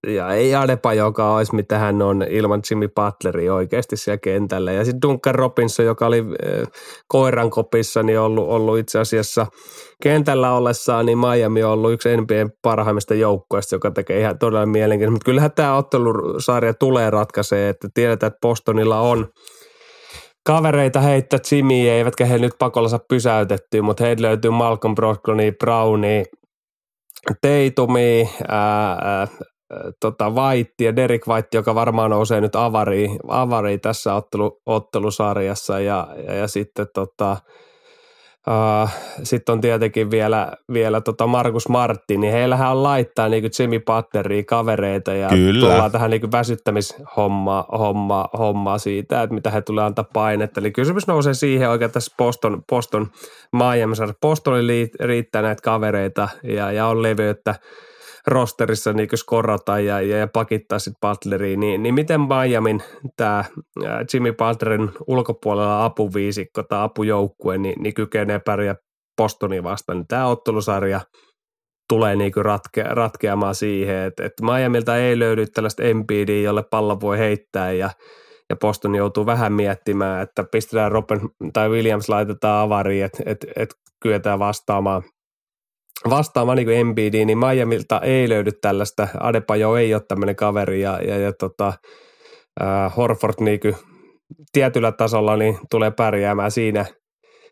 ja 0.07 0.33
ei 0.33 0.55
Adepa, 0.55 0.93
joka 0.93 1.35
olisi 1.35 1.55
mitä 1.55 1.77
hän 1.77 2.01
on 2.01 2.25
ilman 2.29 2.61
Jimmy 2.69 2.87
Butleria 2.87 3.53
oikeasti 3.53 3.97
siellä 3.97 4.17
kentällä. 4.17 4.71
Ja 4.71 4.85
sitten 4.85 5.01
Duncan 5.01 5.35
Robinson, 5.35 5.85
joka 5.85 6.05
oli 6.05 6.19
äh, 6.19 6.67
koiran 7.07 7.49
kopissa, 7.49 8.03
niin 8.03 8.19
ollut, 8.19 8.49
ollut 8.49 8.79
itse 8.79 8.99
asiassa 8.99 9.47
kentällä 10.03 10.53
ollessaan, 10.53 11.05
niin 11.05 11.17
Miami 11.17 11.63
on 11.63 11.71
ollut 11.71 11.93
yksi 11.93 12.17
NBAn 12.17 12.51
parhaimmista 12.61 13.13
joukkoista, 13.13 13.75
joka 13.75 13.91
tekee 13.91 14.19
ihan 14.19 14.39
todella 14.39 14.65
mielenkiintoista. 14.65 15.11
Mutta 15.11 15.25
kyllähän 15.25 15.51
tämä 15.51 15.75
ottelusarja 15.75 16.73
tulee 16.73 17.09
ratkaisee, 17.09 17.69
että 17.69 17.87
tiedetään, 17.93 18.27
että 18.27 18.41
Bostonilla 18.41 18.99
on 18.99 19.27
kavereita 20.45 20.99
heittää 20.99 21.39
Jimmyä, 21.51 21.93
eivätkä 21.93 22.25
he 22.25 22.37
nyt 22.37 22.53
pakolla 22.59 22.89
saa 22.89 22.99
pysäytettyä, 23.09 23.81
mutta 23.81 24.03
heillä 24.03 24.27
löytyy 24.27 24.51
Malcolm 24.51 24.95
Brogdoni, 24.95 25.51
Browni, 25.51 26.23
Teitumi, 27.41 28.29
tota 29.99 30.29
White 30.29 30.83
ja 30.83 30.95
Derek 30.95 31.27
White, 31.27 31.57
joka 31.57 31.75
varmaan 31.75 32.09
nousee 32.09 32.41
nyt 32.41 32.55
avariin, 32.55 33.19
avariin 33.27 33.81
tässä 33.81 34.15
ottelu, 34.15 34.61
ottelusarjassa 34.65 35.79
ja, 35.79 36.07
ja, 36.27 36.33
ja 36.33 36.47
sitten 36.47 36.87
tota, 36.93 37.37
Uh, 38.47 38.89
sitten 39.23 39.53
on 39.53 39.61
tietenkin 39.61 40.11
vielä, 40.11 40.51
vielä 40.73 41.01
tota 41.01 41.27
Markus 41.27 41.69
Martin, 41.69 42.21
niin 42.21 42.33
heillähän 42.33 42.71
on 42.71 42.83
laittaa 42.83 43.29
niin 43.29 43.43
kuin 43.43 43.51
Jimmy 43.59 43.79
Butleria 43.79 44.43
kavereita 44.43 45.13
ja 45.13 45.29
Kyllä. 45.29 45.67
tullaan 45.67 45.91
tähän 45.91 46.09
niin 46.09 46.31
väsyttämishommaa 46.31 47.65
homma, 47.77 48.29
homma 48.37 48.77
siitä, 48.77 49.21
että 49.21 49.33
mitä 49.33 49.51
he 49.51 49.61
tulee 49.61 49.83
antaa 49.83 50.05
painetta. 50.13 50.59
Eli 50.59 50.71
kysymys 50.71 51.07
nousee 51.07 51.33
siihen 51.33 51.69
oikein 51.69 51.91
tässä 51.91 52.15
Boston, 52.17 52.63
Boston 52.69 53.07
Miami, 53.53 53.95
Bostonille 54.21 54.89
riittää 54.99 55.41
näitä 55.41 55.61
kavereita 55.61 56.29
ja, 56.43 56.71
ja 56.71 56.87
on 56.87 57.03
leveyttä 57.03 57.55
rosterissa 58.27 58.93
niin 58.93 59.09
skorata 59.15 59.79
ja, 59.79 60.01
ja, 60.01 60.17
ja 60.17 60.27
pakittaa 60.27 60.79
sitten 60.79 61.09
Butleriin, 61.09 61.59
niin, 61.59 61.83
niin 61.83 61.95
miten 61.95 62.21
Miamin 62.21 62.83
tämä 63.17 63.43
Jimmy 64.13 64.33
Butlerin 64.33 64.91
ulkopuolella 65.07 65.85
apuviisikko 65.85 66.63
tai 66.63 66.83
apujoukkue 66.83 67.57
niin, 67.57 67.83
niin 67.83 67.93
kykenee 67.93 68.39
pärjää 68.39 68.75
Bostonia 69.17 69.63
vastaan, 69.63 69.97
niin 69.97 70.07
tämä 70.07 70.27
ottelusarja 70.27 71.01
tulee 71.89 72.15
niin 72.15 72.31
ratke, 72.35 72.83
ratkeamaan 72.83 73.55
siihen, 73.55 73.95
että, 73.95 74.25
että 74.25 74.43
Miamilta 74.43 74.97
ei 74.97 75.19
löydy 75.19 75.47
tällaista 75.47 75.83
MPD, 75.93 76.41
jolle 76.43 76.63
pallo 76.71 77.01
voi 77.01 77.17
heittää 77.17 77.71
ja 77.71 77.89
ja 78.51 78.55
Boston 78.55 78.95
joutuu 78.95 79.25
vähän 79.25 79.53
miettimään, 79.53 80.23
että 80.23 80.43
pistetään 80.51 80.91
Robin 80.91 81.19
tai 81.53 81.69
Williams 81.69 82.09
laitetaan 82.09 82.63
avariin, 82.63 83.05
että, 83.05 83.23
että, 83.25 83.47
että 83.55 83.75
kyetään 83.99 84.39
vastaamaan 84.39 85.03
vastaamaan 86.09 86.55
niin 86.55 86.65
kuin 86.65 86.77
Embiid, 86.77 87.25
niin 87.25 87.37
Miamilta 87.37 87.99
ei 87.99 88.29
löydy 88.29 88.51
tällaista. 88.51 89.07
Adepajo 89.19 89.75
ei 89.75 89.93
ole 89.93 90.01
tämmöinen 90.07 90.35
kaveri 90.35 90.81
ja, 90.81 90.99
ja, 91.07 91.17
ja 91.17 91.33
tota, 91.33 91.73
äh, 92.61 92.95
Horford 92.97 93.35
niin 93.39 93.59
kuin 93.59 93.75
tietyllä 94.51 94.91
tasolla 94.91 95.37
niin 95.37 95.57
tulee 95.71 95.91
pärjäämään 95.91 96.51
siinä, 96.51 96.85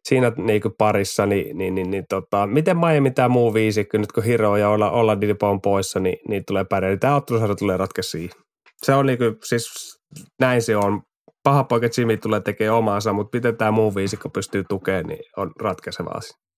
siinä 0.04 0.32
niin 0.38 0.62
kuin 0.62 0.74
parissa, 0.78 1.26
niin, 1.26 1.58
niin, 1.58 1.76
niin, 1.76 1.92
niin 1.92 2.06
tota, 2.10 2.48
miten 2.48 2.78
Miami 2.78 3.12
tämä 3.12 3.30
muu 3.30 3.54
viisikko, 3.54 3.98
nyt 3.98 4.12
kun 4.12 4.24
Hiro 4.24 4.58
ja 4.58 4.70
olla, 4.70 4.92
olla 4.92 5.22
Didipo 5.22 5.50
on 5.50 5.62
poissa, 5.62 6.00
niin, 6.00 6.18
niin 6.28 6.44
tulee 6.48 6.64
pärjää. 6.64 6.90
Niin 6.90 7.00
tämä 7.00 7.16
ottelusarja 7.16 7.56
tulee 7.56 7.78
ratkea 7.78 8.04
siihen. 8.04 8.42
Se 8.86 8.94
on 8.94 9.06
niin 9.06 9.18
kuin, 9.18 9.36
siis 9.44 9.66
näin 10.40 10.62
se 10.62 10.78
on. 10.78 11.02
Paha 11.44 11.64
poika 11.64 11.88
Jimmy 11.98 12.18
tulee 12.18 12.40
tekemään 12.40 12.78
omaansa, 12.78 13.14
mutta 13.14 13.38
miten 13.38 13.58
tämä 13.58 13.72
muu 13.72 13.96
viisikko 13.96 14.30
pystyy 14.30 14.64
tukemaan, 14.70 15.06
niin 15.06 15.20
on 15.38 15.52
ratkaiseva 15.62 16.10
asia. 16.10 16.49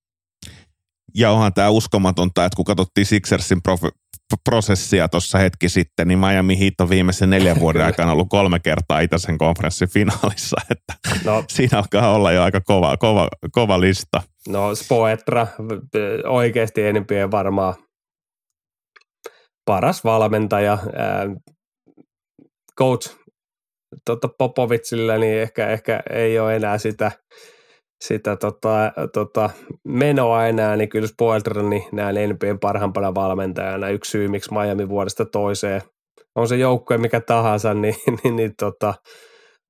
Ja 1.16 1.32
onhan 1.32 1.53
tämä 1.53 1.70
uskomatonta, 1.70 2.45
että 2.45 2.55
kun 2.55 2.66
katsottiin 2.66 3.05
Sixersin 3.05 3.57
prof- 3.70 4.01
prosessia 4.43 5.07
tuossa 5.07 5.38
hetki 5.38 5.70
sitten, 5.70 6.07
niin 6.07 6.20
Miami 6.20 6.59
Heat 6.59 6.74
on 6.82 6.89
viimeisen 6.89 7.30
neljän 7.30 7.59
vuoden 7.59 7.86
aikana 7.86 8.12
ollut 8.12 8.30
kolme 8.30 8.59
kertaa 8.59 8.99
Itäisen 8.99 9.38
konferenssin 9.38 9.89
finaalissa, 9.89 10.57
että 10.72 10.93
no. 11.26 11.43
siinä 11.49 11.78
alkaa 11.78 12.16
olla 12.16 12.32
jo 12.32 12.43
aika 12.43 12.62
kova, 12.62 12.97
kova, 12.97 13.28
kova 13.51 13.82
lista. 13.82 14.24
No 14.47 14.76
Spoetra 14.76 15.47
oikeasti 16.28 16.82
enempien 16.86 17.32
varmaan 17.32 17.74
paras 19.66 20.03
valmentaja. 20.03 20.78
coach 22.80 23.16
tota 24.05 24.30
Popovitsille, 24.38 25.18
niin 25.18 25.38
ehkä, 25.38 25.70
ehkä 25.70 26.03
ei 26.09 26.39
ole 26.39 26.55
enää 26.55 26.78
sitä 26.78 27.12
sitä 28.02 28.36
tota, 28.36 28.91
tota, 29.14 29.49
menoa 29.88 30.45
enää, 30.45 30.76
niin 30.76 30.89
kyllä 30.89 31.08
Spoilter 31.08 31.64
niin 31.64 31.84
näen 31.91 32.30
NBAn 32.30 32.60
parhaimpana 32.60 33.16
valmentajana. 33.16 33.89
Yksi 33.89 34.12
syy, 34.12 34.28
miksi 34.28 34.54
Miami 34.54 34.89
vuodesta 34.89 35.26
toiseen 35.26 35.82
on 36.36 36.47
se 36.47 36.58
joukkue 36.58 36.97
mikä 36.97 37.22
tahansa, 37.22 37.74
niin, 37.82 37.95
niin, 38.24 38.36
niin 38.36 38.54
tota, 38.60 38.93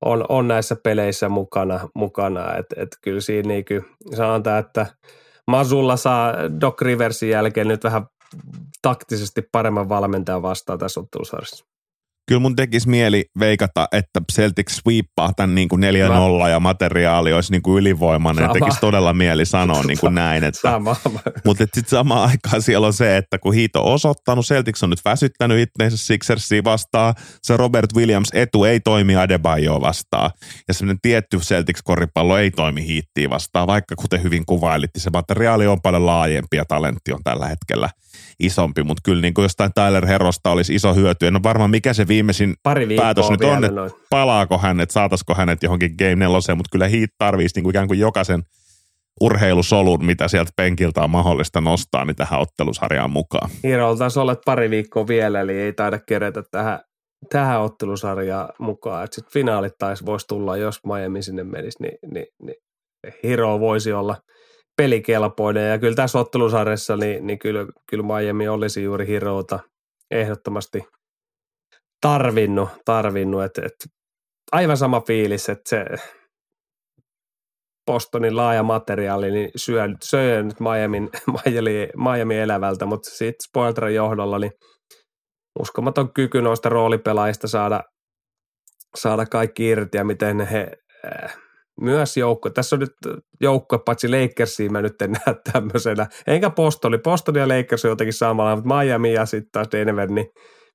on, 0.04 0.24
on, 0.28 0.48
näissä 0.48 0.76
peleissä 0.84 1.28
mukana. 1.28 1.88
mukana. 1.94 2.56
Et, 2.56 2.66
et 2.76 2.88
kyllä 3.02 3.20
siinä 3.20 3.48
niin 3.48 3.64
kyllä 3.64 3.84
sanotaan, 4.14 4.58
että 4.58 4.86
Masulla 5.50 5.96
saa 5.96 6.34
Doc 6.60 6.80
Riversin 6.80 7.30
jälkeen 7.30 7.68
nyt 7.68 7.84
vähän 7.84 8.06
taktisesti 8.82 9.42
paremman 9.52 9.88
valmentajan 9.88 10.42
vastaan 10.42 10.78
tässä 10.78 11.00
ottelusarjassa 11.00 11.71
kyllä 12.28 12.40
mun 12.40 12.56
tekisi 12.56 12.88
mieli 12.88 13.24
veikata, 13.38 13.88
että 13.92 14.20
Celtics 14.32 14.76
sweepaa 14.76 15.32
tämän 15.36 15.54
niin 15.54 15.68
kuin 15.68 15.82
4-0 16.44 16.48
ja 16.48 16.60
materiaali 16.60 17.32
olisi 17.32 17.52
niin 17.52 17.62
kuin 17.62 17.80
ylivoimainen. 17.80 18.44
Sama. 18.44 18.52
Tekisi 18.52 18.80
todella 18.80 19.12
mieli 19.12 19.46
sanoa 19.46 19.82
niin 19.82 19.98
kuin 19.98 20.14
näin. 20.14 20.44
Että, 20.44 20.60
Sama. 20.60 20.96
Mutta 21.44 21.64
sitten 21.64 21.84
samaan 21.86 22.30
aikaan 22.30 22.62
siellä 22.62 22.86
on 22.86 22.92
se, 22.92 23.16
että 23.16 23.38
kun 23.38 23.54
Hiito 23.54 23.84
on 23.86 23.92
osoittanut, 23.92 24.46
Celtics 24.46 24.82
on 24.82 24.90
nyt 24.90 25.04
väsyttänyt 25.04 25.58
itseensä 25.58 25.96
Sixersia 25.96 26.64
vastaan, 26.64 27.14
se 27.42 27.56
Robert 27.56 27.94
Williams 27.96 28.28
etu 28.34 28.64
ei 28.64 28.80
toimi 28.80 29.16
Adebayo 29.16 29.80
vastaan. 29.80 30.30
Ja 30.68 30.74
semmoinen 30.74 31.00
tietty 31.02 31.36
Celtics-koripallo 31.36 32.38
ei 32.38 32.50
toimi 32.50 32.86
Hiittiin 32.86 33.30
vastaan, 33.30 33.66
vaikka 33.66 33.96
kuten 33.96 34.22
hyvin 34.22 34.46
kuvailit, 34.46 34.90
se 34.96 35.10
materiaali 35.10 35.66
on 35.66 35.80
paljon 35.82 36.06
laajempi 36.06 36.56
ja 36.56 36.64
talentti 36.64 37.12
on 37.12 37.20
tällä 37.24 37.46
hetkellä 37.46 37.88
isompi, 38.40 38.82
mutta 38.82 39.00
kyllä 39.04 39.22
niin 39.22 39.34
kuin 39.34 39.42
jostain 39.42 39.70
Tyler 39.74 40.06
Herosta 40.06 40.50
olisi 40.50 40.74
iso 40.74 40.94
hyöty. 40.94 41.26
En 41.26 41.36
ole 41.36 41.42
varma, 41.42 41.68
mikä 41.68 41.92
se 41.92 42.08
viimeisin 42.12 42.54
Pari 42.62 42.96
päätös 42.96 43.30
nyt 43.30 43.44
on, 43.44 43.64
että 43.64 43.76
noin. 43.76 43.90
palaako 44.10 44.58
hänet, 44.58 44.90
saataisiko 44.90 45.34
hänet 45.34 45.62
johonkin 45.62 45.94
Game 45.98 46.16
4, 46.16 46.54
mutta 46.54 46.68
kyllä 46.72 46.88
Heat 46.88 47.10
tarvitsisi 47.18 47.56
niin 47.56 47.64
kuin 47.64 47.72
ikään 47.72 47.88
kuin 47.88 48.00
jokaisen 48.00 48.42
urheilusolun, 49.20 50.04
mitä 50.04 50.28
sieltä 50.28 50.50
penkiltä 50.56 51.00
on 51.00 51.10
mahdollista 51.10 51.60
nostaa, 51.60 52.04
niin 52.04 52.16
tähän 52.16 52.40
ottelusarjaan 52.40 53.10
mukaan. 53.10 53.50
Hero 53.64 53.96
taisi 53.96 54.18
olla 54.18 54.36
pari 54.44 54.70
viikkoa 54.70 55.06
vielä, 55.06 55.40
eli 55.40 55.52
ei 55.52 55.72
taida 55.72 55.98
kerätä 56.08 56.42
tähän 56.50 56.80
tähän 57.28 57.60
ottelusarjaan 57.60 58.48
mukaan, 58.58 59.04
että 59.04 59.14
sitten 59.14 59.32
finaalit 59.32 59.72
taisi 59.78 60.06
voisi 60.06 60.26
tulla, 60.26 60.56
jos 60.56 60.80
Miami 60.86 61.22
sinne 61.22 61.44
menisi, 61.44 61.82
niin, 61.82 61.98
niin, 62.12 62.26
niin 62.42 62.56
Hiro 63.22 63.60
voisi 63.60 63.92
olla 63.92 64.16
pelikelpoinen. 64.76 65.70
Ja 65.70 65.78
kyllä 65.78 65.94
tässä 65.94 66.18
ottelusarjassa, 66.18 66.96
niin, 66.96 67.26
niin 67.26 67.38
kyllä, 67.38 67.66
kyllä 67.90 68.04
Miami 68.04 68.48
olisi 68.48 68.82
juuri 68.82 69.06
Hirota 69.06 69.60
ehdottomasti 70.10 70.82
tarvinnut, 72.02 72.68
tarvinnut 72.84 73.42
että, 73.42 73.62
että 73.66 73.84
aivan 74.52 74.76
sama 74.76 75.00
fiilis, 75.00 75.48
että 75.48 75.68
se 75.68 75.84
Bostonin 77.86 78.36
laaja 78.36 78.62
materiaali 78.62 79.30
niin 79.30 79.50
syö, 79.56 79.88
syö 80.04 80.42
nyt 80.42 80.60
Miamin, 80.60 81.10
Miami, 81.44 81.88
Miami 81.96 82.38
elävältä, 82.38 82.86
mutta 82.86 83.10
sitten 83.10 83.44
Spoiltran 83.48 83.94
johdolla 83.94 84.38
niin 84.38 84.52
uskomaton 85.58 86.12
kyky 86.12 86.42
noista 86.42 86.68
roolipelaajista 86.68 87.48
saada, 87.48 87.82
saada 88.96 89.26
kaikki 89.26 89.68
irti 89.68 89.98
ja 89.98 90.04
miten 90.04 90.40
he 90.40 90.70
äh, 91.04 91.36
myös 91.80 92.16
joukko, 92.16 92.50
tässä 92.50 92.76
on 92.76 92.80
nyt 92.80 92.96
joukko, 93.40 93.78
paitsi 93.78 94.08
Lakersia 94.08 94.70
mä 94.70 94.82
nyt 94.82 95.02
en 95.02 95.12
näe 95.26 95.36
tämmöisenä, 95.52 96.06
enkä 96.26 96.50
Postoli, 96.50 96.98
Postoli 96.98 97.38
ja 97.38 97.48
Lakers 97.48 97.84
on 97.84 97.88
jotenkin 97.88 98.14
samalla, 98.14 98.56
mutta 98.56 98.74
Miami 98.74 99.12
ja 99.12 99.26
sitten 99.26 99.52
taas 99.52 99.68
Denver, 99.72 100.10
niin 100.10 100.26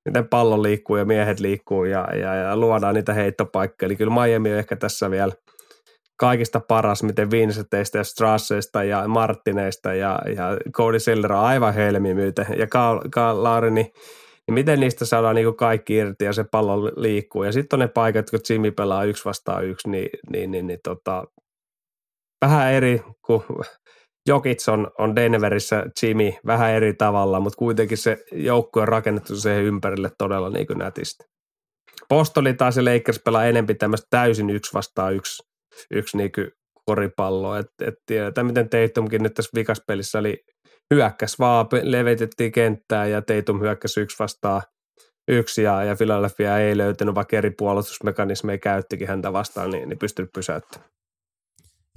miten 0.04 0.28
pallo 0.28 0.62
liikkuu 0.62 0.96
ja 0.96 1.04
miehet 1.04 1.40
liikkuu 1.40 1.84
ja, 1.84 2.08
ja, 2.16 2.34
ja 2.34 2.56
luodaan 2.56 2.94
niitä 2.94 3.14
heittopaikkoja. 3.14 3.86
Eli 3.86 3.96
kyllä 3.96 4.14
Miami 4.14 4.52
on 4.52 4.58
ehkä 4.58 4.76
tässä 4.76 5.10
vielä 5.10 5.32
kaikista 6.18 6.60
paras, 6.60 7.02
miten 7.02 7.30
Vincenteistä 7.30 7.98
ja 7.98 8.04
Strasseista 8.04 8.84
ja 8.84 9.08
Martineista 9.08 9.94
ja, 9.94 10.18
ja 10.36 10.58
Cody 10.70 11.00
Seller 11.00 11.32
on 11.32 11.44
aivan 11.44 11.74
helmimyyte. 11.74 12.46
Ja 12.56 12.66
Karl 12.66 13.42
Lauri, 13.42 13.70
niin, 13.70 13.92
niin 14.46 14.54
miten 14.54 14.80
niistä 14.80 15.04
saadaan 15.04 15.34
niin 15.34 15.56
kaikki 15.56 15.94
irti 15.94 16.24
ja 16.24 16.32
se 16.32 16.44
pallo 16.44 16.84
liikkuu. 16.84 17.44
Ja 17.44 17.52
sitten 17.52 17.76
on 17.76 17.80
ne 17.80 17.88
paikat, 17.88 18.30
kun 18.30 18.40
Jimmy 18.50 18.70
pelaa 18.70 19.04
yksi 19.04 19.24
vastaan 19.24 19.64
yksi, 19.64 19.90
niin, 19.90 20.08
niin, 20.30 20.50
niin, 20.50 20.66
niin 20.66 20.80
tota, 20.84 21.24
vähän 22.44 22.72
eri 22.72 23.02
kuin 23.26 23.42
Jokits 24.28 24.68
on, 24.68 24.90
on 24.98 25.16
Denverissä 25.16 25.84
Jimmy 26.02 26.32
vähän 26.46 26.70
eri 26.70 26.94
tavalla, 26.94 27.40
mutta 27.40 27.56
kuitenkin 27.56 27.98
se 27.98 28.24
joukko 28.32 28.80
on 28.80 28.88
rakennettu 28.88 29.36
siihen 29.36 29.64
ympärille 29.64 30.10
todella 30.18 30.50
niin 30.50 30.66
kuin 30.66 30.78
nätisti. 30.78 31.24
Postoli 32.08 32.54
taas 32.54 32.74
se 32.74 32.82
Lakers 32.82 33.20
pelaa 33.24 33.44
enempi 33.44 33.74
tämmöistä 33.74 34.06
täysin 34.10 34.50
yksi 34.50 34.74
vastaan 34.74 35.14
yksi, 35.14 35.42
yksi 35.90 36.16
niin 36.16 36.32
kuin 36.32 36.50
koripalloa. 36.86 37.58
Et, 37.58 37.66
et 37.80 37.94
tiedetään, 38.06 38.46
miten 38.46 38.68
Teitumkin 38.68 39.22
nyt 39.22 39.34
tässä 39.34 39.50
vikaspelissä 39.54 40.18
oli 40.18 40.44
hyökkäs 40.94 41.38
vaan, 41.38 41.66
levitettiin 41.82 42.52
kenttää 42.52 43.06
ja 43.06 43.22
Teitum 43.22 43.60
hyökkäsi 43.60 44.00
yksi 44.00 44.18
vastaan 44.18 44.62
yksi 45.28 45.62
ja, 45.62 45.84
ja 45.84 45.96
Philadelphia 45.96 46.58
ei 46.58 46.76
löytänyt, 46.76 47.14
vaikka 47.14 47.36
eri 47.36 47.50
puolustusmekanismeja 47.50 48.58
käyttikin 48.58 49.08
häntä 49.08 49.32
vastaan, 49.32 49.70
niin, 49.70 49.88
niin 49.88 49.98
pystynyt 49.98 50.30
pysäyttämään 50.34 50.90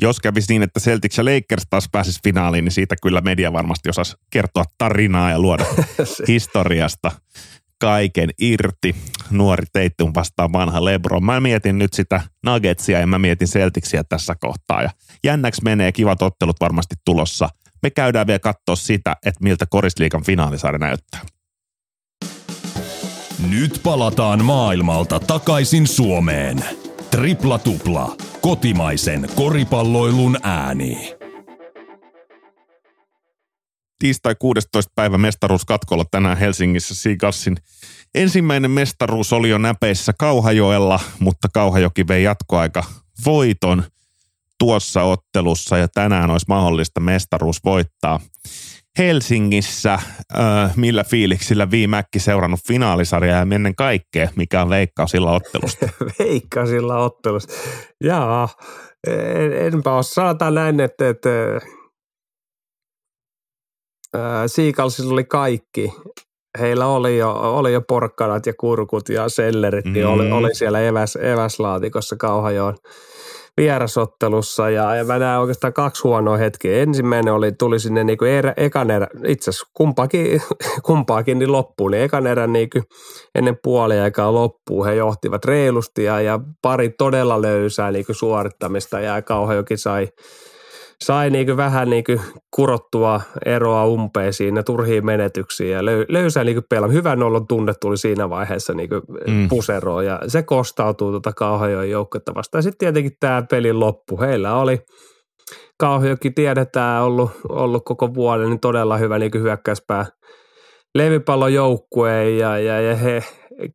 jos 0.02 0.20
kävisi 0.20 0.54
niin, 0.54 0.64
että 0.64 0.80
Celtics 0.80 1.18
ja 1.18 1.26
Lakers 1.26 1.64
taas 1.70 1.89
pääsisi 1.91 2.20
finaaliin, 2.24 2.66
niin 2.66 2.72
siitä 2.72 2.95
kyllä 3.02 3.22
media 3.22 3.54
varmasti 3.54 3.89
osaisi 3.89 4.16
kertoa 4.30 4.64
tarinaa 4.78 5.32
ja 5.32 5.39
luoda 5.39 5.66
historiasta 6.28 7.12
kaiken 7.82 8.30
irti. 8.39 8.95
Nuori 9.30 9.66
Teittum 9.74 10.12
vastaan 10.16 10.54
vanha 10.54 10.86
Lebron. 10.86 11.26
Mä 11.26 11.39
mietin 11.39 11.78
nyt 11.78 11.93
sitä 11.93 12.22
Nuggetsia 12.45 12.99
ja 12.99 13.08
mä 13.08 13.20
mietin 13.20 13.47
Celticsia 13.47 14.04
tässä 14.04 14.36
kohtaa. 14.39 14.82
Ja 14.82 14.89
jännäksi 15.24 15.64
menee, 15.64 15.91
kivat 15.91 16.22
ottelut 16.22 16.60
varmasti 16.60 16.95
tulossa. 17.06 17.49
Me 17.84 17.89
käydään 17.89 18.28
vielä 18.28 18.39
katsoa 18.39 18.76
sitä, 18.76 19.16
että 19.26 19.43
miltä 19.43 19.66
Korisliikan 19.70 20.24
finaalisarja 20.24 20.80
näyttää. 20.80 21.22
Nyt 23.49 23.80
palataan 23.84 24.45
maailmalta 24.45 25.20
takaisin 25.20 25.88
Suomeen. 25.88 26.64
Tripla 27.12 27.59
tupla. 27.59 28.16
Kotimaisen 28.41 29.30
koripalloilun 29.36 30.38
ääni. 30.43 31.16
Tiistai 33.99 34.36
16. 34.39 34.91
päivä 34.95 35.18
mestaruuskatkolla 35.18 36.05
tänään 36.12 36.38
Helsingissä 36.38 36.95
Seagalsin 36.95 37.57
ensimmäinen 38.16 38.72
mestaruus 38.72 39.34
oli 39.34 39.49
jo 39.49 39.57
näpeissä 39.57 40.14
Kauhajoella, 40.20 40.99
mutta 41.20 41.47
Kauhajoki 41.53 42.07
vei 42.07 42.24
jatkoaika 42.24 42.84
voiton 43.26 43.84
tuossa 44.59 45.03
ottelussa 45.03 45.78
ja 45.78 45.88
tänään 45.88 46.30
olisi 46.30 46.45
mahdollista 46.49 46.99
mestaruus 46.99 47.64
voittaa. 47.66 48.20
Helsingissä, 48.97 49.93
äh, 49.93 50.77
millä 50.77 51.03
fiiliksillä 51.03 51.71
viimäkki 51.71 52.19
seurannut 52.19 52.59
finaalisarjaa 52.67 53.37
ja 53.37 53.55
ennen 53.55 53.75
kaikkea, 53.75 54.29
mikä 54.35 54.61
on 54.61 54.69
sillä 55.07 55.31
ottelusta? 55.31 55.89
sillä 56.69 56.97
ottelusta. 56.97 57.53
Jaa, 58.03 58.49
en, 59.07 59.53
enpä 59.73 59.93
ole. 59.93 60.03
Sanotaan 60.03 60.55
näin, 60.55 60.79
että, 60.79 61.09
että 61.09 61.29
äh, 64.15 64.43
Siikalsilla 64.47 65.13
oli 65.13 65.23
kaikki. 65.23 65.93
Heillä 66.59 66.87
oli 66.87 67.17
jo, 67.17 67.31
oli 67.31 67.73
jo 67.73 67.81
porkkanat 67.81 68.45
ja 68.45 68.53
kurkut 68.59 69.09
ja 69.09 69.29
sellerit, 69.29 69.85
mm. 69.85 69.93
niin 69.93 70.07
oli, 70.07 70.25
mm. 70.25 70.31
oli 70.31 70.55
siellä 70.55 70.79
eväs, 70.79 71.15
eväslaatikossa 71.15 72.15
Kauhajoon 72.15 72.77
vierasottelussa 73.62 74.70
ja, 74.70 74.95
ja 74.95 75.03
mä 75.03 75.20
näen 75.20 75.39
oikeastaan 75.39 75.74
kaksi 75.74 76.03
huonoa 76.03 76.38
hetkeä. 76.38 76.82
Ensimmäinen 76.82 77.34
oli, 77.34 77.51
tuli 77.51 77.80
sinne 77.80 78.03
niin 78.03 78.24
erä, 78.24 78.53
ekan 78.57 78.91
erä, 78.91 79.07
itse 79.28 79.49
asiassa 79.49 79.68
kumpaakin, 79.74 80.41
kumpaakin 80.88 81.39
niin 81.39 81.51
loppuun, 81.51 81.91
niin 81.91 82.03
ekan 82.03 82.28
erän 82.28 82.53
niin 82.53 82.70
kuin 82.70 82.84
ennen 83.36 83.57
puoliaikaa 83.64 84.34
loppuun 84.34 84.86
he 84.86 84.95
johtivat 84.95 85.45
reilusti 85.45 86.03
ja, 86.03 86.22
ja 86.22 86.39
pari 86.62 86.89
todella 86.89 87.41
löysää 87.41 87.91
niin 87.91 88.05
suorittamista 88.12 88.99
ja 88.99 89.22
Kauhajoki 89.22 89.78
sai 89.78 90.07
sai 91.02 91.30
niin 91.30 91.58
vähän 91.58 91.89
niin 91.89 92.04
kurottua 92.56 93.22
eroa 93.45 93.86
umpeen 93.86 94.34
siinä 94.34 94.64
turhiin 94.64 95.06
menetyksiin 95.06 95.72
ja 95.72 95.86
löy, 95.86 96.06
löysää 96.10 96.43
niin 96.43 96.62
pelaa. 96.70 96.89
Hyvän 96.89 97.24
olon 97.24 97.47
tunne 97.47 97.74
tuli 97.82 97.97
siinä 97.97 98.30
vaiheessa 98.30 98.74
niin 98.74 98.89
mm. 99.28 99.49
puseroon 99.49 100.06
ja 100.06 100.20
se 100.28 100.43
kostautuu 100.43 101.12
tuota 101.12 101.34
Kauhajoen 101.34 101.89
joukkuetta 101.89 102.36
vastaan. 102.36 102.64
Sitten 102.64 102.78
tietenkin 102.78 103.18
tämä 103.20 103.43
pelin 103.49 103.80
loppu. 103.80 104.22
Heillä 104.22 104.56
oli 104.56 104.80
Kauhajoki 105.80 106.32
tiedetään 106.32 107.04
ollut, 107.04 107.32
ollut 107.49 107.86
koko 107.86 108.14
vuoden 108.14 108.49
niin 108.49 108.60
todella 108.60 108.97
hyvä 108.97 109.20
niin 109.20 109.32
hyökkäyspää 109.34 110.06
levipallojoukkue 110.95 112.30
ja, 112.30 112.60
ja, 112.60 112.82
ja 112.82 112.95
he 112.95 113.24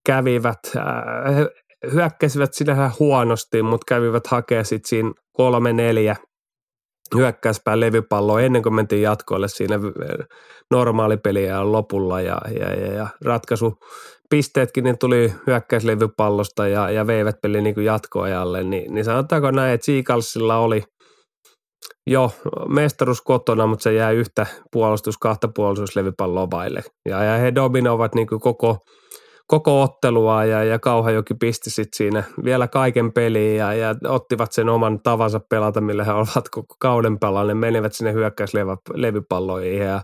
kävivät, 0.07 0.59
äh, 0.77 1.37
he 1.37 1.49
hyökkäsivät 1.93 2.55
sinähän 2.55 2.91
huonosti, 2.99 3.63
mutta 3.63 3.85
kävivät 3.89 4.27
hakea 4.27 4.65
sitten 4.65 4.89
siinä 4.89 5.13
kolme 5.33 5.73
neljä 5.73 6.17
hyökkäyspään 7.15 7.81
levypalloa 7.81 8.41
ennen 8.41 8.63
kuin 8.63 8.75
mentiin 8.75 9.03
jatkoille 9.03 9.49
siinä 9.49 9.81
normaalipeliä 10.71 11.73
lopulla 11.73 12.21
ja, 12.21 12.41
ja, 12.59 12.75
ja, 12.75 12.93
ja 12.93 13.07
ratkaisu 13.25 13.75
pisteetkin 14.31 14.85
niin 14.85 14.99
tuli 14.99 15.33
hyökkäyslevypallosta 15.47 16.69
ja, 16.69 16.91
ja 16.91 17.07
veivät 17.07 17.37
peli 17.43 17.63
niin 17.63 17.85
jatkoajalle, 17.85 18.63
niin, 18.63 18.95
niin 18.95 19.05
sanotaanko 19.05 19.51
näin, 19.51 19.75
että 19.75 19.85
Seagalsilla 19.85 20.57
oli 20.57 20.83
jo 22.11 22.33
mestaruus 22.69 23.23
kotona, 23.23 23.67
mutta 23.67 23.83
se 23.83 23.93
jää 23.93 24.11
yhtä 24.11 24.47
puolustus, 24.73 25.19
kahta 25.19 25.49
puolustuslevypalloa 25.55 26.51
vaille. 26.51 26.83
Ja, 27.09 27.25
ja 27.25 27.37
he 27.37 27.55
dominoivat 27.55 28.15
niin 28.15 28.27
koko– 28.27 28.77
koko 29.47 29.83
ottelua 29.83 30.45
ja, 30.45 30.65
ja 30.65 30.79
Kauhajoki 30.79 31.35
pisti 31.35 31.71
sit 31.71 31.89
siinä 31.97 32.25
vielä 32.45 32.69
kaiken 32.69 33.13
peliin 33.13 33.57
ja, 33.57 33.75
ja 33.75 33.95
ottivat 34.09 34.53
sen 34.53 34.69
oman 34.69 35.01
tavansa 35.03 35.41
pelata, 35.51 35.81
millä 35.81 36.05
he 36.05 36.13
ovat 36.13 36.49
koko 36.51 36.75
kauden 36.81 37.19
pelanneet, 37.19 37.59
menivät 37.59 37.93
sinne 37.93 38.13
hyökkäyslevypalloihin 38.13 39.79
ja 39.79 40.03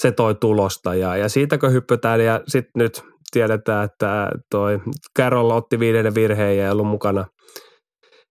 se 0.00 0.12
toi 0.12 0.34
tulosta 0.34 0.94
ja, 0.94 1.16
ja 1.16 1.28
siitäkö 1.28 1.70
hyppytään. 1.70 2.20
Ja 2.20 2.40
sitten 2.46 2.82
nyt 2.82 3.04
tiedetään, 3.32 3.84
että 3.84 4.30
toi 4.50 4.80
Carroll 5.18 5.50
otti 5.50 5.78
viidennen 5.78 6.14
virheen 6.14 6.58
ja 6.58 6.64
ei 6.64 6.70
ollut 6.70 6.86
mukana 6.86 7.24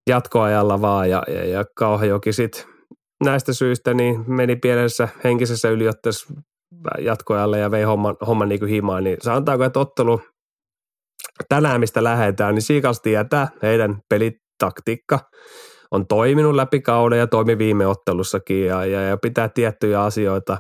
jatkoajalla 0.10 0.82
vaan 0.82 1.10
ja, 1.10 1.24
ja, 1.28 1.46
ja 1.46 1.66
Kauhajoki 1.76 2.34
sitten 2.34 2.64
näistä 3.24 3.54
syistä 3.54 3.94
niin 3.94 4.24
meni 4.28 4.56
pienessä 4.56 5.10
henkisessä 5.24 5.70
yliotteessa 5.70 6.34
jatkoajalle 7.00 7.60
ja 7.60 7.72
vei 7.72 7.84
homman, 7.84 8.16
homman 8.28 8.50
niin 8.50 8.60
kuin 8.60 8.70
himaan, 8.70 9.04
niin 9.04 9.18
sanotaanko, 9.22 9.64
että 9.64 9.80
ottelu 9.80 10.22
tänään, 11.50 11.80
mistä 11.80 12.04
lähdetään, 12.04 12.56
niin 12.56 12.62
Seagulls 12.62 13.02
tietää 13.02 13.48
heidän 13.62 13.98
pelitaktiikka 14.10 15.20
on 15.92 16.08
toiminut 16.08 16.56
läpi 16.56 16.82
kauden 16.82 17.20
ja 17.20 17.28
toimi 17.28 17.58
viime 17.58 17.88
ottelussakin 17.88 18.66
ja, 18.66 18.86
ja, 18.86 19.02
ja 19.02 19.18
pitää 19.18 19.50
tiettyjä 19.50 20.04
asioita, 20.04 20.58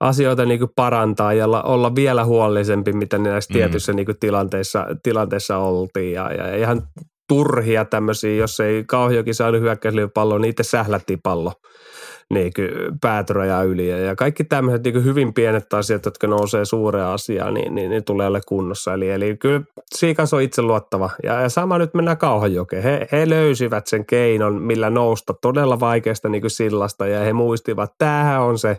asioita 0.00 0.44
niin 0.44 0.58
kuin 0.58 0.70
parantaa 0.76 1.32
ja 1.32 1.44
olla, 1.44 1.62
olla 1.62 1.94
vielä 1.94 2.24
huolellisempi, 2.24 2.92
mitä 2.92 3.18
näissä 3.18 3.54
mm. 3.54 3.58
tietyissä 3.58 3.92
niin 3.92 4.06
kuin 4.06 4.18
tilanteissa, 4.20 4.86
tilanteissa 5.02 5.58
oltiin 5.58 6.12
ja, 6.12 6.32
ja, 6.32 6.56
ihan 6.56 6.82
turhia 7.28 7.84
tämmöisiä, 7.84 8.34
jos 8.34 8.60
ei 8.60 8.84
kauheakin 8.84 9.34
saanut 9.34 9.60
hyökkäyslivy 9.60 10.08
palloa, 10.08 10.38
niin 10.38 10.50
itse 10.50 10.62
sählättiin 10.62 11.18
pallo 11.22 11.52
niin 12.30 12.52
päätyraja 13.00 13.62
yli. 13.62 14.06
Ja 14.06 14.16
kaikki 14.16 14.44
tämmöiset 14.44 14.84
niin 14.84 15.04
hyvin 15.04 15.34
pienet 15.34 15.74
asiat, 15.74 16.04
jotka 16.04 16.26
nousee 16.26 16.64
suureen 16.64 17.06
asiaan, 17.06 17.54
niin, 17.54 17.74
niin, 17.74 17.90
niin 17.90 18.04
tulee 18.04 18.26
olla 18.26 18.40
kunnossa. 18.48 18.94
Eli, 18.94 19.10
eli 19.10 19.36
kyllä 19.36 19.60
Siikas 19.94 20.34
on 20.34 20.42
itse 20.42 20.62
luottava. 20.62 21.10
Ja, 21.22 21.40
ja 21.40 21.48
sama 21.48 21.78
nyt 21.78 21.94
mennään 21.94 22.18
Kauhajokeen. 22.18 22.82
He, 22.82 23.08
he 23.12 23.28
löysivät 23.28 23.86
sen 23.86 24.06
keinon, 24.06 24.62
millä 24.62 24.90
nousta 24.90 25.34
todella 25.42 25.80
vaikeasta 25.80 26.28
niin 26.28 26.50
sillasta 26.50 27.06
ja 27.06 27.20
he 27.20 27.32
muistivat, 27.32 27.90
että 27.90 28.04
tämähän 28.04 28.42
on 28.42 28.58
se 28.58 28.78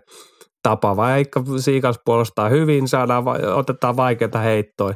tapa. 0.63 0.95
Vaikka 0.95 1.43
Siikas 1.57 1.99
puolustaa 2.05 2.49
hyvin, 2.49 2.87
saadaan, 2.87 3.23
otetaan 3.53 3.97
vaikeita 3.97 4.39
heittoja 4.39 4.95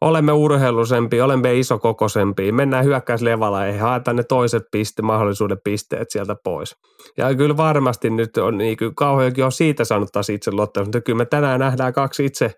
olemme 0.00 0.32
urheilusempi, 0.32 1.20
olemme 1.20 1.58
isokokoisempi, 1.58 2.52
mennään 2.52 2.84
hyökkäyslevalla 2.84 3.66
ja 3.66 3.82
haetaan 3.82 4.16
ne 4.16 4.22
toiset 4.22 4.62
piste, 4.72 5.02
mahdollisuuden 5.02 5.58
pisteet 5.64 6.10
sieltä 6.10 6.36
pois. 6.44 6.76
Ja 7.16 7.34
kyllä 7.34 7.56
varmasti 7.56 8.10
nyt 8.10 8.36
on, 8.36 8.58
niin 8.58 8.76
kauheankin 8.96 9.44
on 9.44 9.52
siitä 9.52 9.84
saanut 9.84 10.08
taas 10.12 10.30
itse 10.30 10.52
luottamus, 10.52 10.86
mutta 10.86 11.00
kyllä 11.00 11.16
me 11.16 11.24
tänään 11.24 11.60
nähdään 11.60 11.92
kaksi 11.92 12.24
itse 12.24 12.52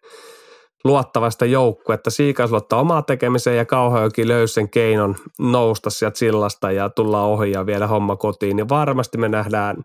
luottavasta 0.85 1.47
joukkuetta. 1.47 2.11
Siikas 2.11 2.51
luottaa 2.51 2.81
omaa 2.81 3.03
tekemiseen 3.03 3.57
ja 3.57 3.65
Kauhajoki 3.65 4.29
löysi 4.29 4.55
sen 4.55 4.71
keinon 4.71 5.17
nousta 5.39 5.91
sieltä 5.91 6.19
sillasta 6.19 6.73
ja 6.73 6.91
tulla 6.91 7.23
ohi 7.23 7.51
ja 7.51 7.67
viedä 7.67 7.87
homma 7.87 8.17
kotiin. 8.17 8.57
Niin 8.57 8.69
varmasti 8.69 9.19
me 9.19 9.29
nähdään 9.29 9.77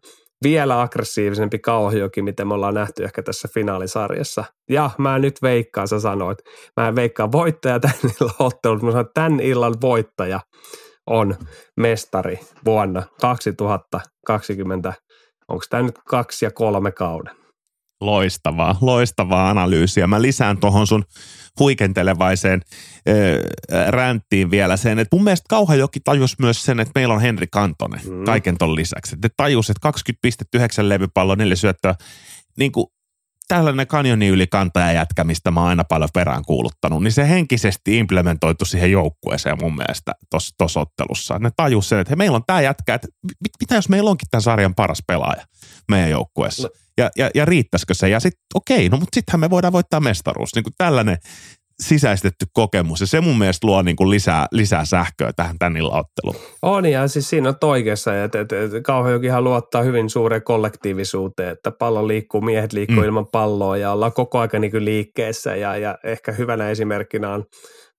vielä 0.46 0.82
aggressiivisempi 0.82 1.60
kauhjoki, 1.60 2.22
mitä 2.22 2.46
me 2.46 2.54
ollaan 2.54 2.74
nähty 2.74 3.04
ehkä 3.04 3.24
tässä 3.24 3.48
finaalisarjassa. 3.54 4.44
Ja 4.70 4.90
mä 4.98 5.20
nyt 5.20 5.42
veikkaan, 5.42 5.88
sä 5.88 6.00
sanoit, 6.00 6.38
mä 6.78 6.88
en 6.88 6.96
veikkaa 6.96 7.32
voittaja 7.32 7.80
tämän 7.80 7.98
illan 8.04 8.36
ottelussa, 8.40 8.86
mä 8.86 8.92
sanon, 8.92 9.06
että 9.06 9.22
tämän 9.22 9.40
illan 9.40 9.74
voittaja 9.82 10.40
on 11.08 11.36
mestari 11.78 12.40
vuonna 12.66 13.04
2020. 13.22 14.94
Onko 15.48 15.64
tämä 15.70 15.84
nyt 15.84 16.00
kaksi 16.08 16.46
ja 16.46 16.52
kolme 16.52 16.92
kauden? 16.92 17.45
Loistavaa, 18.06 18.78
loistavaa 18.82 19.50
analyysiä. 19.50 20.08
Mä 20.08 20.22
lisään 20.22 20.58
tuohon 20.58 20.88
sun 20.88 21.04
huikentelevaiseen 21.60 22.62
äh, 23.10 23.88
ränttiin 23.88 24.52
vielä 24.52 24.78
sen, 24.78 25.00
että 25.00 25.16
mun 25.16 25.24
mielestä 25.24 25.46
Kauhajoki 25.50 26.00
tajus 26.00 26.40
myös 26.40 26.64
sen, 26.64 26.80
että 26.80 26.92
meillä 26.96 27.14
on 27.14 27.22
Henri 27.22 27.48
Kantonen 27.52 28.02
mm. 28.10 28.24
kaiken 28.24 28.58
ton 28.58 28.76
lisäksi. 28.76 29.16
Että 29.16 29.30
tajus, 29.38 29.70
että 29.70 29.82
20 29.82 30.22
pistettä, 30.22 30.58
9 30.58 30.90
levypallo, 30.90 31.36
neljä 31.36 31.56
syöttöä. 31.56 31.96
Niin 32.58 32.72
kuin 32.72 32.88
tällainen 33.48 33.88
kanjonin 33.88 34.30
yli 34.30 34.48
kantaja 34.48 34.92
jätkä, 34.92 35.24
mistä 35.24 35.52
mä 35.52 35.60
oon 35.60 35.70
aina 35.70 35.84
paljon 35.84 36.10
perään 36.14 36.46
kuuluttanut, 36.46 37.04
niin 37.04 37.12
se 37.12 37.30
henkisesti 37.30 37.98
implementoitu 37.98 38.66
siihen 38.66 38.92
joukkueeseen 38.92 39.58
mun 39.62 39.76
mielestä 39.76 40.12
tuossa 40.58 40.80
ottelussa. 40.80 41.40
Ne 41.40 41.50
tajus 41.56 41.90
sen, 41.90 42.00
että 42.00 42.16
meillä 42.16 42.36
on 42.36 42.44
tämä 42.48 42.62
jätkä, 42.62 42.94
että 42.94 43.08
mit, 43.24 43.52
mitä 43.60 43.76
jos 43.76 43.90
meillä 43.90 44.10
onkin 44.10 44.28
tämän 44.32 44.42
sarjan 44.42 44.76
paras 44.76 45.04
pelaaja 45.08 45.46
meidän 45.92 46.10
joukkueessa. 46.10 46.68
No. 46.68 46.85
Ja, 46.98 47.10
ja, 47.18 47.30
ja 47.36 47.46
riittäisikö 47.46 47.94
se? 47.94 48.10
Ja 48.10 48.20
sitten 48.20 48.42
okei, 48.56 48.90
no 48.90 48.98
mutta 48.98 49.16
sittenhän 49.16 49.40
me 49.40 49.50
voidaan 49.50 49.74
voittaa 49.74 50.00
mestaruus. 50.00 50.56
Niin 50.56 50.64
kuin 50.64 50.74
tällainen 50.78 51.18
sisäistetty 51.80 52.46
kokemus 52.54 53.02
ja 53.02 53.08
se 53.08 53.22
mun 53.22 53.38
mielestä 53.38 53.68
luo 53.68 53.82
niin 53.82 53.96
kuin 53.96 54.10
lisää, 54.10 54.48
lisää 54.52 54.86
sähköä 54.86 55.34
tähän 55.36 55.56
tän 55.60 55.74
otteluun. 55.82 56.36
On 56.62 56.86
ja 56.86 57.08
siis 57.08 57.30
siinä 57.30 57.50
on 57.50 57.56
oikeassa, 57.64 58.24
että, 58.24 58.40
että, 58.40 58.64
että 58.64 58.82
Kauhajokihan 58.82 59.44
luottaa 59.44 59.82
hyvin 59.82 60.10
suureen 60.10 60.44
kollektiivisuuteen, 60.44 61.50
että 61.50 61.72
pallo 61.72 62.08
liikkuu, 62.08 62.42
miehet 62.42 62.74
liikkuu 62.74 62.98
mm. 62.98 63.04
ilman 63.04 63.28
palloa 63.28 63.78
ja 63.78 63.92
ollaan 63.92 64.14
koko 64.14 64.40
ajan 64.40 64.62
niin 64.62 64.86
liikkeessä 64.86 65.56
ja, 65.56 65.78
ja 65.78 65.98
ehkä 66.04 66.32
hyvänä 66.32 66.70
esimerkkinä 66.70 67.34
on 67.34 67.46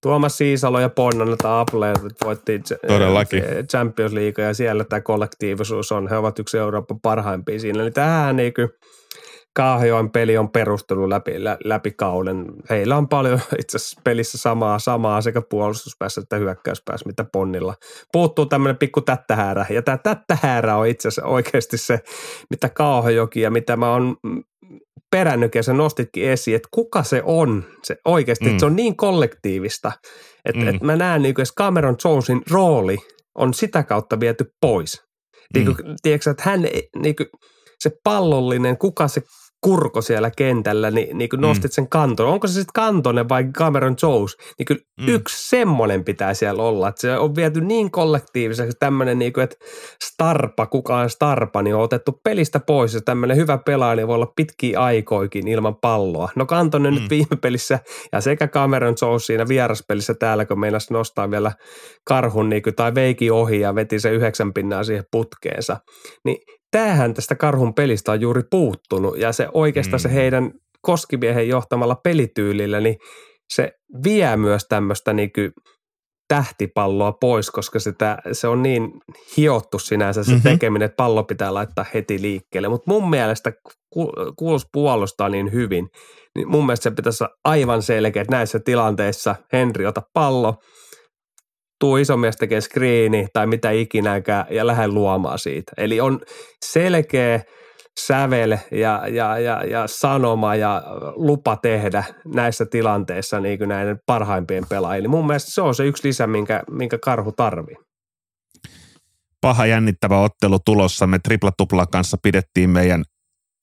Tuomas 0.03 0.39
Siisalo 0.39 0.81
ja 0.81 0.89
Ponnan 0.89 1.37
Apple 1.45 1.93
voitti 2.25 2.61
Todellakin. 2.89 3.45
Champions 3.71 4.13
League 4.13 4.45
ja 4.45 4.55
siellä 4.55 4.85
tämä 4.85 5.01
kollektiivisuus 5.01 5.93
on. 5.93 6.09
He 6.09 6.17
ovat 6.17 6.39
yksi 6.39 6.59
Euroopan 6.59 7.01
parhaimpia 7.01 7.61
siinä. 7.61 7.83
Eli 7.83 7.91
tähän 7.91 8.37
niin 8.37 8.55
kuin– 8.55 8.69
Kaahajoen 9.57 10.11
peli 10.11 10.39
on 10.39 10.51
perustelu 10.51 11.11
läpi, 11.11 11.33
läpi 11.65 11.91
kauden. 11.91 12.47
Heillä 12.71 12.97
on 12.97 13.09
paljon 13.09 13.41
itse 13.61 13.77
asiassa 13.77 14.01
pelissä 14.05 14.39
samaa, 14.39 14.79
samaa 14.79 15.21
sekä 15.21 15.43
puolustuspäässä 15.51 16.21
että 16.21 16.37
hyökkäyspäässä, 16.37 17.07
mitä 17.07 17.25
Ponnilla. 17.33 17.75
Puuttuu 18.13 18.47
tämmöinen 18.47 18.77
pikku 18.77 19.01
tättähäärä, 19.01 19.67
ja 19.71 19.83
tämä 19.83 19.99
tättähäärä 19.99 20.77
on 20.77 20.87
itse 20.87 21.09
asiassa 21.09 21.29
oikeasti 21.29 21.79
se, 21.79 22.01
mitä 22.51 22.69
Kaahajoki 22.69 23.41
ja 23.41 23.51
mitä 23.51 23.77
mä 23.77 23.93
oon 23.93 24.17
perännyt 25.11 25.55
ja 25.55 25.63
sä 25.63 25.73
nostitkin 25.73 26.31
esiin, 26.31 26.57
että 26.57 26.69
kuka 26.71 27.03
se 27.03 27.23
on 27.25 27.65
se 27.83 27.97
oikeasti, 28.05 28.45
mm. 28.45 28.51
että 28.51 28.61
se 28.61 28.67
on 28.67 28.77
niin 28.77 28.97
kollektiivista, 28.97 29.93
että, 30.45 30.61
mm. 30.61 30.69
että 30.69 30.85
mä 30.85 30.97
näen 30.97 31.23
niin 31.23 31.35
kuin, 31.35 31.47
Cameron 31.59 31.97
Jonesin 32.05 32.43
rooli 32.51 32.97
on 33.35 33.55
sitä 33.55 33.83
kautta 33.83 34.21
viety 34.21 34.45
pois. 34.61 35.03
Niin 35.55 35.67
kuin, 35.67 35.77
mm. 35.77 35.95
tiedätkö, 36.03 36.31
että 36.31 36.43
hän, 36.47 36.63
niin 37.03 37.17
kuin, 37.17 37.27
se 37.79 37.91
pallollinen, 38.05 38.79
kuka 38.79 39.09
se 39.09 39.23
kurko 39.67 40.03
siellä 40.03 40.31
kentällä, 40.37 40.91
niin, 40.91 41.19
niin 41.19 41.29
kuin 41.29 41.41
nostit 41.41 41.71
mm. 41.71 41.75
sen 41.75 41.89
kanton. 41.89 42.27
Onko 42.27 42.47
se 42.47 42.53
sitten 42.53 42.73
kantonen 42.75 43.29
vai 43.29 43.45
Cameron 43.45 43.97
Jones? 44.03 44.37
Niin 44.59 44.67
kyllä 44.67 44.81
mm. 45.01 45.09
yksi 45.09 45.49
semmoinen 45.49 46.05
pitää 46.05 46.35
siellä 46.35 46.63
olla. 46.63 46.89
Että 46.89 47.01
se 47.01 47.19
on 47.19 47.35
viety 47.35 47.61
niin 47.61 47.91
kollektiiviseksi 47.91 48.77
tämmöinen, 48.81 49.19
niin 49.19 49.33
kuin, 49.33 49.45
että 49.45 49.57
starpa, 50.05 50.67
kukaan 50.67 51.11
starpa, 51.11 51.63
niin 51.63 51.75
on 51.75 51.81
otettu 51.81 52.21
pelistä 52.25 52.61
pois. 52.61 52.95
Ja 52.95 53.01
tämmöinen 53.01 53.37
hyvä 53.37 53.59
pelaaja 53.59 53.97
niin 53.97 54.09
voi 54.09 54.15
olla 54.15 54.33
pitkiä 54.37 54.81
aikoikin 54.81 55.49
ilman 55.49 55.77
palloa. 55.77 56.29
No 56.37 56.47
kantonen 56.47 56.95
mm. 56.95 57.01
nyt 57.01 57.11
viime 57.11 57.37
pelissä 57.43 57.79
ja 58.13 58.21
sekä 58.21 58.49
Cameron 58.49 58.95
Jones 59.03 59.27
siinä 59.27 59.49
vieraspelissä 59.49 60.15
täällä, 60.15 60.45
kun 60.45 60.61
meinas 60.61 60.91
nostaa 60.91 61.31
vielä 61.31 61.53
karhun 62.05 62.49
niin 62.49 62.63
kuin, 62.63 62.75
tai 62.75 62.95
veiki 62.95 63.31
ohi 63.31 63.61
ja 63.61 63.75
veti 63.75 64.01
se 64.01 64.11
yhdeksän 64.11 64.53
pinnaa 64.53 64.85
siihen 64.85 65.05
putkeensa. 65.13 65.77
Niin 66.25 66.39
tämähän 66.77 67.15
tästä 67.15 67.35
karhun 67.35 67.75
pelistä 67.75 68.13
on 68.13 68.21
juuri 68.21 68.43
puuttunut 68.51 69.19
ja 69.19 69.33
se 69.33 69.49
oikeastaan 69.55 69.99
mm. 70.01 70.03
se 70.03 70.15
heidän 70.15 70.51
koskimiehen 70.81 71.49
johtamalla 71.49 71.95
pelityylillä, 72.05 72.81
niin 72.81 72.97
se 73.55 73.73
vie 74.05 74.37
myös 74.37 74.67
tämmöistä 74.69 75.13
niin 75.13 75.31
tähtipalloa 76.29 77.13
pois, 77.13 77.51
koska 77.51 77.79
sitä, 77.79 78.19
se 78.33 78.49
on 78.49 78.63
niin 78.63 78.91
hiottu 79.37 79.79
sinänsä 79.79 80.25
se 80.25 80.31
mm-hmm. 80.31 80.43
tekeminen, 80.43 80.87
että 80.87 80.97
pallo 80.97 81.25
pitää 81.25 81.55
laittaa 81.55 81.85
heti 81.95 82.23
liikkeelle. 82.23 82.69
Mutta 82.69 82.91
mun 82.91 83.11
mielestä 83.11 83.53
kuulus 84.37 84.67
puolustaa 84.73 85.29
niin 85.29 85.53
hyvin, 85.53 85.89
niin 86.35 86.49
mun 86.49 86.67
mielestä 86.67 86.83
se 86.83 86.91
pitäisi 86.91 87.25
olla 87.25 87.35
aivan 87.45 87.83
selkeä, 87.83 88.23
että 88.23 88.37
näissä 88.37 88.61
tilanteissa 88.65 89.37
Henri 89.53 89.87
ota 89.87 90.03
pallo– 90.15 90.55
tuu 91.81 91.97
isomies 91.97 92.37
tekee 92.37 92.61
screeni 92.61 93.27
tai 93.33 93.47
mitä 93.47 93.71
ikinäkään 93.71 94.47
ja 94.51 94.67
lähde 94.67 94.89
luomaan 94.89 95.39
siitä. 95.39 95.73
Eli 95.77 96.01
on 96.01 96.21
selkeä 96.65 97.41
sävel 98.01 98.57
ja, 98.71 99.03
ja, 99.09 99.39
ja, 99.39 99.65
ja 99.65 99.87
sanoma 99.87 100.55
ja 100.55 100.83
lupa 101.15 101.57
tehdä 101.57 102.05
näissä 102.35 102.67
tilanteissa 102.71 103.41
niin 103.41 103.59
kuin 103.59 103.69
näiden 103.69 103.99
parhaimpien 104.07 104.65
pelaajien. 104.69 105.01
Eli 105.01 105.09
mun 105.09 105.27
mielestä 105.27 105.51
se 105.51 105.63
on 105.63 105.75
se 105.75 105.87
yksi 105.87 106.09
lisä, 106.09 106.27
minkä, 106.27 106.63
minkä 106.71 106.99
karhu 106.99 107.33
tarvii. 107.33 107.77
Paha 109.41 109.67
jännittävä 109.67 110.21
ottelu 110.21 110.59
tulossa. 110.65 111.07
Me 111.07 111.19
tripla 111.19 111.87
kanssa 111.91 112.17
pidettiin 112.23 112.71
meidän 112.71 113.03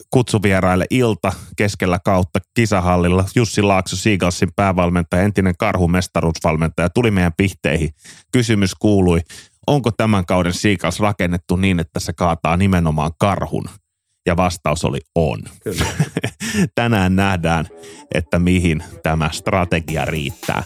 kutsuvieraille 0.10 0.86
ilta 0.90 1.34
keskellä 1.58 2.00
kautta 2.06 2.40
kisahallilla. 2.54 3.26
Jussi 3.36 3.62
Laakso, 3.62 3.96
Seagalsin 3.96 4.50
päävalmentaja, 4.56 5.24
entinen 5.24 5.54
karhumestaruusvalmentaja, 5.60 6.90
tuli 6.90 7.12
meidän 7.12 7.34
pihteihin. 7.38 7.90
Kysymys 8.32 8.76
kuului, 8.76 9.22
onko 9.68 9.92
tämän 9.92 10.26
kauden 10.26 10.54
Seagals 10.54 11.00
rakennettu 11.00 11.56
niin, 11.56 11.80
että 11.80 12.00
se 12.00 12.14
kaataa 12.14 12.58
nimenomaan 12.58 13.12
karhun? 13.20 13.70
Ja 14.26 14.38
vastaus 14.38 14.86
oli 14.86 15.00
on. 15.16 15.44
Kyllä. 15.64 15.86
Tänään 16.76 17.16
nähdään, 17.16 17.68
että 18.14 18.40
mihin 18.40 18.84
tämä 19.04 19.30
strategia 19.32 20.06
riittää. 20.06 20.64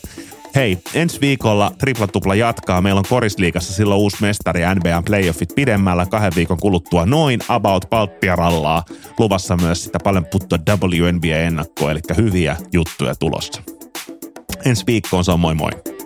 Hei, 0.58 0.78
ensi 0.94 1.22
viikolla 1.22 1.72
Tripla 1.78 2.08
Tupla 2.08 2.36
jatkaa. 2.36 2.82
Meillä 2.82 3.00
on 3.00 3.06
Korisliigassa 3.10 3.74
silloin 3.74 4.00
uusi 4.00 4.18
mestari 4.22 4.62
NBA 4.76 5.04
playoffit 5.06 5.56
pidemmällä 5.56 6.06
kahden 6.06 6.32
viikon 6.36 6.58
kuluttua 6.58 7.06
noin 7.06 7.40
about 7.48 7.86
palppiarallaa. 7.90 8.84
Luvassa 9.20 9.58
myös 9.58 9.84
sitä 9.84 9.98
paljon 10.04 10.26
puttua 10.26 10.58
WNBA-ennakkoa, 10.70 11.92
eli 11.92 12.00
hyviä 12.18 12.58
juttuja 12.74 13.16
tulossa. 13.16 13.62
Ensi 14.66 14.84
viikkoon 14.88 15.26
se 15.26 15.32
on 15.32 15.40
moi 15.40 15.56
moi. 15.56 15.97